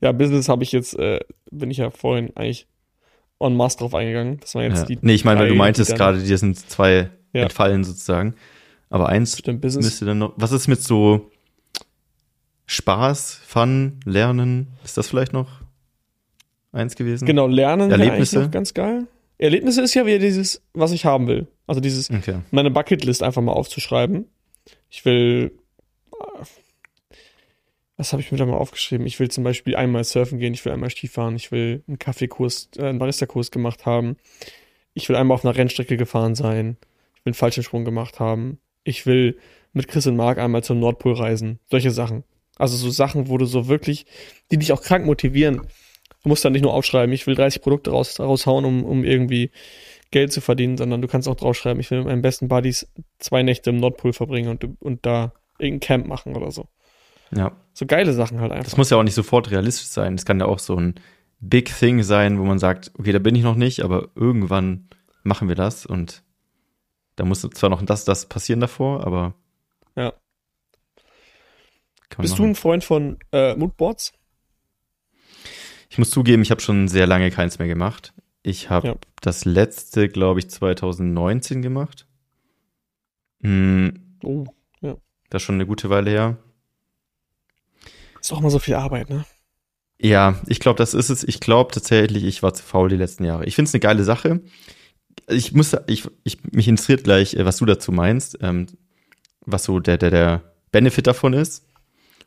Ja, 0.00 0.12
Business 0.12 0.48
habe 0.48 0.62
ich 0.62 0.72
jetzt, 0.72 0.98
äh, 0.98 1.20
bin 1.50 1.70
ich 1.70 1.78
ja 1.78 1.90
vorhin 1.90 2.34
eigentlich 2.36 2.66
en 3.38 3.56
masse 3.56 3.78
drauf 3.78 3.94
eingegangen. 3.94 4.38
Das 4.40 4.54
war 4.54 4.62
jetzt 4.62 4.80
ja. 4.80 4.84
die. 4.86 4.98
Nee, 5.00 5.14
ich 5.14 5.24
meine, 5.24 5.40
weil 5.40 5.48
du 5.48 5.54
meintest 5.54 5.94
gerade, 5.94 6.22
dir 6.22 6.38
sind 6.38 6.58
zwei 6.58 7.10
ja. 7.32 7.42
entfallen 7.42 7.84
sozusagen. 7.84 8.34
Aber 8.90 9.08
eins 9.08 9.38
Stimmt, 9.38 9.60
Business. 9.60 9.84
müsste 9.84 10.04
dann 10.04 10.18
noch. 10.18 10.32
Was 10.36 10.52
ist 10.52 10.68
mit 10.68 10.80
so 10.80 11.30
Spaß, 12.66 13.40
Fun, 13.44 14.00
Lernen? 14.04 14.68
Ist 14.84 14.96
das 14.96 15.08
vielleicht 15.08 15.32
noch 15.32 15.48
eins 16.72 16.94
gewesen? 16.94 17.26
Genau, 17.26 17.46
Lernen 17.46 17.90
Erlebnisse. 17.90 18.40
Noch 18.40 18.50
ganz 18.50 18.72
geil. 18.72 19.06
Erlebnisse 19.36 19.82
ist 19.82 19.94
ja 19.94 20.06
wieder 20.06 20.20
dieses, 20.20 20.62
was 20.72 20.92
ich 20.92 21.04
haben 21.04 21.26
will. 21.26 21.48
Also 21.66 21.80
dieses, 21.80 22.10
okay. 22.10 22.36
meine 22.50 22.70
Bucketlist 22.70 23.22
einfach 23.22 23.42
mal 23.42 23.52
aufzuschreiben. 23.52 24.26
Ich 24.90 25.04
will 25.04 25.58
was 27.96 28.12
habe 28.12 28.22
ich 28.22 28.32
mir 28.32 28.38
da 28.38 28.46
mal 28.46 28.56
aufgeschrieben? 28.56 29.06
Ich 29.06 29.20
will 29.20 29.30
zum 29.30 29.44
Beispiel 29.44 29.76
einmal 29.76 30.04
surfen 30.04 30.38
gehen, 30.38 30.54
ich 30.54 30.64
will 30.64 30.72
einmal 30.72 30.90
Skifahren, 30.90 31.36
ich 31.36 31.52
will 31.52 31.82
einen 31.86 31.98
Kaffeekurs, 31.98 32.70
äh, 32.76 32.84
einen 32.84 32.98
Barista-Kurs 32.98 33.50
gemacht 33.50 33.86
haben, 33.86 34.16
ich 34.94 35.08
will 35.08 35.16
einmal 35.16 35.36
auf 35.36 35.44
einer 35.44 35.56
Rennstrecke 35.56 35.96
gefahren 35.96 36.34
sein, 36.34 36.76
ich 37.14 37.24
will 37.24 37.30
einen 37.30 37.34
Fallschirmsprung 37.34 37.84
gemacht 37.84 38.20
haben, 38.20 38.58
ich 38.82 39.06
will 39.06 39.38
mit 39.72 39.88
Chris 39.88 40.06
und 40.06 40.16
Marc 40.16 40.38
einmal 40.38 40.62
zum 40.62 40.78
Nordpol 40.78 41.14
reisen. 41.14 41.58
Solche 41.68 41.90
Sachen. 41.90 42.24
Also 42.56 42.76
so 42.76 42.90
Sachen, 42.90 43.28
wo 43.28 43.38
du 43.38 43.46
so 43.46 43.66
wirklich, 43.66 44.06
die 44.50 44.58
dich 44.58 44.72
auch 44.72 44.82
krank 44.82 45.04
motivieren. 45.04 45.62
Du 46.22 46.28
musst 46.28 46.44
dann 46.44 46.52
nicht 46.52 46.62
nur 46.62 46.72
aufschreiben, 46.72 47.12
ich 47.12 47.26
will 47.26 47.34
30 47.34 47.60
Produkte 47.60 47.90
raus, 47.90 48.18
raushauen, 48.20 48.64
um, 48.64 48.84
um 48.84 49.04
irgendwie 49.04 49.50
Geld 50.10 50.32
zu 50.32 50.40
verdienen, 50.40 50.76
sondern 50.76 51.02
du 51.02 51.08
kannst 51.08 51.28
auch 51.28 51.34
draufschreiben, 51.34 51.80
ich 51.80 51.90
will 51.90 51.98
mit 51.98 52.06
meinen 52.06 52.22
besten 52.22 52.48
Buddies 52.48 52.86
zwei 53.18 53.42
Nächte 53.42 53.70
im 53.70 53.78
Nordpol 53.78 54.12
verbringen 54.12 54.48
und, 54.48 54.80
und 54.80 55.04
da 55.04 55.32
irgendein 55.58 55.80
Camp 55.80 56.06
machen 56.06 56.36
oder 56.36 56.52
so. 56.52 56.68
Ja. 57.36 57.52
So 57.72 57.86
geile 57.86 58.12
Sachen 58.12 58.40
halt 58.40 58.52
einfach. 58.52 58.64
Das 58.64 58.76
muss 58.76 58.90
ja 58.90 58.96
auch 58.96 59.02
nicht 59.02 59.14
sofort 59.14 59.50
realistisch 59.50 59.88
sein. 59.88 60.14
Es 60.14 60.24
kann 60.24 60.40
ja 60.40 60.46
auch 60.46 60.58
so 60.58 60.76
ein 60.76 60.94
Big 61.40 61.76
Thing 61.76 62.02
sein, 62.02 62.38
wo 62.38 62.44
man 62.44 62.58
sagt, 62.58 62.92
okay, 62.98 63.12
da 63.12 63.18
bin 63.18 63.34
ich 63.34 63.42
noch 63.42 63.56
nicht, 63.56 63.80
aber 63.80 64.08
irgendwann 64.14 64.88
machen 65.22 65.48
wir 65.48 65.56
das 65.56 65.84
und 65.84 66.22
da 67.16 67.24
muss 67.24 67.42
zwar 67.42 67.70
noch 67.70 67.82
das, 67.82 68.04
das 68.04 68.26
passieren 68.26 68.60
davor, 68.60 69.06
aber. 69.06 69.34
Ja. 69.96 70.12
Bist 72.18 72.34
machen. 72.34 72.42
du 72.42 72.48
ein 72.50 72.54
Freund 72.54 72.84
von 72.84 73.18
äh, 73.32 73.54
Moodboards? 73.56 74.12
Ich 75.88 75.98
muss 75.98 76.10
zugeben, 76.10 76.42
ich 76.42 76.50
habe 76.50 76.60
schon 76.60 76.88
sehr 76.88 77.06
lange 77.06 77.30
keins 77.30 77.58
mehr 77.58 77.68
gemacht. 77.68 78.14
Ich 78.42 78.68
habe 78.70 78.88
ja. 78.88 78.94
das 79.20 79.44
letzte, 79.44 80.08
glaube 80.08 80.40
ich, 80.40 80.50
2019 80.50 81.62
gemacht. 81.62 82.06
Hm, 83.42 84.18
oh, 84.22 84.44
ja. 84.80 84.96
Das 85.30 85.42
ist 85.42 85.46
schon 85.46 85.56
eine 85.56 85.66
gute 85.66 85.90
Weile 85.90 86.10
her. 86.10 86.38
Ist 88.24 88.32
auch 88.32 88.40
mal 88.40 88.48
so 88.48 88.58
viel 88.58 88.72
Arbeit, 88.72 89.10
ne? 89.10 89.26
Ja, 90.00 90.40
ich 90.46 90.58
glaube, 90.58 90.78
das 90.78 90.94
ist 90.94 91.10
es. 91.10 91.24
Ich 91.24 91.40
glaube 91.40 91.74
tatsächlich, 91.74 92.24
ich 92.24 92.42
war 92.42 92.54
zu 92.54 92.62
faul 92.62 92.88
die 92.88 92.96
letzten 92.96 93.22
Jahre. 93.22 93.44
Ich 93.44 93.54
finde 93.54 93.68
es 93.68 93.74
eine 93.74 93.80
geile 93.80 94.02
Sache. 94.02 94.40
Ich 95.28 95.52
muss, 95.52 95.76
ich, 95.88 96.08
ich, 96.22 96.42
mich 96.50 96.66
interessiert 96.66 97.04
gleich, 97.04 97.34
äh, 97.34 97.44
was 97.44 97.58
du 97.58 97.66
dazu 97.66 97.92
meinst, 97.92 98.38
ähm, 98.40 98.68
was 99.44 99.64
so 99.64 99.78
der, 99.78 99.98
der, 99.98 100.10
der 100.10 100.54
Benefit 100.72 101.06
davon 101.06 101.34
ist 101.34 101.66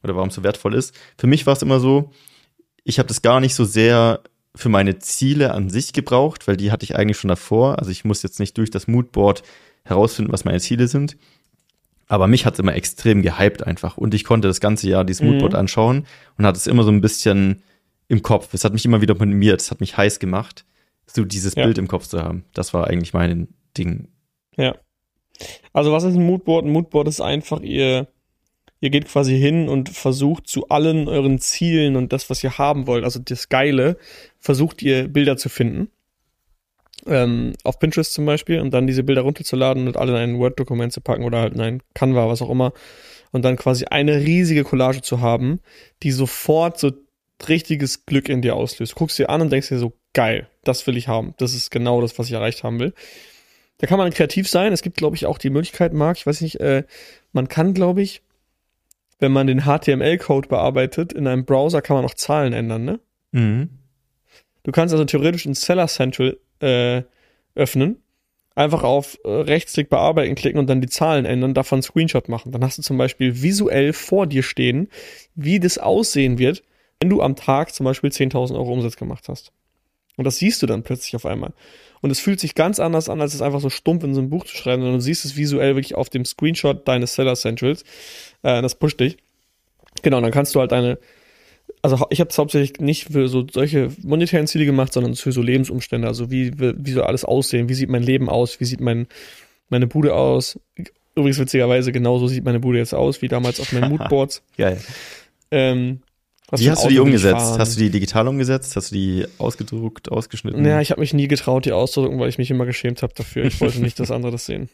oder 0.03 0.15
warum 0.15 0.29
es 0.29 0.35
so 0.35 0.43
wertvoll 0.43 0.75
ist. 0.75 0.93
Für 1.17 1.25
mich 1.25 1.47
war 1.47 1.53
es 1.53 1.63
immer 1.63 1.79
so, 1.79 2.11
ich 2.83 2.99
habe 2.99 3.07
das 3.07 3.23
gar 3.23 3.39
nicht 3.39 3.55
so 3.55 3.65
sehr 3.65 4.21
für 4.53 4.69
meine 4.69 4.99
Ziele 4.99 5.51
an 5.51 5.71
sich 5.71 5.93
gebraucht, 5.93 6.47
weil 6.47 6.57
die 6.57 6.71
hatte 6.71 6.83
ich 6.83 6.95
eigentlich 6.95 7.17
schon 7.17 7.29
davor. 7.29 7.79
Also 7.79 7.89
ich 7.89 8.05
muss 8.05 8.21
jetzt 8.21 8.39
nicht 8.39 8.55
durch 8.59 8.69
das 8.69 8.85
Moodboard 8.85 9.41
herausfinden, 9.83 10.31
was 10.31 10.45
meine 10.45 10.59
Ziele 10.59 10.87
sind, 10.87 11.17
aber 12.07 12.27
mich 12.27 12.45
hat's 12.45 12.59
immer 12.59 12.75
extrem 12.75 13.21
gehypt 13.21 13.65
einfach. 13.65 13.97
Und 13.97 14.13
ich 14.13 14.23
konnte 14.23 14.47
das 14.47 14.59
ganze 14.59 14.89
Jahr 14.89 15.03
dieses 15.03 15.21
Moodboard 15.21 15.53
mhm. 15.53 15.59
anschauen 15.59 16.07
und 16.37 16.45
hatte 16.45 16.57
es 16.57 16.67
immer 16.67 16.83
so 16.83 16.91
ein 16.91 17.01
bisschen 17.01 17.63
im 18.07 18.21
Kopf. 18.21 18.53
Es 18.53 18.63
hat 18.63 18.73
mich 18.73 18.85
immer 18.85 19.01
wieder 19.01 19.15
motiviert, 19.15 19.61
es 19.61 19.71
hat 19.71 19.81
mich 19.81 19.97
heiß 19.97 20.19
gemacht, 20.19 20.65
so 21.05 21.25
dieses 21.25 21.55
ja. 21.55 21.63
Bild 21.63 21.77
im 21.77 21.87
Kopf 21.87 22.07
zu 22.07 22.21
haben. 22.21 22.45
Das 22.53 22.73
war 22.73 22.87
eigentlich 22.87 23.13
mein 23.13 23.49
Ding. 23.77 24.07
Ja. 24.55 24.75
Also 25.73 25.91
was 25.91 26.03
ist 26.03 26.15
ein 26.15 26.25
Moodboard? 26.25 26.65
Ein 26.65 26.71
Moodboard 26.71 27.07
ist 27.07 27.21
einfach, 27.21 27.61
ihr 27.61 28.07
Ihr 28.79 28.91
geht 28.91 29.07
quasi 29.07 29.37
hin 29.39 29.69
und 29.69 29.89
versucht 29.89 30.47
zu 30.47 30.69
allen 30.69 31.07
euren 31.07 31.39
Zielen 31.39 31.95
und 31.95 32.13
das, 32.13 32.29
was 32.29 32.43
ihr 32.43 32.57
haben 32.59 32.85
wollt, 32.85 33.03
also 33.03 33.19
das 33.19 33.49
Geile, 33.49 33.97
versucht 34.39 34.83
ihr 34.83 35.07
Bilder 35.07 35.35
zu 35.35 35.49
finden. 35.49 35.89
Ähm, 37.05 37.53
auf 37.63 37.79
Pinterest 37.79 38.13
zum 38.13 38.25
Beispiel 38.25 38.59
und 38.59 38.71
dann 38.71 38.87
diese 38.87 39.03
Bilder 39.03 39.21
runterzuladen 39.21 39.87
und 39.87 39.97
alle 39.97 40.11
in 40.13 40.17
ein 40.17 40.39
Word-Dokument 40.39 40.91
zu 40.91 40.99
packen 40.99 41.23
oder 41.23 41.39
halt 41.39 41.53
in 41.53 41.61
ein 41.61 41.83
Canva, 41.93 42.27
was 42.27 42.41
auch 42.41 42.49
immer. 42.49 42.73
Und 43.31 43.45
dann 43.45 43.55
quasi 43.55 43.85
eine 43.85 44.19
riesige 44.19 44.63
Collage 44.63 45.01
zu 45.01 45.21
haben, 45.21 45.59
die 46.03 46.11
sofort 46.11 46.79
so 46.79 46.91
richtiges 47.47 48.05
Glück 48.05 48.29
in 48.29 48.41
dir 48.41 48.55
auslöst. 48.55 48.93
Du 48.93 48.95
guckst 48.95 49.19
dir 49.19 49.29
an 49.29 49.41
und 49.41 49.51
denkst 49.51 49.69
dir 49.69 49.77
so, 49.77 49.93
geil, 50.13 50.47
das 50.63 50.87
will 50.87 50.97
ich 50.97 51.07
haben. 51.07 51.33
Das 51.37 51.53
ist 51.53 51.69
genau 51.69 52.01
das, 52.01 52.17
was 52.17 52.27
ich 52.27 52.33
erreicht 52.33 52.63
haben 52.63 52.79
will. 52.79 52.93
Da 53.77 53.85
kann 53.85 53.99
man 53.99 54.11
kreativ 54.11 54.49
sein. 54.49 54.73
Es 54.73 54.81
gibt, 54.81 54.97
glaube 54.97 55.15
ich, 55.15 55.27
auch 55.27 55.37
die 55.37 55.51
Möglichkeit, 55.51 55.93
Marc, 55.93 56.17
ich 56.17 56.25
weiß 56.25 56.41
nicht, 56.41 56.59
äh, 56.59 56.83
man 57.31 57.47
kann, 57.47 57.73
glaube 57.73 58.01
ich, 58.01 58.23
wenn 59.19 59.31
man 59.31 59.47
den 59.47 59.61
HTML-Code 59.61 60.47
bearbeitet, 60.47 61.13
in 61.13 61.27
einem 61.27 61.45
Browser 61.45 61.81
kann 61.81 61.95
man 61.95 62.05
auch 62.05 62.13
Zahlen 62.13 62.53
ändern, 62.53 62.85
ne? 62.85 62.99
Mhm. 63.31 63.69
Du 64.63 64.71
kannst 64.71 64.93
also 64.93 65.05
theoretisch 65.05 65.45
ein 65.45 65.53
Seller 65.53 65.87
Central 65.87 66.37
äh, 66.61 67.03
öffnen, 67.55 68.01
einfach 68.55 68.83
auf 68.83 69.19
äh, 69.23 69.29
Rechtsklick 69.29 69.89
bearbeiten 69.89 70.35
klicken 70.35 70.59
und 70.59 70.67
dann 70.67 70.81
die 70.81 70.89
Zahlen 70.89 71.25
ändern, 71.25 71.53
davon 71.53 71.81
Screenshot 71.81 72.29
machen. 72.29 72.51
Dann 72.51 72.63
hast 72.63 72.77
du 72.77 72.81
zum 72.81 72.97
Beispiel 72.97 73.41
visuell 73.41 73.93
vor 73.93 74.27
dir 74.27 74.43
stehen, 74.43 74.89
wie 75.35 75.59
das 75.59 75.77
aussehen 75.77 76.37
wird, 76.37 76.63
wenn 76.99 77.09
du 77.09 77.21
am 77.21 77.35
Tag 77.35 77.73
zum 77.73 77.85
Beispiel 77.85 78.09
10.000 78.09 78.55
Euro 78.55 78.73
Umsatz 78.73 78.95
gemacht 78.95 79.29
hast. 79.29 79.51
Und 80.17 80.23
das 80.25 80.37
siehst 80.37 80.61
du 80.61 80.65
dann 80.65 80.83
plötzlich 80.83 81.15
auf 81.15 81.25
einmal. 81.25 81.53
Und 82.01 82.09
es 82.09 82.19
fühlt 82.19 82.39
sich 82.39 82.55
ganz 82.55 82.79
anders 82.79 83.09
an, 83.09 83.21
als 83.21 83.33
es 83.33 83.41
einfach 83.41 83.59
so 83.59 83.69
stumpf 83.69 84.03
in 84.03 84.13
so 84.13 84.21
ein 84.21 84.29
Buch 84.29 84.45
zu 84.45 84.55
schreiben, 84.55 84.81
sondern 84.81 84.99
du 84.99 85.03
siehst 85.03 85.25
es 85.25 85.37
visuell 85.37 85.75
wirklich 85.75 85.95
auf 85.95 86.09
dem 86.09 86.25
Screenshot 86.25 86.87
deines 86.87 87.13
Seller 87.13 87.35
Centrals. 87.35 87.83
Äh, 88.41 88.61
das 88.61 88.75
pusht 88.75 88.99
dich. 88.99 89.17
Genau, 90.01 90.19
dann 90.21 90.31
kannst 90.31 90.53
du 90.55 90.59
halt 90.59 90.71
deine, 90.71 90.99
also 91.87 92.05
ich 92.09 92.19
habe 92.19 92.29
es 92.29 92.37
hauptsächlich 92.37 92.79
nicht 92.79 93.05
für 93.11 93.29
so 93.29 93.45
solche 93.49 93.89
monetären 94.03 94.47
Ziele 94.47 94.65
gemacht, 94.65 94.91
sondern 94.91 95.15
für 95.15 95.31
so 95.31 95.41
Lebensumstände. 95.41 96.07
Also 96.07 96.29
wie, 96.29 96.51
wie 96.59 96.91
soll 96.91 97.03
alles 97.03 97.23
aussehen? 97.23 97.69
Wie 97.69 97.73
sieht 97.73 97.89
mein 97.89 98.03
Leben 98.03 98.29
aus? 98.29 98.59
Wie 98.59 98.65
sieht 98.65 98.81
mein, 98.81 99.07
meine 99.69 99.87
Bude 99.87 100.13
aus? 100.13 100.59
Übrigens 101.15 101.39
witzigerweise, 101.39 101.93
genauso 101.93 102.27
sieht 102.27 102.43
meine 102.43 102.59
Bude 102.59 102.77
jetzt 102.77 102.93
aus, 102.93 103.21
wie 103.21 103.29
damals 103.29 103.61
auf 103.61 103.71
meinen 103.71 103.89
Moodboards. 103.97 104.43
Geil. 104.57 104.81
Ähm, 105.49 106.01
Wie 106.51 106.69
hast 106.69 106.83
du 106.83 106.89
die 106.89 106.99
umgesetzt? 106.99 107.57
Hast 107.57 107.77
du 107.77 107.79
die 107.79 107.89
digital 107.89 108.27
umgesetzt? 108.27 108.75
Hast 108.75 108.91
du 108.91 108.95
die 108.95 109.25
ausgedruckt, 109.37 110.11
ausgeschnitten? 110.11 110.61
Naja, 110.61 110.81
ich 110.81 110.91
habe 110.91 110.99
mich 110.99 111.13
nie 111.13 111.29
getraut, 111.29 111.65
die 111.65 111.71
auszudrucken, 111.71 112.19
weil 112.19 112.27
ich 112.27 112.37
mich 112.37 112.51
immer 112.51 112.65
geschämt 112.65 113.01
habe 113.01 113.13
dafür. 113.15 113.45
Ich 113.45 113.61
wollte 113.61 113.81
nicht, 113.81 113.97
dass 113.99 114.11
andere 114.11 114.33
das 114.33 114.45
sehen. 114.45 114.67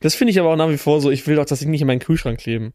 Das 0.00 0.14
finde 0.14 0.30
ich 0.30 0.38
aber 0.38 0.52
auch 0.52 0.56
nach 0.56 0.70
wie 0.70 0.78
vor 0.78 1.00
so. 1.00 1.10
Ich 1.10 1.26
will 1.26 1.34
doch, 1.34 1.44
dass 1.44 1.60
ich 1.60 1.66
nicht 1.66 1.80
in 1.80 1.88
meinen 1.88 1.98
Kühlschrank 1.98 2.38
kleben. 2.38 2.72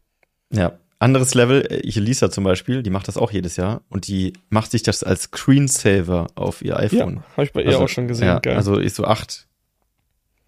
Ja. 0.52 0.78
Anderes 1.02 1.34
Level, 1.34 1.80
ich 1.82 1.96
Lisa 1.96 2.30
zum 2.30 2.44
Beispiel, 2.44 2.84
die 2.84 2.90
macht 2.90 3.08
das 3.08 3.16
auch 3.16 3.32
jedes 3.32 3.56
Jahr 3.56 3.82
und 3.90 4.06
die 4.06 4.34
macht 4.50 4.70
sich 4.70 4.84
das 4.84 5.02
als 5.02 5.22
Screensaver 5.22 6.28
auf 6.36 6.62
ihr 6.62 6.76
iPhone. 6.76 7.16
Ja, 7.16 7.22
habe 7.32 7.44
ich 7.44 7.52
bei 7.52 7.62
ihr 7.62 7.70
also, 7.70 7.80
auch 7.80 7.88
schon 7.88 8.06
gesehen. 8.06 8.28
Ja, 8.28 8.38
Geil. 8.38 8.54
Also 8.54 8.78
ich 8.78 8.94
so 8.94 9.04
acht 9.04 9.48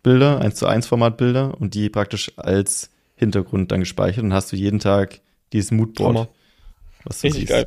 Bilder, 0.05 0.41
eins 0.41 0.55
zu 0.55 0.67
eins 0.67 0.87
Formatbilder 0.87 1.61
und 1.61 1.75
die 1.75 1.89
praktisch 1.89 2.31
als 2.37 2.91
Hintergrund 3.17 3.73
dann 3.73 3.81
gespeichert 3.81 4.23
und 4.23 4.33
hast 4.33 4.53
du 4.53 4.57
jeden 4.57 4.79
Tag 4.79 5.21
dieses 5.53 5.73
Moodboard. 5.73 6.15
Hammer. 6.15 6.29
Was 7.03 7.21
du 7.21 7.27
Richtig 7.27 7.49
siehst. 7.49 7.51
geil. 7.51 7.67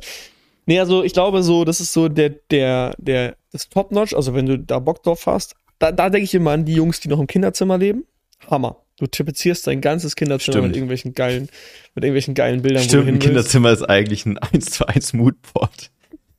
Nee, 0.64 0.80
also 0.80 1.04
ich 1.04 1.12
glaube 1.12 1.42
so, 1.42 1.64
das 1.64 1.82
ist 1.82 1.92
so 1.92 2.08
der, 2.08 2.30
der, 2.50 2.94
der, 2.96 3.36
das 3.52 3.68
Top-Notch, 3.68 4.14
also 4.14 4.32
wenn 4.32 4.46
du 4.46 4.58
da 4.58 4.78
Bock 4.78 5.02
drauf 5.02 5.26
hast, 5.26 5.56
da, 5.78 5.92
da 5.92 6.08
denke 6.08 6.24
ich 6.24 6.34
immer 6.34 6.52
an 6.52 6.64
die 6.64 6.74
Jungs, 6.74 7.00
die 7.00 7.08
noch 7.08 7.20
im 7.20 7.26
Kinderzimmer 7.26 7.76
leben. 7.76 8.06
Hammer. 8.50 8.76
Du 8.98 9.06
tapezierst 9.06 9.66
dein 9.66 9.80
ganzes 9.80 10.16
Kinderzimmer 10.16 10.54
Stimmt. 10.54 10.68
mit 10.68 10.76
irgendwelchen 10.76 11.14
geilen, 11.14 11.48
mit 11.94 12.04
irgendwelchen 12.04 12.34
geilen 12.34 12.62
Bildern. 12.62 12.82
Stimmt, 12.82 13.08
ein 13.08 13.18
Kinderzimmer 13.18 13.70
ist 13.70 13.82
eigentlich 13.82 14.26
ein 14.26 14.38
1 14.52 14.66
zu 14.66 14.86
1 14.86 15.12
Moodboard. 15.12 15.90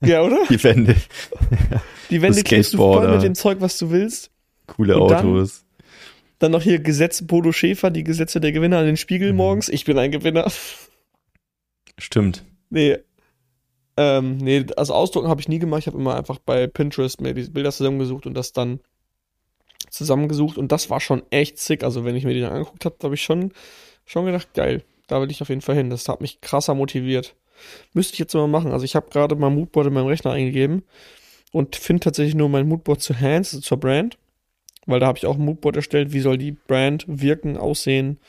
Ja, 0.01 0.21
oder? 0.21 0.39
Die 0.49 0.61
Wände. 0.63 0.95
Die 2.09 2.21
Wände 2.21 2.43
kriegst 2.43 2.73
du 2.73 2.77
voll 2.77 3.11
mit 3.11 3.23
dem 3.23 3.35
Zeug, 3.35 3.59
was 3.59 3.77
du 3.77 3.91
willst. 3.91 4.31
Coole 4.67 4.97
Und 4.97 5.13
Autos. 5.13 5.65
Dann, 6.39 6.39
dann 6.39 6.51
noch 6.51 6.61
hier 6.61 6.79
Gesetz 6.79 7.21
Bodo 7.21 7.51
Schäfer, 7.51 7.91
die 7.91 8.03
Gesetze 8.03 8.39
der 8.39 8.51
Gewinner 8.51 8.77
an 8.77 8.85
den 8.85 8.97
Spiegel 8.97 9.31
mhm. 9.31 9.37
morgens. 9.37 9.69
Ich 9.69 9.85
bin 9.85 9.97
ein 9.97 10.11
Gewinner. 10.11 10.49
Stimmt. 11.97 12.43
Nee, 12.69 12.97
ähm, 13.99 14.37
nee, 14.37 14.65
also 14.77 14.93
ausdrucken 14.93 15.27
habe 15.27 15.41
ich 15.41 15.49
nie 15.49 15.59
gemacht. 15.59 15.81
Ich 15.81 15.87
habe 15.87 15.97
immer 15.97 16.15
einfach 16.15 16.39
bei 16.39 16.67
Pinterest 16.67 17.19
mir 17.19 17.33
diese 17.33 17.51
Bilder 17.51 17.71
zusammengesucht 17.71 18.25
und 18.25 18.33
das 18.33 18.53
dann 18.53 18.79
zusammengesucht. 19.89 20.57
Und 20.57 20.71
das 20.71 20.89
war 20.89 20.99
schon 20.99 21.23
echt 21.29 21.57
sick. 21.59 21.83
Also 21.83 22.05
wenn 22.05 22.15
ich 22.15 22.25
mir 22.25 22.33
die 22.33 22.41
dann 22.41 22.53
angeguckt 22.53 22.85
habe, 22.85 22.95
habe 23.03 23.15
ich 23.15 23.23
schon, 23.23 23.51
schon 24.05 24.25
gedacht, 24.25 24.53
geil, 24.53 24.83
da 25.07 25.21
will 25.21 25.31
ich 25.31 25.41
auf 25.41 25.49
jeden 25.49 25.61
Fall 25.61 25.75
hin. 25.75 25.89
Das 25.89 26.07
hat 26.07 26.21
mich 26.21 26.41
krasser 26.41 26.75
motiviert. 26.75 27.35
Müsste 27.93 28.13
ich 28.13 28.19
jetzt 28.19 28.33
mal 28.33 28.47
machen. 28.47 28.71
Also 28.71 28.85
ich 28.85 28.95
habe 28.95 29.09
gerade 29.09 29.35
mein 29.35 29.55
Moodboard 29.55 29.87
in 29.87 29.93
meinem 29.93 30.07
Rechner 30.07 30.31
eingegeben 30.31 30.83
und 31.51 31.75
finde 31.75 32.01
tatsächlich 32.01 32.35
nur 32.35 32.49
mein 32.49 32.67
Moodboard 32.67 33.01
zu 33.01 33.19
Hands, 33.19 33.53
also 33.53 33.61
zur 33.61 33.79
Brand. 33.79 34.17
Weil 34.85 34.99
da 34.99 35.07
habe 35.07 35.17
ich 35.17 35.25
auch 35.25 35.35
ein 35.35 35.45
Moodboard 35.45 35.75
erstellt. 35.75 36.13
Wie 36.13 36.21
soll 36.21 36.37
die 36.37 36.51
Brand 36.51 37.05
wirken, 37.07 37.57
aussehen? 37.57 38.19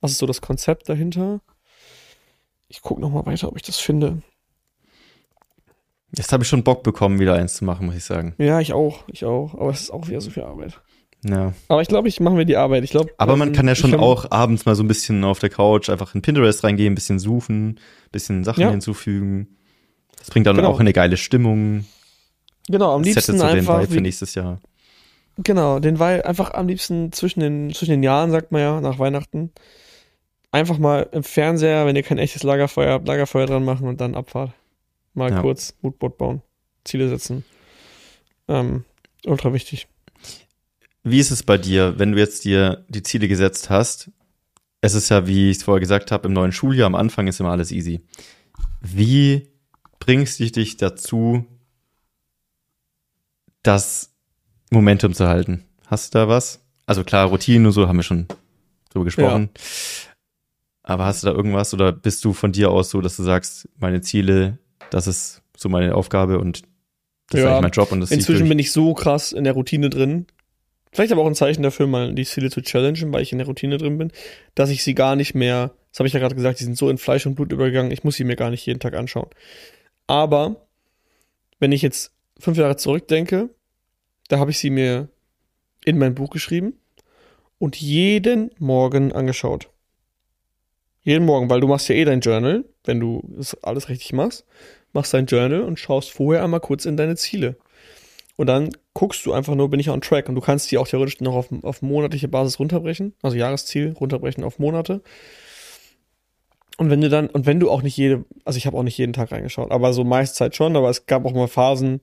Was 0.00 0.12
ist 0.12 0.18
so 0.18 0.26
das 0.26 0.40
Konzept 0.40 0.88
dahinter? 0.88 1.40
Ich 2.68 2.82
gucke 2.82 3.00
nochmal 3.00 3.26
weiter, 3.26 3.48
ob 3.48 3.56
ich 3.56 3.62
das 3.62 3.78
finde. 3.78 4.22
Jetzt 6.14 6.32
habe 6.32 6.42
ich 6.42 6.48
schon 6.48 6.62
Bock 6.62 6.82
bekommen, 6.82 7.18
wieder 7.18 7.34
eins 7.34 7.54
zu 7.54 7.64
machen, 7.64 7.86
muss 7.86 7.96
ich 7.96 8.04
sagen. 8.04 8.34
Ja, 8.38 8.60
ich 8.60 8.72
auch, 8.72 9.04
ich 9.08 9.24
auch. 9.24 9.54
Aber 9.54 9.70
es 9.70 9.80
ist 9.80 9.90
auch 9.90 10.08
wieder 10.08 10.20
so 10.20 10.30
viel 10.30 10.42
Arbeit. 10.42 10.80
Ja. 11.24 11.52
Aber 11.68 11.82
ich 11.82 11.88
glaube, 11.88 12.08
ich 12.08 12.20
mache 12.20 12.34
mir 12.34 12.46
die 12.46 12.56
Arbeit. 12.56 12.84
Ich 12.84 12.90
glaube. 12.90 13.10
Aber 13.18 13.36
man 13.36 13.48
ähm, 13.48 13.54
kann 13.54 13.66
ja 13.66 13.74
schon 13.74 13.94
auch 13.94 14.30
abends 14.30 14.66
mal 14.66 14.74
so 14.74 14.82
ein 14.82 14.88
bisschen 14.88 15.24
auf 15.24 15.38
der 15.38 15.50
Couch 15.50 15.90
einfach 15.90 16.14
in 16.14 16.22
Pinterest 16.22 16.62
reingehen, 16.62 16.92
ein 16.92 16.94
bisschen 16.94 17.18
suchen, 17.18 17.70
ein 17.70 17.78
bisschen 18.12 18.44
Sachen 18.44 18.60
ja. 18.60 18.70
hinzufügen. 18.70 19.48
Das 20.18 20.30
bringt 20.30 20.46
dann 20.46 20.56
genau. 20.56 20.68
auch 20.68 20.80
eine 20.80 20.92
geile 20.92 21.16
Stimmung. 21.16 21.86
Genau, 22.68 22.94
am 22.94 23.02
das 23.02 23.14
liebsten 23.14 23.40
einfach. 23.40 23.78
Den 23.78 23.86
Vibe 23.86 23.94
für 23.94 24.00
nächstes 24.00 24.34
Jahr. 24.34 24.60
Genau, 25.38 25.78
den 25.78 25.98
Vibe 25.98 26.24
einfach 26.26 26.54
am 26.54 26.68
liebsten 26.68 27.12
zwischen 27.12 27.40
den, 27.40 27.72
zwischen 27.72 27.92
den 27.92 28.02
Jahren, 28.02 28.30
sagt 28.30 28.52
man 28.52 28.60
ja, 28.60 28.80
nach 28.80 28.98
Weihnachten. 28.98 29.52
Einfach 30.50 30.78
mal 30.78 31.08
im 31.12 31.22
Fernseher, 31.22 31.86
wenn 31.86 31.96
ihr 31.96 32.02
kein 32.02 32.18
echtes 32.18 32.42
Lagerfeuer 32.42 32.92
habt, 32.92 33.06
Lagerfeuer 33.06 33.46
dran 33.46 33.64
machen 33.64 33.86
und 33.86 34.00
dann 34.00 34.14
Abfahrt. 34.14 34.52
Mal 35.14 35.30
ja. 35.30 35.40
kurz 35.40 35.74
Moodboard 35.82 36.18
bauen, 36.18 36.42
Ziele 36.84 37.08
setzen. 37.08 37.44
Ähm, 38.48 38.84
ultra 39.26 39.52
wichtig. 39.52 39.88
Wie 41.10 41.18
ist 41.18 41.30
es 41.30 41.42
bei 41.42 41.58
dir, 41.58 41.98
wenn 41.98 42.12
du 42.12 42.18
jetzt 42.18 42.44
dir 42.44 42.84
die 42.88 43.02
Ziele 43.02 43.28
gesetzt 43.28 43.70
hast? 43.70 44.10
Es 44.80 44.94
ist 44.94 45.08
ja, 45.08 45.26
wie 45.26 45.50
ich 45.50 45.58
es 45.58 45.62
vorher 45.62 45.80
gesagt 45.80 46.12
habe, 46.12 46.28
im 46.28 46.34
neuen 46.34 46.52
Schuljahr 46.52 46.86
am 46.86 46.94
Anfang 46.94 47.26
ist 47.26 47.40
immer 47.40 47.50
alles 47.50 47.72
easy. 47.72 48.02
Wie 48.80 49.48
bringst 49.98 50.38
du 50.38 50.50
dich 50.50 50.76
dazu, 50.76 51.44
das 53.62 54.14
Momentum 54.70 55.14
zu 55.14 55.26
halten? 55.26 55.64
Hast 55.86 56.14
du 56.14 56.18
da 56.18 56.28
was? 56.28 56.60
Also 56.86 57.04
klar, 57.04 57.26
Routinen 57.26 57.66
und 57.66 57.72
so 57.72 57.88
haben 57.88 57.96
wir 57.96 58.02
schon 58.02 58.26
drüber 58.90 59.04
gesprochen. 59.04 59.50
Ja. 59.54 59.62
Aber 60.84 61.04
hast 61.04 61.22
du 61.22 61.26
da 61.26 61.34
irgendwas 61.34 61.74
oder 61.74 61.92
bist 61.92 62.24
du 62.24 62.32
von 62.32 62.52
dir 62.52 62.70
aus 62.70 62.90
so, 62.90 63.00
dass 63.00 63.16
du 63.16 63.22
sagst, 63.22 63.68
meine 63.78 64.00
Ziele 64.00 64.58
das 64.90 65.06
ist 65.06 65.42
so 65.56 65.68
meine 65.68 65.94
Aufgabe 65.94 66.38
und 66.38 66.62
das 67.30 67.40
ja, 67.40 67.46
ist 67.46 67.52
eigentlich 67.52 67.62
mein 67.62 67.70
Job. 67.72 67.92
Und 67.92 68.00
das 68.00 68.10
inzwischen 68.10 68.48
bin 68.48 68.58
ich 68.58 68.72
so 68.72 68.94
krass 68.94 69.32
in 69.32 69.44
der 69.44 69.52
Routine 69.52 69.90
drin. 69.90 70.26
Vielleicht 70.98 71.12
aber 71.12 71.22
auch 71.22 71.28
ein 71.28 71.36
Zeichen 71.36 71.62
dafür, 71.62 71.86
mal 71.86 72.12
die 72.12 72.24
Ziele 72.24 72.50
zu 72.50 72.60
challengen, 72.60 73.12
weil 73.12 73.22
ich 73.22 73.30
in 73.30 73.38
der 73.38 73.46
Routine 73.46 73.78
drin 73.78 73.98
bin, 73.98 74.10
dass 74.56 74.68
ich 74.68 74.82
sie 74.82 74.96
gar 74.96 75.14
nicht 75.14 75.32
mehr, 75.32 75.70
das 75.92 76.00
habe 76.00 76.08
ich 76.08 76.12
ja 76.12 76.18
gerade 76.18 76.34
gesagt, 76.34 76.58
die 76.58 76.64
sind 76.64 76.76
so 76.76 76.90
in 76.90 76.98
Fleisch 76.98 77.24
und 77.24 77.36
Blut 77.36 77.52
übergegangen, 77.52 77.92
ich 77.92 78.02
muss 78.02 78.16
sie 78.16 78.24
mir 78.24 78.34
gar 78.34 78.50
nicht 78.50 78.66
jeden 78.66 78.80
Tag 78.80 78.94
anschauen. 78.94 79.28
Aber 80.08 80.66
wenn 81.60 81.70
ich 81.70 81.82
jetzt 81.82 82.10
fünf 82.40 82.58
Jahre 82.58 82.76
zurückdenke, 82.76 83.48
da 84.26 84.40
habe 84.40 84.50
ich 84.50 84.58
sie 84.58 84.70
mir 84.70 85.08
in 85.84 85.98
mein 85.98 86.16
Buch 86.16 86.30
geschrieben 86.30 86.74
und 87.60 87.76
jeden 87.76 88.50
Morgen 88.58 89.12
angeschaut. 89.12 89.70
Jeden 91.02 91.24
Morgen, 91.24 91.48
weil 91.48 91.60
du 91.60 91.68
machst 91.68 91.88
ja 91.88 91.94
eh 91.94 92.06
dein 92.06 92.22
Journal, 92.22 92.64
wenn 92.82 92.98
du 92.98 93.22
das 93.36 93.54
alles 93.62 93.88
richtig 93.88 94.14
machst, 94.14 94.46
machst 94.92 95.14
dein 95.14 95.26
Journal 95.26 95.60
und 95.60 95.78
schaust 95.78 96.10
vorher 96.10 96.42
einmal 96.42 96.58
kurz 96.58 96.86
in 96.86 96.96
deine 96.96 97.14
Ziele. 97.14 97.56
Und 98.38 98.46
dann 98.46 98.70
guckst 98.94 99.26
du 99.26 99.34
einfach 99.34 99.54
nur, 99.54 99.68
bin 99.68 99.80
ich 99.80 99.90
on 99.90 100.00
track. 100.00 100.28
Und 100.28 100.34
du 100.34 100.40
kannst 100.40 100.70
die 100.70 100.78
auch 100.78 100.88
theoretisch 100.88 101.20
noch 101.20 101.34
auf, 101.34 101.48
auf 101.62 101.82
monatliche 101.82 102.28
Basis 102.28 102.58
runterbrechen, 102.58 103.14
also 103.20 103.36
Jahresziel 103.36 103.94
runterbrechen 104.00 104.42
auf 104.42 104.58
Monate. 104.58 105.02
Und 106.78 106.88
wenn 106.88 107.00
du 107.00 107.10
dann, 107.10 107.26
und 107.28 107.44
wenn 107.44 107.60
du 107.60 107.70
auch 107.70 107.82
nicht 107.82 107.96
jede, 107.96 108.24
also 108.44 108.56
ich 108.56 108.66
habe 108.66 108.76
auch 108.78 108.84
nicht 108.84 108.96
jeden 108.96 109.12
Tag 109.12 109.32
reingeschaut, 109.32 109.70
aber 109.70 109.92
so 109.92 110.04
meist 110.04 110.36
Zeit 110.36 110.56
schon, 110.56 110.76
aber 110.76 110.88
es 110.88 111.06
gab 111.06 111.26
auch 111.26 111.34
mal 111.34 111.48
Phasen, 111.48 112.00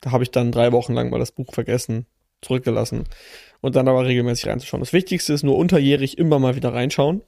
da 0.00 0.12
habe 0.12 0.22
ich 0.22 0.30
dann 0.30 0.52
drei 0.52 0.72
Wochen 0.72 0.94
lang 0.94 1.10
mal 1.10 1.18
das 1.18 1.32
Buch 1.32 1.52
vergessen, 1.52 2.06
zurückgelassen 2.40 3.04
und 3.60 3.74
dann 3.74 3.88
aber 3.88 4.06
regelmäßig 4.06 4.46
reinzuschauen. 4.46 4.80
Das 4.80 4.92
Wichtigste 4.92 5.32
ist 5.32 5.42
nur 5.42 5.56
unterjährig 5.56 6.16
immer 6.16 6.38
mal 6.38 6.54
wieder 6.54 6.72
reinschauen 6.72 7.22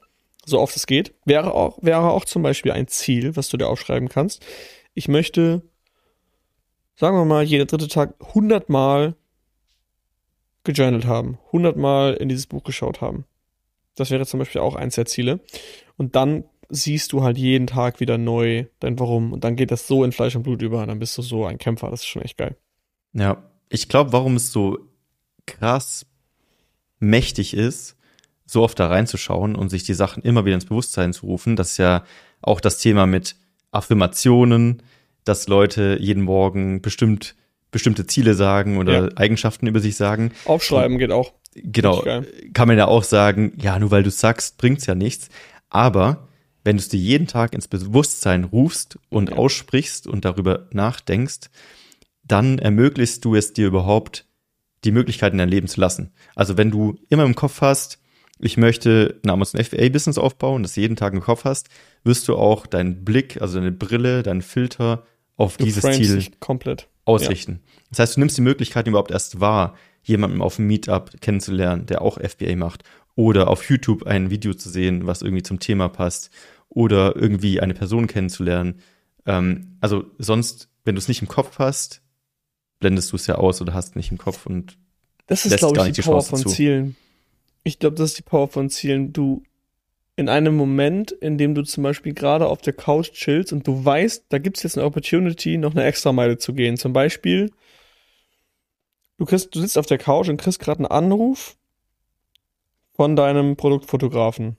so 0.45 0.59
oft 0.59 0.75
es 0.75 0.87
geht. 0.87 1.13
Wäre 1.25 1.53
auch, 1.53 1.79
wäre 1.81 2.11
auch 2.11 2.25
zum 2.25 2.43
Beispiel 2.43 2.71
ein 2.71 2.87
Ziel, 2.87 3.35
was 3.35 3.49
du 3.49 3.57
dir 3.57 3.67
aufschreiben 3.67 4.07
kannst. 4.07 4.45
Ich 4.93 5.07
möchte, 5.07 5.63
sagen 6.95 7.17
wir 7.17 7.25
mal, 7.25 7.43
jeden 7.43 7.67
dritte 7.67 7.87
Tag 7.87 8.15
100 8.27 8.69
Mal 8.69 9.15
gejournalt 10.63 11.05
haben, 11.05 11.37
100 11.47 11.77
Mal 11.77 12.13
in 12.15 12.29
dieses 12.29 12.47
Buch 12.47 12.63
geschaut 12.63 13.01
haben. 13.01 13.25
Das 13.95 14.11
wäre 14.11 14.25
zum 14.25 14.39
Beispiel 14.39 14.61
auch 14.61 14.75
eins 14.75 14.95
der 14.95 15.05
Ziele. 15.05 15.39
Und 15.97 16.15
dann 16.15 16.43
siehst 16.69 17.13
du 17.13 17.23
halt 17.23 17.37
jeden 17.37 17.67
Tag 17.67 17.99
wieder 17.99 18.17
neu 18.17 18.65
dein 18.79 18.99
Warum. 18.99 19.33
Und 19.33 19.43
dann 19.43 19.55
geht 19.55 19.71
das 19.71 19.87
so 19.87 20.03
in 20.03 20.11
Fleisch 20.11 20.35
und 20.35 20.43
Blut 20.43 20.61
über 20.61 20.81
und 20.81 20.87
dann 20.87 20.99
bist 20.99 21.17
du 21.17 21.21
so 21.21 21.45
ein 21.45 21.57
Kämpfer. 21.57 21.89
Das 21.89 22.01
ist 22.01 22.07
schon 22.07 22.23
echt 22.23 22.37
geil. 22.37 22.57
Ja, 23.13 23.43
ich 23.69 23.87
glaube, 23.87 24.11
warum 24.11 24.35
es 24.35 24.51
so 24.51 24.79
krass 25.45 26.05
mächtig 26.99 27.53
ist, 27.53 27.95
so 28.45 28.63
oft 28.63 28.79
da 28.79 28.87
reinzuschauen 28.87 29.55
und 29.55 29.69
sich 29.69 29.83
die 29.83 29.93
Sachen 29.93 30.23
immer 30.23 30.45
wieder 30.45 30.55
ins 30.55 30.65
Bewusstsein 30.65 31.13
zu 31.13 31.25
rufen, 31.25 31.55
das 31.55 31.71
ist 31.71 31.77
ja 31.77 32.03
auch 32.41 32.59
das 32.59 32.79
Thema 32.79 33.05
mit 33.05 33.35
Affirmationen, 33.71 34.83
dass 35.25 35.47
Leute 35.47 35.97
jeden 35.99 36.23
Morgen 36.23 36.81
bestimmt 36.81 37.35
bestimmte 37.71 38.07
Ziele 38.07 38.35
sagen 38.35 38.77
oder 38.77 39.09
ja. 39.09 39.17
Eigenschaften 39.17 39.67
über 39.67 39.81
sich 39.81 39.97
sagen. 39.97 40.31
Aufschreiben 40.45 40.93
und, 40.93 40.99
geht 40.99 41.11
auch. 41.11 41.33
Genau. 41.55 42.05
Kann 42.53 42.69
man 42.69 42.77
ja 42.77 42.87
auch 42.87 43.03
sagen, 43.03 43.53
ja, 43.61 43.77
nur 43.79 43.91
weil 43.91 44.03
du 44.03 44.11
sagst, 44.11 44.57
bringt's 44.57 44.85
ja 44.85 44.95
nichts. 44.95 45.27
Aber 45.69 46.29
wenn 46.63 46.77
du 46.77 46.81
es 46.81 46.89
dir 46.89 46.99
jeden 46.99 47.27
Tag 47.27 47.53
ins 47.53 47.67
Bewusstsein 47.67 48.45
rufst 48.45 48.97
und 49.09 49.29
ja. 49.29 49.35
aussprichst 49.35 50.07
und 50.07 50.23
darüber 50.23 50.67
nachdenkst, 50.71 51.49
dann 52.23 52.59
ermöglichst 52.59 53.23
du 53.25 53.35
es 53.35 53.53
dir 53.53 53.67
überhaupt, 53.67 54.25
die 54.83 54.91
Möglichkeit 54.91 55.33
in 55.33 55.39
dein 55.39 55.49
Leben 55.49 55.67
zu 55.67 55.79
lassen. 55.79 56.13
Also 56.33 56.57
wenn 56.57 56.71
du 56.71 56.97
immer 57.09 57.25
im 57.25 57.35
Kopf 57.35 57.61
hast, 57.61 57.99
ich 58.39 58.57
möchte 58.57 59.19
ein 59.23 59.29
Amazon 59.29 59.63
FBA-Business 59.63 60.17
aufbauen, 60.17 60.63
das 60.63 60.75
jeden 60.75 60.95
Tag 60.95 61.13
im 61.13 61.21
Kopf 61.21 61.45
hast, 61.45 61.69
wirst 62.03 62.27
du 62.27 62.35
auch 62.35 62.67
deinen 62.67 63.05
Blick, 63.05 63.41
also 63.41 63.59
deine 63.59 63.71
Brille, 63.71 64.23
deinen 64.23 64.41
Filter 64.41 65.03
auf 65.37 65.57
du 65.57 65.65
dieses 65.65 65.83
Ziel 65.83 66.25
komplett. 66.39 66.87
ausrichten. 67.05 67.61
Ja. 67.63 67.71
Das 67.89 67.99
heißt, 67.99 68.15
du 68.15 68.19
nimmst 68.19 68.37
die 68.37 68.41
Möglichkeit 68.41 68.87
überhaupt 68.87 69.11
erst 69.11 69.39
wahr, 69.39 69.75
jemanden 70.03 70.41
auf 70.41 70.57
dem 70.57 70.67
Meetup 70.67 71.19
kennenzulernen, 71.21 71.85
der 71.85 72.01
auch 72.01 72.19
FBA 72.19 72.55
macht, 72.55 72.83
oder 73.15 73.49
auf 73.49 73.69
YouTube 73.69 74.05
ein 74.05 74.29
Video 74.29 74.53
zu 74.53 74.69
sehen, 74.69 75.07
was 75.07 75.21
irgendwie 75.21 75.43
zum 75.43 75.59
Thema 75.59 75.89
passt, 75.89 76.29
oder 76.69 77.15
irgendwie 77.15 77.61
eine 77.61 77.73
Person 77.73 78.07
kennenzulernen. 78.07 78.81
Ähm, 79.25 79.77
also 79.79 80.05
sonst, 80.17 80.69
wenn 80.83 80.95
du 80.95 80.99
es 80.99 81.07
nicht 81.07 81.21
im 81.21 81.27
Kopf 81.27 81.59
hast, 81.59 82.01
blendest 82.79 83.11
du 83.11 83.15
es 83.15 83.27
ja 83.27 83.35
aus 83.35 83.61
oder 83.61 83.73
hast 83.73 83.95
nicht 83.95 84.11
im 84.11 84.17
Kopf 84.17 84.45
und 84.45 84.77
das 85.27 85.45
ist, 85.45 85.57
glaube 85.57 85.77
ich, 85.79 85.85
die, 85.85 85.91
die 85.93 86.01
Power 86.01 86.21
von 86.21 86.39
zu. 86.39 86.49
Zielen. 86.49 86.95
Ich 87.63 87.79
glaube, 87.79 87.95
das 87.95 88.11
ist 88.11 88.19
die 88.19 88.23
Power 88.23 88.47
von 88.47 88.69
Zielen. 88.69 89.11
Du 89.11 89.43
in 90.17 90.29
einem 90.29 90.55
Moment, 90.55 91.11
in 91.11 91.37
dem 91.37 91.55
du 91.55 91.63
zum 91.63 91.83
Beispiel 91.83 92.13
gerade 92.13 92.47
auf 92.47 92.61
der 92.61 92.73
Couch 92.73 93.11
chillst 93.11 93.51
und 93.51 93.67
du 93.67 93.83
weißt, 93.83 94.25
da 94.29 94.37
gibt 94.37 94.57
es 94.57 94.63
jetzt 94.63 94.77
eine 94.77 94.87
Opportunity, 94.87 95.57
noch 95.57 95.71
eine 95.71 95.83
extra 95.83 96.13
Meile 96.13 96.37
zu 96.37 96.53
gehen. 96.53 96.77
Zum 96.77 96.93
Beispiel, 96.93 97.51
du 99.17 99.25
kriegst, 99.25 99.53
du 99.53 99.59
sitzt 99.59 99.77
auf 99.77 99.87
der 99.87 99.97
Couch 99.97 100.29
und 100.29 100.37
kriegst 100.37 100.59
gerade 100.59 100.79
einen 100.79 100.87
Anruf 100.87 101.57
von 102.93 103.17
deinem 103.17 103.57
Produktfotografen. 103.57 104.55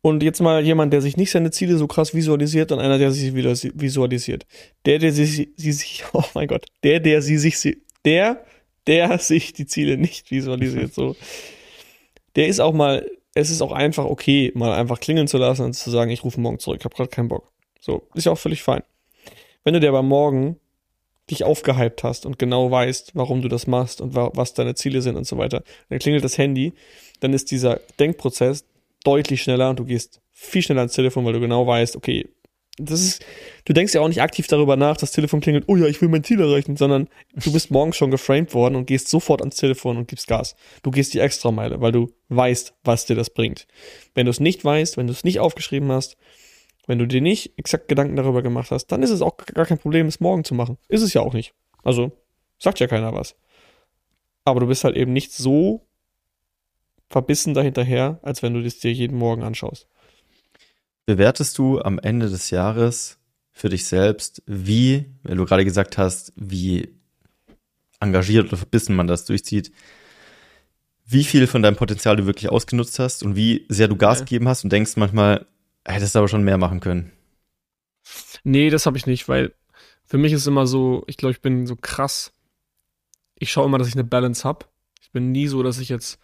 Und 0.00 0.22
jetzt 0.22 0.40
mal 0.40 0.62
jemand, 0.62 0.92
der 0.92 1.00
sich 1.00 1.16
nicht 1.16 1.30
seine 1.30 1.50
Ziele 1.50 1.76
so 1.76 1.86
krass 1.86 2.14
visualisiert 2.14 2.70
und 2.70 2.78
einer, 2.78 2.98
der 2.98 3.10
sich 3.10 3.34
wieder 3.34 3.50
visualisiert. 3.52 4.46
Der, 4.84 4.98
der 4.98 5.12
sie, 5.12 5.52
sie 5.56 5.72
sich, 5.72 6.04
oh 6.12 6.22
mein 6.34 6.46
Gott, 6.46 6.66
der, 6.84 7.00
der 7.00 7.20
sie 7.20 7.38
sich, 7.38 7.78
der, 8.04 8.44
der 8.86 9.18
sich 9.18 9.54
die 9.54 9.66
Ziele 9.66 9.96
nicht 9.96 10.30
visualisiert, 10.30 10.94
so. 10.94 11.16
Der 12.36 12.48
ist 12.48 12.60
auch 12.60 12.74
mal 12.74 13.08
es 13.34 13.50
ist 13.50 13.62
auch 13.62 13.72
einfach 13.72 14.04
okay, 14.04 14.52
mal 14.54 14.72
einfach 14.72 15.00
klingeln 15.00 15.28
zu 15.28 15.38
lassen 15.38 15.64
und 15.64 15.74
zu 15.74 15.90
sagen, 15.90 16.10
ich 16.10 16.24
rufe 16.24 16.40
morgen 16.40 16.58
zurück, 16.58 16.78
ich 16.80 16.84
habe 16.84 16.94
gerade 16.94 17.10
keinen 17.10 17.28
Bock. 17.28 17.52
So, 17.80 18.08
ist 18.14 18.24
ja 18.24 18.32
auch 18.32 18.38
völlig 18.38 18.62
fein. 18.62 18.82
Wenn 19.64 19.74
du 19.74 19.80
dir 19.80 19.88
aber 19.88 20.02
morgen 20.02 20.60
dich 21.30 21.44
aufgehypt 21.44 22.04
hast 22.04 22.26
und 22.26 22.38
genau 22.38 22.70
weißt, 22.70 23.12
warum 23.14 23.42
du 23.42 23.48
das 23.48 23.66
machst 23.66 24.00
und 24.00 24.14
wa 24.14 24.30
was 24.34 24.54
deine 24.54 24.74
Ziele 24.74 25.02
sind 25.02 25.16
und 25.16 25.26
so 25.26 25.38
weiter, 25.38 25.62
dann 25.88 25.98
klingelt 25.98 26.22
das 26.22 26.38
Handy, 26.38 26.74
dann 27.20 27.32
ist 27.32 27.50
dieser 27.50 27.80
Denkprozess 27.98 28.66
deutlich 29.04 29.42
schneller 29.42 29.70
und 29.70 29.78
du 29.78 29.84
gehst 29.84 30.20
viel 30.32 30.62
schneller 30.62 30.80
ans 30.80 30.94
Telefon, 30.94 31.24
weil 31.24 31.32
du 31.32 31.40
genau 31.40 31.66
weißt, 31.66 31.96
okay, 31.96 32.28
das 32.76 33.00
ist, 33.00 33.24
du 33.64 33.72
denkst 33.72 33.94
ja 33.94 34.00
auch 34.00 34.08
nicht 34.08 34.22
aktiv 34.22 34.46
darüber 34.46 34.76
nach, 34.76 34.96
das 34.96 35.12
Telefon 35.12 35.40
klingelt, 35.40 35.64
oh 35.68 35.76
ja, 35.76 35.86
ich 35.86 36.00
will 36.00 36.08
mein 36.08 36.24
Ziel 36.24 36.40
erreichen, 36.40 36.76
sondern 36.76 37.08
du 37.34 37.52
bist 37.52 37.70
morgens 37.70 37.96
schon 37.96 38.10
geframed 38.10 38.54
worden 38.54 38.76
und 38.76 38.86
gehst 38.86 39.08
sofort 39.08 39.40
ans 39.40 39.56
Telefon 39.56 39.96
und 39.96 40.08
gibst 40.08 40.26
Gas. 40.26 40.56
Du 40.82 40.90
gehst 40.90 41.14
die 41.14 41.20
Extrameile, 41.20 41.80
weil 41.80 41.92
du 41.92 42.12
weißt, 42.28 42.74
was 42.84 43.06
dir 43.06 43.16
das 43.16 43.30
bringt. 43.30 43.66
Wenn 44.14 44.26
du 44.26 44.30
es 44.30 44.40
nicht 44.40 44.64
weißt, 44.64 44.96
wenn 44.96 45.06
du 45.06 45.12
es 45.12 45.24
nicht 45.24 45.40
aufgeschrieben 45.40 45.90
hast, 45.90 46.16
wenn 46.86 46.98
du 46.98 47.06
dir 47.06 47.20
nicht 47.20 47.58
exakt 47.58 47.88
Gedanken 47.88 48.16
darüber 48.16 48.42
gemacht 48.42 48.70
hast, 48.70 48.86
dann 48.86 49.02
ist 49.02 49.10
es 49.10 49.22
auch 49.22 49.36
gar 49.36 49.66
kein 49.66 49.78
Problem, 49.78 50.06
es 50.06 50.20
morgen 50.20 50.44
zu 50.44 50.54
machen. 50.54 50.76
Ist 50.88 51.02
es 51.02 51.14
ja 51.14 51.22
auch 51.22 51.32
nicht. 51.32 51.54
Also, 51.82 52.12
sagt 52.58 52.80
ja 52.80 52.86
keiner 52.86 53.14
was. 53.14 53.36
Aber 54.44 54.60
du 54.60 54.66
bist 54.66 54.84
halt 54.84 54.96
eben 54.96 55.12
nicht 55.12 55.32
so 55.32 55.86
verbissen 57.08 57.54
dahinterher, 57.54 58.18
als 58.22 58.42
wenn 58.42 58.52
du 58.52 58.62
das 58.62 58.78
dir 58.78 58.92
jeden 58.92 59.16
Morgen 59.16 59.42
anschaust 59.42 59.88
bewertest 61.06 61.58
du 61.58 61.80
am 61.80 61.98
Ende 61.98 62.28
des 62.30 62.50
Jahres 62.50 63.18
für 63.54 63.68
dich 63.68 63.86
selbst, 63.86 64.42
wie, 64.46 65.06
weil 65.22 65.36
du 65.36 65.44
gerade 65.44 65.64
gesagt 65.64 65.96
hast, 65.96 66.32
wie 66.36 66.88
engagiert 68.00 68.48
oder 68.48 68.56
verbissen 68.56 68.96
man 68.96 69.06
das 69.06 69.24
durchzieht, 69.24 69.72
wie 71.06 71.24
viel 71.24 71.46
von 71.46 71.62
deinem 71.62 71.76
Potenzial 71.76 72.16
du 72.16 72.26
wirklich 72.26 72.50
ausgenutzt 72.50 72.98
hast 72.98 73.22
und 73.22 73.36
wie 73.36 73.64
sehr 73.68 73.88
du 73.88 73.96
Gas 73.96 74.18
ja. 74.18 74.24
gegeben 74.24 74.48
hast 74.48 74.64
und 74.64 74.72
denkst 74.72 74.96
manchmal, 74.96 75.46
hättest 75.86 76.14
du 76.14 76.18
aber 76.18 76.28
schon 76.28 76.44
mehr 76.44 76.58
machen 76.58 76.80
können. 76.80 77.12
Nee, 78.42 78.70
das 78.70 78.86
habe 78.86 78.98
ich 78.98 79.06
nicht, 79.06 79.28
weil 79.28 79.54
für 80.04 80.18
mich 80.18 80.32
ist 80.32 80.46
immer 80.46 80.66
so, 80.66 81.04
ich 81.06 81.16
glaube, 81.16 81.32
ich 81.32 81.40
bin 81.40 81.66
so 81.66 81.76
krass. 81.76 82.32
Ich 83.38 83.52
schaue 83.52 83.66
immer, 83.66 83.78
dass 83.78 83.88
ich 83.88 83.94
eine 83.94 84.04
Balance 84.04 84.44
habe. 84.44 84.66
Ich 85.00 85.12
bin 85.12 85.32
nie 85.32 85.46
so, 85.46 85.62
dass 85.62 85.78
ich 85.78 85.88
jetzt 85.88 86.18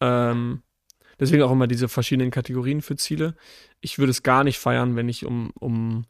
ähm, 0.00 0.62
Deswegen 1.22 1.44
auch 1.44 1.52
immer 1.52 1.68
diese 1.68 1.88
verschiedenen 1.88 2.32
Kategorien 2.32 2.82
für 2.82 2.96
Ziele. 2.96 3.36
Ich 3.80 4.00
würde 4.00 4.10
es 4.10 4.24
gar 4.24 4.42
nicht 4.42 4.58
feiern, 4.58 4.96
wenn 4.96 5.08
ich 5.08 5.24
um, 5.24 5.52
um, 5.60 6.04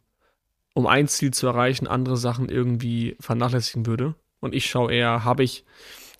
um 0.73 0.87
ein 0.87 1.07
Ziel 1.07 1.31
zu 1.31 1.47
erreichen, 1.47 1.87
andere 1.87 2.17
Sachen 2.17 2.49
irgendwie 2.49 3.15
vernachlässigen 3.19 3.85
würde. 3.85 4.15
Und 4.39 4.53
ich 4.53 4.65
schaue 4.65 4.93
eher, 4.93 5.23
habe 5.23 5.43
ich 5.43 5.65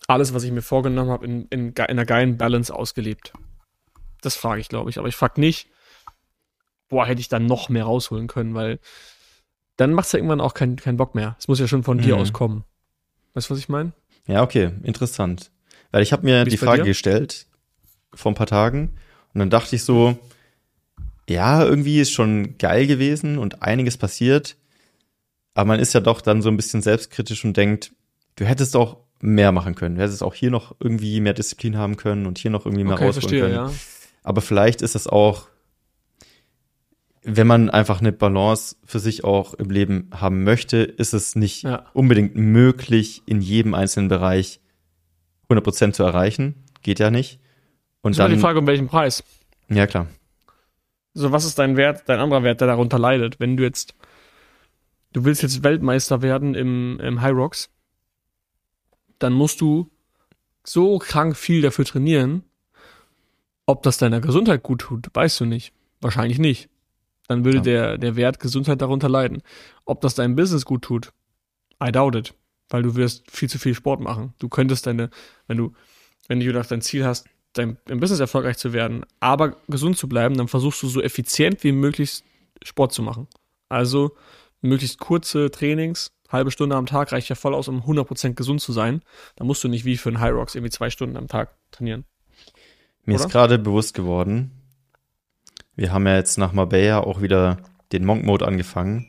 alles, 0.08 0.34
was 0.34 0.43
ich 0.43 0.51
mir 0.51 0.62
vorgenommen 0.62 1.10
habe, 1.10 1.26
in, 1.26 1.47
in, 1.47 1.70
in 1.70 1.78
einer 1.78 2.06
geilen 2.06 2.38
Balance 2.38 2.74
ausgelebt. 2.74 3.34
Das 4.22 4.36
frage 4.36 4.62
ich, 4.62 4.70
glaube 4.70 4.89
ich. 4.89 4.97
Aber 4.97 5.08
ich 5.08 5.16
frage 5.16 5.39
nicht, 5.39 5.68
boah, 6.89 7.06
hätte 7.06 7.22
ich 7.22 7.30
dann 7.30 7.45
noch 7.45 7.70
mehr 7.70 7.86
rausholen 7.86 8.28
können, 8.28 8.54
weil 8.54 8.80
dann 9.78 9.93
macht 9.93 10.06
es 10.06 10.12
ja 10.12 10.18
irgendwann 10.18 10.41
auch 10.41 10.54
keinen 10.54 10.76
kein 10.76 10.97
Bock 10.97 11.16
mehr. 11.16 11.36
Es 11.39 11.47
muss 11.47 11.60
ja 11.60 11.68
schon 11.68 11.84
von 11.84 11.97
mhm. 11.97 12.01
dir 12.01 12.18
aus 12.18 12.32
kommen. 12.32 12.64
Weißt 13.34 13.49
du, 13.49 13.54
was 13.54 13.60
ich 13.60 13.70
meine? 13.70 13.93
Ja, 14.28 14.43
okay, 14.43 14.72
interessant. 14.84 15.51
Weil 15.91 16.04
ich 16.04 16.14
habe 16.14 16.24
mir 16.24 16.45
Wie 16.45 16.51
die 16.51 16.58
Frage 16.58 16.84
gestellt, 16.84 17.47
vor 18.14 18.32
ein 18.32 18.36
paar 18.36 18.47
Tagen. 18.47 18.97
Und 19.34 19.39
dann 19.39 19.49
dachte 19.49 19.76
ich 19.76 19.84
so, 19.84 20.18
ja, 21.30 21.63
irgendwie 21.63 21.99
ist 21.99 22.11
schon 22.11 22.57
geil 22.57 22.88
gewesen 22.88 23.38
und 23.38 23.61
einiges 23.61 23.97
passiert. 23.97 24.57
Aber 25.53 25.67
man 25.67 25.80
ist 25.80 25.93
ja 25.93 25.99
doch 25.99 26.21
dann 26.21 26.41
so 26.41 26.49
ein 26.49 26.57
bisschen 26.57 26.82
selbstkritisch 26.82 27.45
und 27.45 27.55
denkt, 27.55 27.93
du 28.36 28.45
hättest 28.45 28.76
auch 28.76 28.97
mehr 29.21 29.51
machen 29.51 29.76
können. 29.76 29.95
Du 29.95 30.01
hättest 30.01 30.24
auch 30.24 30.34
hier 30.34 30.51
noch 30.51 30.76
irgendwie 30.80 31.21
mehr 31.21 31.34
Disziplin 31.34 31.78
haben 31.78 31.95
können 31.95 32.26
und 32.26 32.38
hier 32.38 32.51
noch 32.51 32.65
irgendwie 32.65 32.84
mehr 32.84 32.95
okay, 32.95 33.05
rausholen 33.05 33.21
verstehe, 33.21 33.41
können. 33.41 33.55
Ja. 33.55 33.71
Aber 34.24 34.41
vielleicht 34.41 34.82
ist 34.82 34.95
es 34.95 35.07
auch, 35.07 35.47
wenn 37.24 37.47
man 37.47 37.69
einfach 37.69 38.01
eine 38.01 38.11
Balance 38.11 38.76
für 38.84 38.99
sich 38.99 39.24
auch 39.24 39.53
im 39.53 39.69
Leben 39.69 40.09
haben 40.13 40.43
möchte, 40.43 40.78
ist 40.78 41.13
es 41.13 41.36
nicht 41.36 41.63
ja. 41.63 41.86
unbedingt 41.93 42.36
möglich, 42.36 43.24
in 43.26 43.39
jedem 43.41 43.74
einzelnen 43.74 44.09
Bereich 44.09 44.59
100% 45.49 45.93
zu 45.93 46.03
erreichen. 46.03 46.55
Geht 46.82 46.99
ja 46.99 47.09
nicht. 47.09 47.39
Und 48.01 48.11
das 48.11 48.17
dann 48.17 48.34
die 48.34 48.39
Frage, 48.39 48.59
um 48.59 48.67
welchen 48.67 48.88
Preis. 48.88 49.24
Ja, 49.69 49.88
klar. 49.88 50.07
So, 51.14 51.32
was 51.32 51.45
ist 51.45 51.59
dein 51.59 51.78
Wert, 51.78 52.03
dein 52.07 52.20
anderer 52.20 52.43
Wert, 52.43 52.61
der 52.61 52.68
darunter 52.68 52.97
leidet? 52.97 53.39
Wenn 53.39 53.55
du 53.55 53.64
jetzt, 53.64 53.95
du 55.14 55.26
willst 55.26 55.43
jetzt 55.43 55.64
Weltmeister 55.64 56.22
werden 56.22 56.55
im, 56.55 56.99
im 56.99 57.22
High 57.22 57.34
Rocks, 57.34 57.70
dann 59.20 59.34
musst 59.34 59.61
du 59.61 59.91
so 60.64 60.97
krank 60.97 61.38
viel 61.38 61.61
dafür 61.61 61.86
trainieren. 61.86 62.43
Ob 63.66 63.84
das 63.84 63.97
deiner 63.97 64.22
Gesundheit 64.22 64.64
gut 64.64 64.82
tut, 64.82 65.07
weißt 65.14 65.39
du 65.39 65.45
nicht. 65.45 65.74
Wahrscheinlich 66.01 66.39
nicht. 66.39 66.70
Dann 67.28 67.45
würde 67.45 67.57
ja. 67.59 67.64
der, 67.64 67.97
der 67.97 68.16
Wert 68.16 68.39
Gesundheit 68.39 68.82
darunter 68.82 69.07
leiden. 69.07 69.41
Ob 69.86 70.01
das 70.01 70.16
deinem 70.16 70.36
Business 70.36 70.66
gut 70.66 70.82
tut, 70.82 71.14
I 71.82 71.91
doubt 71.91 72.16
it. 72.16 72.34
Weil 72.70 72.84
du 72.84 72.95
wirst 72.95 73.30
viel 73.30 73.49
zu 73.49 73.59
viel 73.59 73.76
Sport 73.76 74.01
machen. 74.01 74.34
Du 74.39 74.49
könntest 74.49 74.88
deine, 74.88 75.09
wenn 75.47 75.57
du, 75.57 75.74
wenn 76.28 76.39
du 76.39 76.51
nach 76.51 76.66
dein 76.66 76.82
Ziel 76.82 77.05
hast, 77.05 77.28
dein, 77.54 77.78
im 77.88 77.99
Business 77.99 78.20
erfolgreich 78.20 78.58
zu 78.58 78.74
werden, 78.74 79.06
aber 79.20 79.56
gesund 79.68 79.97
zu 79.97 80.10
bleiben, 80.10 80.38
dann 80.38 80.47
versuchst 80.47 80.82
du 80.84 80.88
so 80.88 81.01
effizient 81.01 81.64
wie 81.64 81.72
möglich 81.72 82.24
Sport 82.64 82.93
zu 82.93 83.01
machen. 83.01 83.28
Also 83.70 84.16
möglichst 84.62 84.99
kurze 84.99 85.51
Trainings, 85.51 86.12
halbe 86.30 86.51
Stunde 86.51 86.76
am 86.76 86.86
Tag 86.86 87.12
reicht 87.12 87.30
ja 87.30 87.36
voll 87.36 87.54
aus, 87.54 87.68
um 87.68 87.82
100% 87.82 88.34
gesund 88.34 88.62
zu 88.62 88.74
sein. 88.74 89.01
Da 89.36 89.45
musst 89.45 89.64
du 89.64 89.68
nicht 89.68 89.86
wie 89.86 89.97
für 89.97 90.10
ein 90.10 90.20
High 90.20 90.34
Rocks 90.34 90.56
irgendwie 90.56 90.72
zwei 90.72 90.89
Stunden 90.89 91.16
am 91.16 91.28
Tag 91.28 91.56
trainieren. 91.72 92.06
Mir 93.06 93.16
Oder? 93.16 93.26
ist 93.26 93.32
gerade 93.32 93.60
bewusst 93.60 93.93
geworden, 93.93 94.51
wir 95.76 95.91
haben 95.91 96.06
ja 96.06 96.16
jetzt 96.16 96.38
nach 96.38 96.54
Marbella 96.54 96.99
auch 96.99 97.22
wieder 97.22 97.58
den 97.91 98.06
Monk 98.06 98.24
Mode 98.24 98.45
angefangen. 98.45 99.08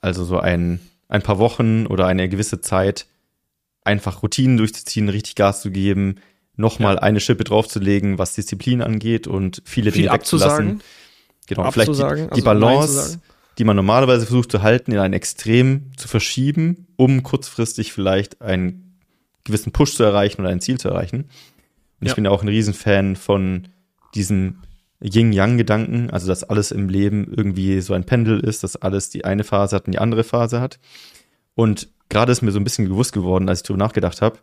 Also 0.00 0.24
so 0.24 0.38
ein, 0.38 0.80
ein 1.08 1.22
paar 1.22 1.38
Wochen 1.38 1.86
oder 1.86 2.06
eine 2.06 2.28
gewisse 2.28 2.60
Zeit 2.60 3.06
einfach 3.84 4.22
Routinen 4.22 4.56
durchzuziehen, 4.56 5.08
richtig 5.08 5.36
Gas 5.36 5.62
zu 5.62 5.70
geben, 5.70 6.16
nochmal 6.56 6.96
ja. 6.96 7.02
eine 7.02 7.20
Schippe 7.20 7.44
draufzulegen, 7.44 8.18
was 8.18 8.34
Disziplin 8.34 8.82
angeht 8.82 9.26
und 9.26 9.62
viele 9.64 9.92
Viel 9.92 10.02
Dinge 10.02 10.14
wegzulassen. 10.14 10.82
genau. 11.46 11.70
Vielleicht 11.70 11.92
die, 11.92 11.96
die 11.96 12.02
also 12.02 12.44
Balance, 12.44 13.20
die 13.58 13.64
man 13.64 13.76
normalerweise 13.76 14.26
versucht 14.26 14.50
zu 14.50 14.62
halten, 14.62 14.92
in 14.92 14.98
ein 14.98 15.12
Extrem 15.12 15.92
zu 15.96 16.08
verschieben, 16.08 16.86
um 16.96 17.22
kurzfristig 17.22 17.92
vielleicht 17.92 18.42
einen 18.42 18.98
gewissen 19.44 19.72
Push 19.72 19.94
zu 19.96 20.02
erreichen 20.02 20.40
oder 20.40 20.50
ein 20.50 20.60
Ziel 20.60 20.78
zu 20.78 20.88
erreichen. 20.88 21.28
Und 22.00 22.06
ja. 22.06 22.08
ich 22.08 22.14
bin 22.14 22.26
auch 22.26 22.42
ein 22.42 22.48
Riesenfan 22.48 23.16
von 23.16 23.68
diesem 24.14 24.58
Yin-Yang-Gedanken, 25.02 26.10
also 26.10 26.28
dass 26.28 26.44
alles 26.44 26.70
im 26.70 26.88
Leben 26.88 27.32
irgendwie 27.34 27.80
so 27.80 27.94
ein 27.94 28.04
Pendel 28.04 28.40
ist, 28.40 28.62
dass 28.62 28.76
alles 28.76 29.10
die 29.10 29.24
eine 29.24 29.44
Phase 29.44 29.74
hat 29.76 29.86
und 29.86 29.92
die 29.92 29.98
andere 29.98 30.22
Phase 30.22 30.60
hat. 30.60 30.78
Und 31.54 31.88
gerade 32.08 32.30
ist 32.30 32.42
mir 32.42 32.52
so 32.52 32.60
ein 32.60 32.64
bisschen 32.64 32.88
bewusst 32.88 33.12
geworden, 33.12 33.48
als 33.48 33.60
ich 33.60 33.62
darüber 33.64 33.84
nachgedacht 33.84 34.22
habe, 34.22 34.38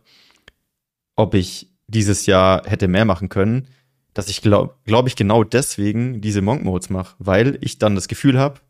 ob 1.16 1.34
ich 1.34 1.69
dieses 1.90 2.26
Jahr 2.26 2.62
hätte 2.66 2.88
mehr 2.88 3.04
machen 3.04 3.28
können, 3.28 3.68
dass 4.14 4.28
ich 4.28 4.42
glaube 4.42 4.74
glaub 4.84 5.06
ich 5.06 5.16
genau 5.16 5.44
deswegen 5.44 6.20
diese 6.20 6.42
Monk 6.42 6.64
Modes 6.64 6.90
mache, 6.90 7.14
weil 7.18 7.58
ich 7.60 7.78
dann 7.78 7.94
das 7.94 8.08
Gefühl 8.08 8.38
habe, 8.38 8.60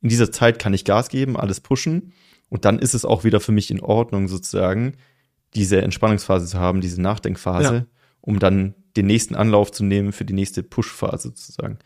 in 0.00 0.08
dieser 0.08 0.30
Zeit 0.30 0.58
kann 0.58 0.74
ich 0.74 0.84
Gas 0.84 1.08
geben, 1.08 1.36
alles 1.36 1.60
pushen 1.60 2.12
und 2.48 2.64
dann 2.64 2.78
ist 2.78 2.94
es 2.94 3.04
auch 3.04 3.24
wieder 3.24 3.40
für 3.40 3.52
mich 3.52 3.70
in 3.70 3.80
Ordnung 3.80 4.28
sozusagen, 4.28 4.94
diese 5.54 5.80
Entspannungsphase 5.82 6.46
zu 6.46 6.58
haben, 6.58 6.80
diese 6.80 7.00
Nachdenkphase, 7.00 7.74
ja. 7.74 7.86
um 8.20 8.38
dann 8.38 8.74
den 8.96 9.06
nächsten 9.06 9.34
Anlauf 9.34 9.72
zu 9.72 9.84
nehmen 9.84 10.12
für 10.12 10.24
die 10.24 10.34
nächste 10.34 10.62
Push-Phase 10.62 11.28
sozusagen. 11.28 11.78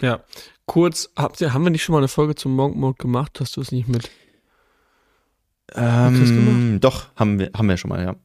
Ja, 0.00 0.24
kurz, 0.66 1.10
habt 1.16 1.40
ihr, 1.40 1.52
haben 1.54 1.62
wir 1.62 1.70
nicht 1.70 1.84
schon 1.84 1.92
mal 1.92 1.98
eine 1.98 2.08
Folge 2.08 2.34
zum 2.34 2.56
Monk 2.56 2.76
Mode 2.76 2.96
gemacht? 2.98 3.38
Hast 3.40 3.56
du 3.56 3.60
es 3.60 3.70
nicht 3.70 3.88
mit? 3.88 4.10
Ähm, 5.74 6.78
doch, 6.80 7.06
haben 7.14 7.38
wir, 7.38 7.50
haben 7.54 7.68
wir 7.68 7.76
schon 7.76 7.88
mal, 7.90 8.02
ja. 8.02 8.16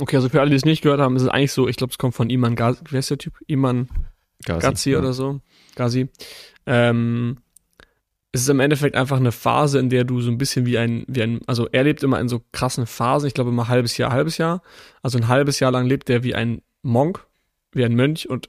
Okay, 0.00 0.16
also 0.16 0.28
für 0.28 0.40
alle, 0.40 0.50
die 0.50 0.56
es 0.56 0.64
nicht 0.64 0.82
gehört 0.82 1.00
haben, 1.00 1.16
ist 1.16 1.22
es 1.22 1.28
eigentlich 1.28 1.52
so, 1.52 1.68
ich 1.68 1.76
glaube, 1.76 1.90
es 1.90 1.98
kommt 1.98 2.14
von 2.14 2.30
Iman 2.30 2.56
Gazi, 2.56 2.82
wer 2.90 3.00
ist 3.00 3.10
der 3.10 3.18
Typ? 3.18 3.34
Iman 3.46 3.88
Gazi, 4.44 4.66
Gazi 4.66 4.90
ja. 4.92 4.98
oder 4.98 5.12
so. 5.12 5.40
Gazi. 5.74 6.08
Ähm, 6.66 7.38
es 8.32 8.42
ist 8.42 8.48
im 8.48 8.60
Endeffekt 8.60 8.96
einfach 8.96 9.18
eine 9.18 9.32
Phase, 9.32 9.78
in 9.78 9.90
der 9.90 10.04
du 10.04 10.22
so 10.22 10.30
ein 10.30 10.38
bisschen 10.38 10.64
wie 10.64 10.78
ein, 10.78 11.04
wie 11.06 11.22
ein, 11.22 11.40
also 11.46 11.68
er 11.70 11.84
lebt 11.84 12.02
immer 12.02 12.18
in 12.18 12.28
so 12.28 12.42
krassen 12.52 12.86
Phasen, 12.86 13.26
ich 13.26 13.34
glaube 13.34 13.50
immer 13.50 13.68
halbes 13.68 13.98
Jahr, 13.98 14.10
halbes 14.10 14.38
Jahr. 14.38 14.62
Also 15.02 15.18
ein 15.18 15.28
halbes 15.28 15.60
Jahr 15.60 15.70
lang 15.70 15.86
lebt 15.86 16.08
er 16.08 16.22
wie 16.22 16.34
ein 16.34 16.62
Monk, 16.80 17.26
wie 17.72 17.84
ein 17.84 17.94
Mönch 17.94 18.30
und 18.30 18.48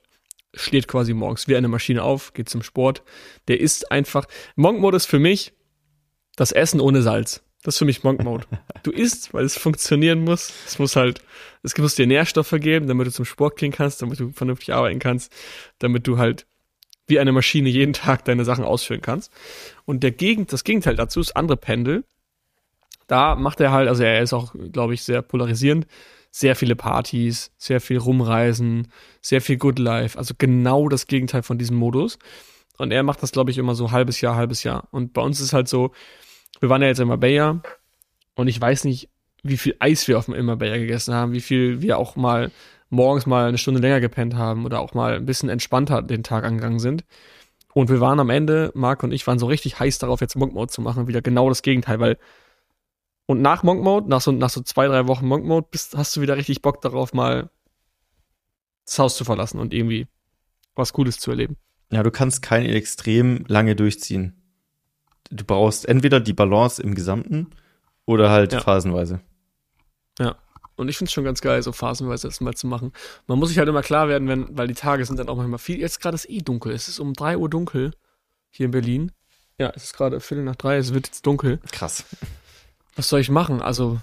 steht 0.53 0.87
quasi 0.87 1.13
morgens 1.13 1.49
wie 1.49 1.57
eine 1.57 1.67
Maschine 1.67 2.01
auf, 2.01 2.33
geht 2.33 2.47
zum 2.47 2.63
Sport. 2.63 3.03
Der 3.49 3.59
ist 3.59 3.91
einfach, 3.91 4.25
Monk-Mode 4.55 4.95
ist 4.95 5.05
für 5.05 5.19
mich 5.19 5.53
das 6.37 6.53
Essen 6.53 6.79
ohne 6.79 7.01
Salz. 7.01 7.43
Das 7.63 7.75
ist 7.75 7.79
für 7.79 7.85
mich 7.85 8.03
Monk 8.03 8.23
Mode. 8.23 8.45
Du 8.83 8.91
isst, 8.91 9.33
weil 9.33 9.45
es 9.45 9.57
funktionieren 9.57 10.19
muss. 10.19 10.51
Es 10.65 10.79
muss 10.79 10.97
halt, 10.97 11.21
es 11.63 11.75
muss 11.77 11.95
dir 11.95 12.05
Nährstoffe 12.05 12.55
geben, 12.59 12.87
damit 12.87 13.07
du 13.07 13.11
zum 13.11 13.23
Sport 13.23 13.57
gehen 13.57 13.71
kannst, 13.71 14.01
damit 14.01 14.19
du 14.19 14.31
vernünftig 14.33 14.73
arbeiten 14.73 14.99
kannst, 14.99 15.33
damit 15.79 16.05
du 16.05 16.17
halt 16.17 16.45
wie 17.07 17.19
eine 17.19 17.31
Maschine 17.31 17.69
jeden 17.69 17.93
Tag 17.93 18.25
deine 18.25 18.43
Sachen 18.43 18.65
ausführen 18.65 19.01
kannst. 19.01 19.31
Und 19.85 20.03
der 20.03 20.11
Gegend, 20.11 20.51
das 20.51 20.65
Gegenteil 20.65 20.95
dazu 20.95 21.21
ist 21.21 21.35
andere 21.35 21.57
Pendel. 21.57 22.03
Da 23.07 23.35
macht 23.35 23.61
er 23.61 23.71
halt, 23.71 23.87
also 23.87 24.03
er 24.03 24.21
ist 24.21 24.33
auch, 24.33 24.53
glaube 24.71 24.93
ich, 24.93 25.03
sehr 25.03 25.21
polarisierend. 25.21 25.87
Sehr 26.31 26.55
viele 26.55 26.75
Partys, 26.75 27.51
sehr 27.57 27.79
viel 27.79 27.97
Rumreisen, 27.97 28.87
sehr 29.21 29.39
viel 29.39 29.57
Good 29.57 29.79
Life. 29.79 30.17
Also 30.17 30.33
genau 30.37 30.89
das 30.89 31.07
Gegenteil 31.07 31.43
von 31.43 31.57
diesem 31.57 31.77
Modus. 31.77 32.17
Und 32.77 32.91
er 32.91 33.03
macht 33.03 33.21
das, 33.21 33.31
glaube 33.31 33.51
ich, 33.51 33.57
immer 33.57 33.75
so 33.75 33.91
halbes 33.91 34.19
Jahr, 34.19 34.35
halbes 34.35 34.63
Jahr. 34.63 34.87
Und 34.91 35.13
bei 35.13 35.21
uns 35.21 35.39
ist 35.39 35.53
halt 35.53 35.67
so, 35.67 35.91
wir 36.59 36.69
waren 36.69 36.81
ja 36.81 36.87
jetzt 36.87 36.99
in 36.99 37.07
Marbella 37.07 37.61
und 38.35 38.47
ich 38.47 38.59
weiß 38.59 38.85
nicht, 38.85 39.09
wie 39.43 39.57
viel 39.57 39.75
Eis 39.79 40.07
wir 40.07 40.17
auf 40.17 40.25
dem 40.25 40.45
Marbella 40.45 40.77
gegessen 40.77 41.13
haben, 41.13 41.33
wie 41.33 41.41
viel 41.41 41.81
wir 41.81 41.97
auch 41.97 42.15
mal 42.15 42.51
morgens 42.89 43.25
mal 43.25 43.47
eine 43.47 43.57
Stunde 43.57 43.81
länger 43.81 43.99
gepennt 43.99 44.35
haben 44.35 44.65
oder 44.65 44.79
auch 44.79 44.93
mal 44.93 45.15
ein 45.15 45.25
bisschen 45.25 45.49
entspannter 45.49 46.01
den 46.01 46.23
Tag 46.23 46.45
angegangen 46.45 46.79
sind. 46.79 47.03
Und 47.73 47.89
wir 47.89 47.99
waren 47.99 48.19
am 48.19 48.29
Ende, 48.29 48.71
Marc 48.75 49.03
und 49.03 49.11
ich 49.11 49.25
waren 49.25 49.39
so 49.39 49.47
richtig 49.47 49.79
heiß 49.79 49.97
darauf, 49.97 50.21
jetzt 50.21 50.35
Monk 50.35 50.53
Mode 50.53 50.71
zu 50.71 50.81
machen, 50.81 51.07
wieder 51.07 51.21
genau 51.21 51.49
das 51.49 51.63
Gegenteil, 51.63 51.99
weil 51.99 52.17
und 53.25 53.41
nach 53.41 53.63
Monk 53.63 53.81
Mode, 53.81 54.09
nach 54.09 54.21
so, 54.21 54.31
nach 54.31 54.49
so 54.49 54.61
zwei, 54.61 54.87
drei 54.87 55.07
Wochen 55.07 55.25
Monk 55.25 55.45
Mode, 55.45 55.67
bist, 55.71 55.97
hast 55.97 56.15
du 56.15 56.21
wieder 56.21 56.37
richtig 56.37 56.61
Bock 56.61 56.81
darauf, 56.81 57.13
mal 57.13 57.49
das 58.85 58.99
Haus 58.99 59.17
zu 59.17 59.23
verlassen 59.23 59.59
und 59.59 59.73
irgendwie 59.73 60.07
was 60.75 60.93
Cooles 60.93 61.19
zu 61.19 61.31
erleben. 61.31 61.57
Ja, 61.91 62.03
du 62.03 62.11
kannst 62.11 62.41
kein 62.41 62.65
extrem 62.65 63.45
lange 63.47 63.75
durchziehen 63.75 64.42
du 65.33 65.43
brauchst 65.43 65.87
entweder 65.87 66.19
die 66.19 66.33
Balance 66.33 66.81
im 66.81 66.95
Gesamten 66.95 67.47
oder 68.05 68.29
halt 68.29 68.53
ja. 68.53 68.61
phasenweise. 68.61 69.21
Ja. 70.19 70.35
Und 70.75 70.87
ich 70.87 70.97
finde 70.97 71.09
es 71.09 71.13
schon 71.13 71.23
ganz 71.23 71.41
geil, 71.41 71.61
so 71.61 71.71
phasenweise 71.71 72.27
das 72.27 72.41
mal 72.41 72.55
zu 72.55 72.65
machen. 72.65 72.93
Man 73.27 73.37
muss 73.37 73.49
sich 73.49 73.59
halt 73.59 73.69
immer 73.69 73.83
klar 73.83 74.07
werden, 74.07 74.27
wenn, 74.27 74.57
weil 74.57 74.67
die 74.67 74.73
Tage 74.73 75.05
sind 75.05 75.19
dann 75.19 75.29
auch 75.29 75.35
manchmal 75.35 75.59
viel. 75.59 75.79
Jetzt 75.79 76.01
gerade 76.01 76.15
ist 76.15 76.29
eh 76.29 76.39
dunkel. 76.39 76.73
Es 76.73 76.87
ist 76.87 76.99
um 76.99 77.13
drei 77.13 77.37
Uhr 77.37 77.49
dunkel 77.49 77.91
hier 78.49 78.65
in 78.65 78.71
Berlin. 78.71 79.11
Ja, 79.59 79.71
es 79.75 79.83
ist 79.83 79.93
gerade 79.93 80.19
Viertel 80.19 80.43
nach 80.43 80.55
drei, 80.55 80.77
es 80.77 80.93
wird 80.93 81.07
jetzt 81.07 81.25
dunkel. 81.27 81.59
Krass. 81.71 82.05
Was 82.95 83.07
soll 83.07 83.19
ich 83.19 83.29
machen? 83.29 83.61
Also, 83.61 83.99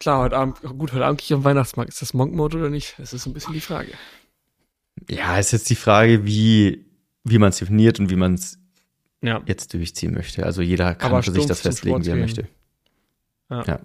klar, 0.00 0.24
heute 0.24 0.36
Abend, 0.36 0.60
gut, 0.60 0.92
heute 0.92 1.04
Abend 1.04 1.20
gehe 1.20 1.26
ich 1.26 1.34
am 1.34 1.44
Weihnachtsmarkt. 1.44 1.92
Ist 1.92 2.02
das 2.02 2.14
Monk 2.14 2.34
Mode 2.34 2.58
oder 2.58 2.68
nicht? 2.68 2.94
Das 2.98 3.12
ist 3.12 3.26
ein 3.26 3.32
bisschen 3.32 3.52
die 3.54 3.60
Frage. 3.60 3.92
Ja, 5.08 5.38
ist 5.38 5.52
jetzt 5.52 5.70
die 5.70 5.76
Frage, 5.76 6.24
wie, 6.26 6.84
wie 7.22 7.38
man 7.38 7.50
es 7.50 7.58
definiert 7.58 8.00
und 8.00 8.10
wie 8.10 8.16
man 8.16 8.34
es 8.34 8.58
ja. 9.26 9.42
jetzt 9.46 9.72
durchziehen 9.74 10.14
möchte. 10.14 10.44
Also 10.44 10.62
jeder 10.62 10.94
kann 10.94 11.22
für 11.22 11.32
sich 11.32 11.46
das 11.46 11.60
festlegen, 11.60 12.04
wie 12.04 12.10
er 12.10 12.16
möchte. 12.16 12.48
Ja. 13.50 13.64
ja. 13.64 13.80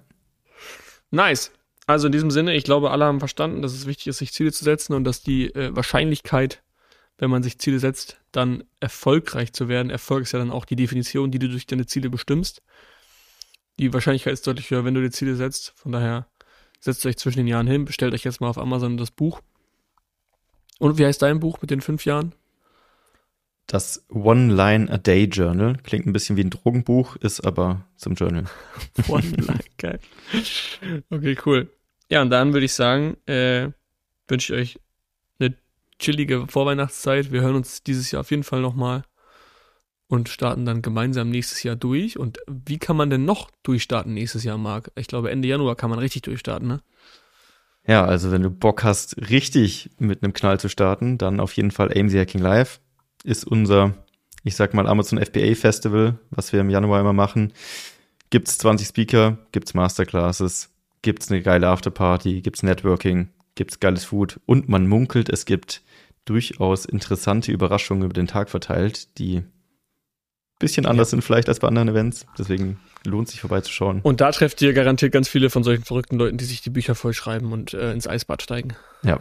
Nice. 1.10 1.52
Also 1.86 2.06
in 2.06 2.12
diesem 2.12 2.30
Sinne, 2.30 2.54
ich 2.54 2.64
glaube, 2.64 2.90
alle 2.90 3.04
haben 3.04 3.18
verstanden, 3.18 3.62
dass 3.62 3.72
es 3.72 3.86
wichtig 3.86 4.08
ist, 4.08 4.18
sich 4.18 4.32
Ziele 4.32 4.52
zu 4.52 4.64
setzen 4.64 4.94
und 4.94 5.04
dass 5.04 5.22
die 5.22 5.54
äh, 5.54 5.74
Wahrscheinlichkeit, 5.74 6.62
wenn 7.18 7.30
man 7.30 7.42
sich 7.42 7.58
Ziele 7.58 7.78
setzt, 7.78 8.18
dann 8.30 8.64
erfolgreich 8.80 9.52
zu 9.52 9.68
werden. 9.68 9.90
Erfolg 9.90 10.22
ist 10.22 10.32
ja 10.32 10.38
dann 10.38 10.50
auch 10.50 10.64
die 10.64 10.76
Definition, 10.76 11.30
die 11.30 11.38
du 11.38 11.48
durch 11.48 11.66
deine 11.66 11.86
Ziele 11.86 12.08
bestimmst. 12.08 12.62
Die 13.78 13.92
Wahrscheinlichkeit 13.92 14.32
ist 14.32 14.46
deutlich 14.46 14.70
höher, 14.70 14.84
wenn 14.84 14.94
du 14.94 15.02
dir 15.02 15.10
Ziele 15.10 15.34
setzt. 15.34 15.72
Von 15.76 15.92
daher 15.92 16.26
setzt 16.80 17.04
euch 17.04 17.16
zwischen 17.16 17.38
den 17.38 17.46
Jahren 17.46 17.66
hin, 17.66 17.84
bestellt 17.84 18.14
euch 18.14 18.24
jetzt 18.24 18.40
mal 18.40 18.48
auf 18.48 18.58
Amazon 18.58 18.96
das 18.96 19.10
Buch. 19.10 19.40
Und 20.78 20.98
wie 20.98 21.06
heißt 21.06 21.22
dein 21.22 21.40
Buch 21.40 21.60
mit 21.60 21.70
den 21.70 21.80
fünf 21.80 22.04
Jahren? 22.04 22.34
Das 23.66 24.04
One-Line-A-Day 24.10 25.24
Journal. 25.24 25.76
Klingt 25.82 26.06
ein 26.06 26.12
bisschen 26.12 26.36
wie 26.36 26.44
ein 26.44 26.50
Drogenbuch, 26.50 27.16
ist 27.16 27.40
aber 27.40 27.86
zum 27.96 28.14
Journal. 28.14 28.44
One-Line, 29.08 29.60
geil. 29.78 30.00
Okay, 31.10 31.36
cool. 31.46 31.70
Ja, 32.10 32.20
und 32.20 32.30
dann 32.30 32.52
würde 32.52 32.66
ich 32.66 32.74
sagen, 32.74 33.16
äh, 33.26 33.70
wünsche 34.28 34.54
ich 34.54 34.60
euch 34.60 34.80
eine 35.38 35.56
chillige 35.98 36.46
Vorweihnachtszeit. 36.48 37.32
Wir 37.32 37.40
hören 37.40 37.56
uns 37.56 37.82
dieses 37.82 38.10
Jahr 38.10 38.20
auf 38.20 38.30
jeden 38.30 38.44
Fall 38.44 38.60
nochmal 38.60 39.04
und 40.08 40.28
starten 40.28 40.66
dann 40.66 40.82
gemeinsam 40.82 41.30
nächstes 41.30 41.62
Jahr 41.62 41.74
durch. 41.74 42.18
Und 42.18 42.38
wie 42.46 42.78
kann 42.78 42.98
man 42.98 43.08
denn 43.08 43.24
noch 43.24 43.50
durchstarten 43.62 44.12
nächstes 44.12 44.44
Jahr, 44.44 44.58
Marc? 44.58 44.90
Ich 44.94 45.06
glaube, 45.06 45.30
Ende 45.30 45.48
Januar 45.48 45.74
kann 45.74 45.88
man 45.88 45.98
richtig 45.98 46.20
durchstarten, 46.22 46.68
ne? 46.68 46.82
Ja, 47.86 48.04
also 48.04 48.30
wenn 48.30 48.42
du 48.42 48.50
Bock 48.50 48.84
hast, 48.84 49.16
richtig 49.30 49.90
mit 49.98 50.22
einem 50.22 50.34
Knall 50.34 50.60
zu 50.60 50.68
starten, 50.68 51.16
dann 51.16 51.40
auf 51.40 51.54
jeden 51.54 51.70
Fall 51.70 51.88
AMC 51.88 52.12
Hacking 52.12 52.42
Live 52.42 52.80
ist 53.24 53.44
unser, 53.44 53.94
ich 54.44 54.56
sag 54.56 54.74
mal, 54.74 54.86
Amazon 54.86 55.22
FBA 55.24 55.54
Festival, 55.54 56.18
was 56.30 56.52
wir 56.52 56.60
im 56.60 56.70
Januar 56.70 57.00
immer 57.00 57.12
machen. 57.12 57.52
Gibt's 58.30 58.58
20 58.58 58.88
Speaker, 58.88 59.38
gibt's 59.52 59.74
Masterclasses, 59.74 60.70
gibt's 61.02 61.30
eine 61.30 61.42
geile 61.42 61.68
Afterparty, 61.68 62.40
gibt's 62.40 62.62
Networking, 62.62 63.28
gibt's 63.54 63.80
geiles 63.80 64.04
Food 64.04 64.40
und 64.46 64.68
man 64.68 64.86
munkelt, 64.86 65.28
es 65.28 65.44
gibt 65.44 65.82
durchaus 66.24 66.84
interessante 66.84 67.52
Überraschungen 67.52 68.04
über 68.04 68.14
den 68.14 68.26
Tag 68.26 68.48
verteilt, 68.48 69.18
die 69.18 69.42
bisschen 70.62 70.86
anders 70.86 71.08
ja. 71.08 71.10
sind 71.10 71.22
vielleicht 71.22 71.48
als 71.48 71.58
bei 71.58 71.68
anderen 71.68 71.88
Events. 71.88 72.24
Deswegen 72.38 72.78
lohnt 73.04 73.28
sich 73.28 73.40
vorbeizuschauen. 73.40 74.00
Und 74.00 74.20
da 74.20 74.30
trefft 74.30 74.62
ihr 74.62 74.72
garantiert 74.72 75.12
ganz 75.12 75.28
viele 75.28 75.50
von 75.50 75.64
solchen 75.64 75.84
verrückten 75.84 76.16
Leuten, 76.16 76.38
die 76.38 76.44
sich 76.44 76.62
die 76.62 76.70
Bücher 76.70 76.94
vollschreiben 76.94 77.52
und 77.52 77.74
äh, 77.74 77.92
ins 77.92 78.06
Eisbad 78.06 78.42
steigen. 78.42 78.76
Ja. 79.02 79.18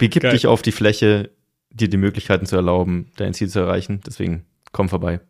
Begib 0.00 0.24
Geil. 0.24 0.32
dich 0.32 0.48
auf 0.48 0.62
die 0.62 0.72
Fläche, 0.72 1.30
dir 1.70 1.88
die 1.88 1.96
Möglichkeiten 1.96 2.46
zu 2.46 2.56
erlauben, 2.56 3.10
dein 3.16 3.34
Ziel 3.34 3.48
zu 3.48 3.60
erreichen. 3.60 4.00
Deswegen 4.06 4.44
komm 4.72 4.88
vorbei. 4.88 5.20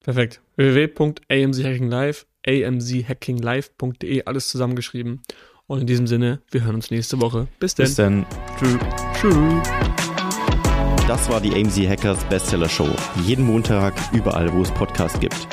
Perfekt. 0.00 0.42
www.amchackinglive, 0.56 2.26
amchackinglive.de, 2.46 4.24
alles 4.24 4.48
zusammengeschrieben. 4.48 5.22
Und 5.66 5.80
in 5.80 5.86
diesem 5.86 6.06
Sinne, 6.06 6.42
wir 6.50 6.62
hören 6.64 6.74
uns 6.74 6.90
nächste 6.90 7.20
Woche. 7.20 7.48
Bis 7.58 7.74
denn. 7.74 7.86
Bis 7.86 7.94
dann. 7.94 8.26
Tschüss. 8.58 8.78
Tschüss. 9.14 9.62
Das 11.08 11.28
war 11.30 11.40
die 11.40 11.54
AMZ 11.54 11.78
Hackers 11.88 12.22
Bestseller 12.24 12.68
Show. 12.68 12.88
Jeden 13.24 13.44
Montag, 13.44 13.94
überall, 14.12 14.52
wo 14.52 14.62
es 14.62 14.70
Podcasts 14.72 15.18
gibt. 15.20 15.48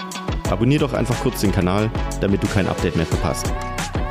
Abonnier 0.49 0.79
doch 0.79 0.93
einfach 0.93 1.17
kurz 1.21 1.41
den 1.41 1.51
Kanal, 1.53 1.89
damit 2.19 2.43
du 2.43 2.47
kein 2.47 2.67
Update 2.67 2.97
mehr 2.97 3.05
verpasst. 3.05 3.53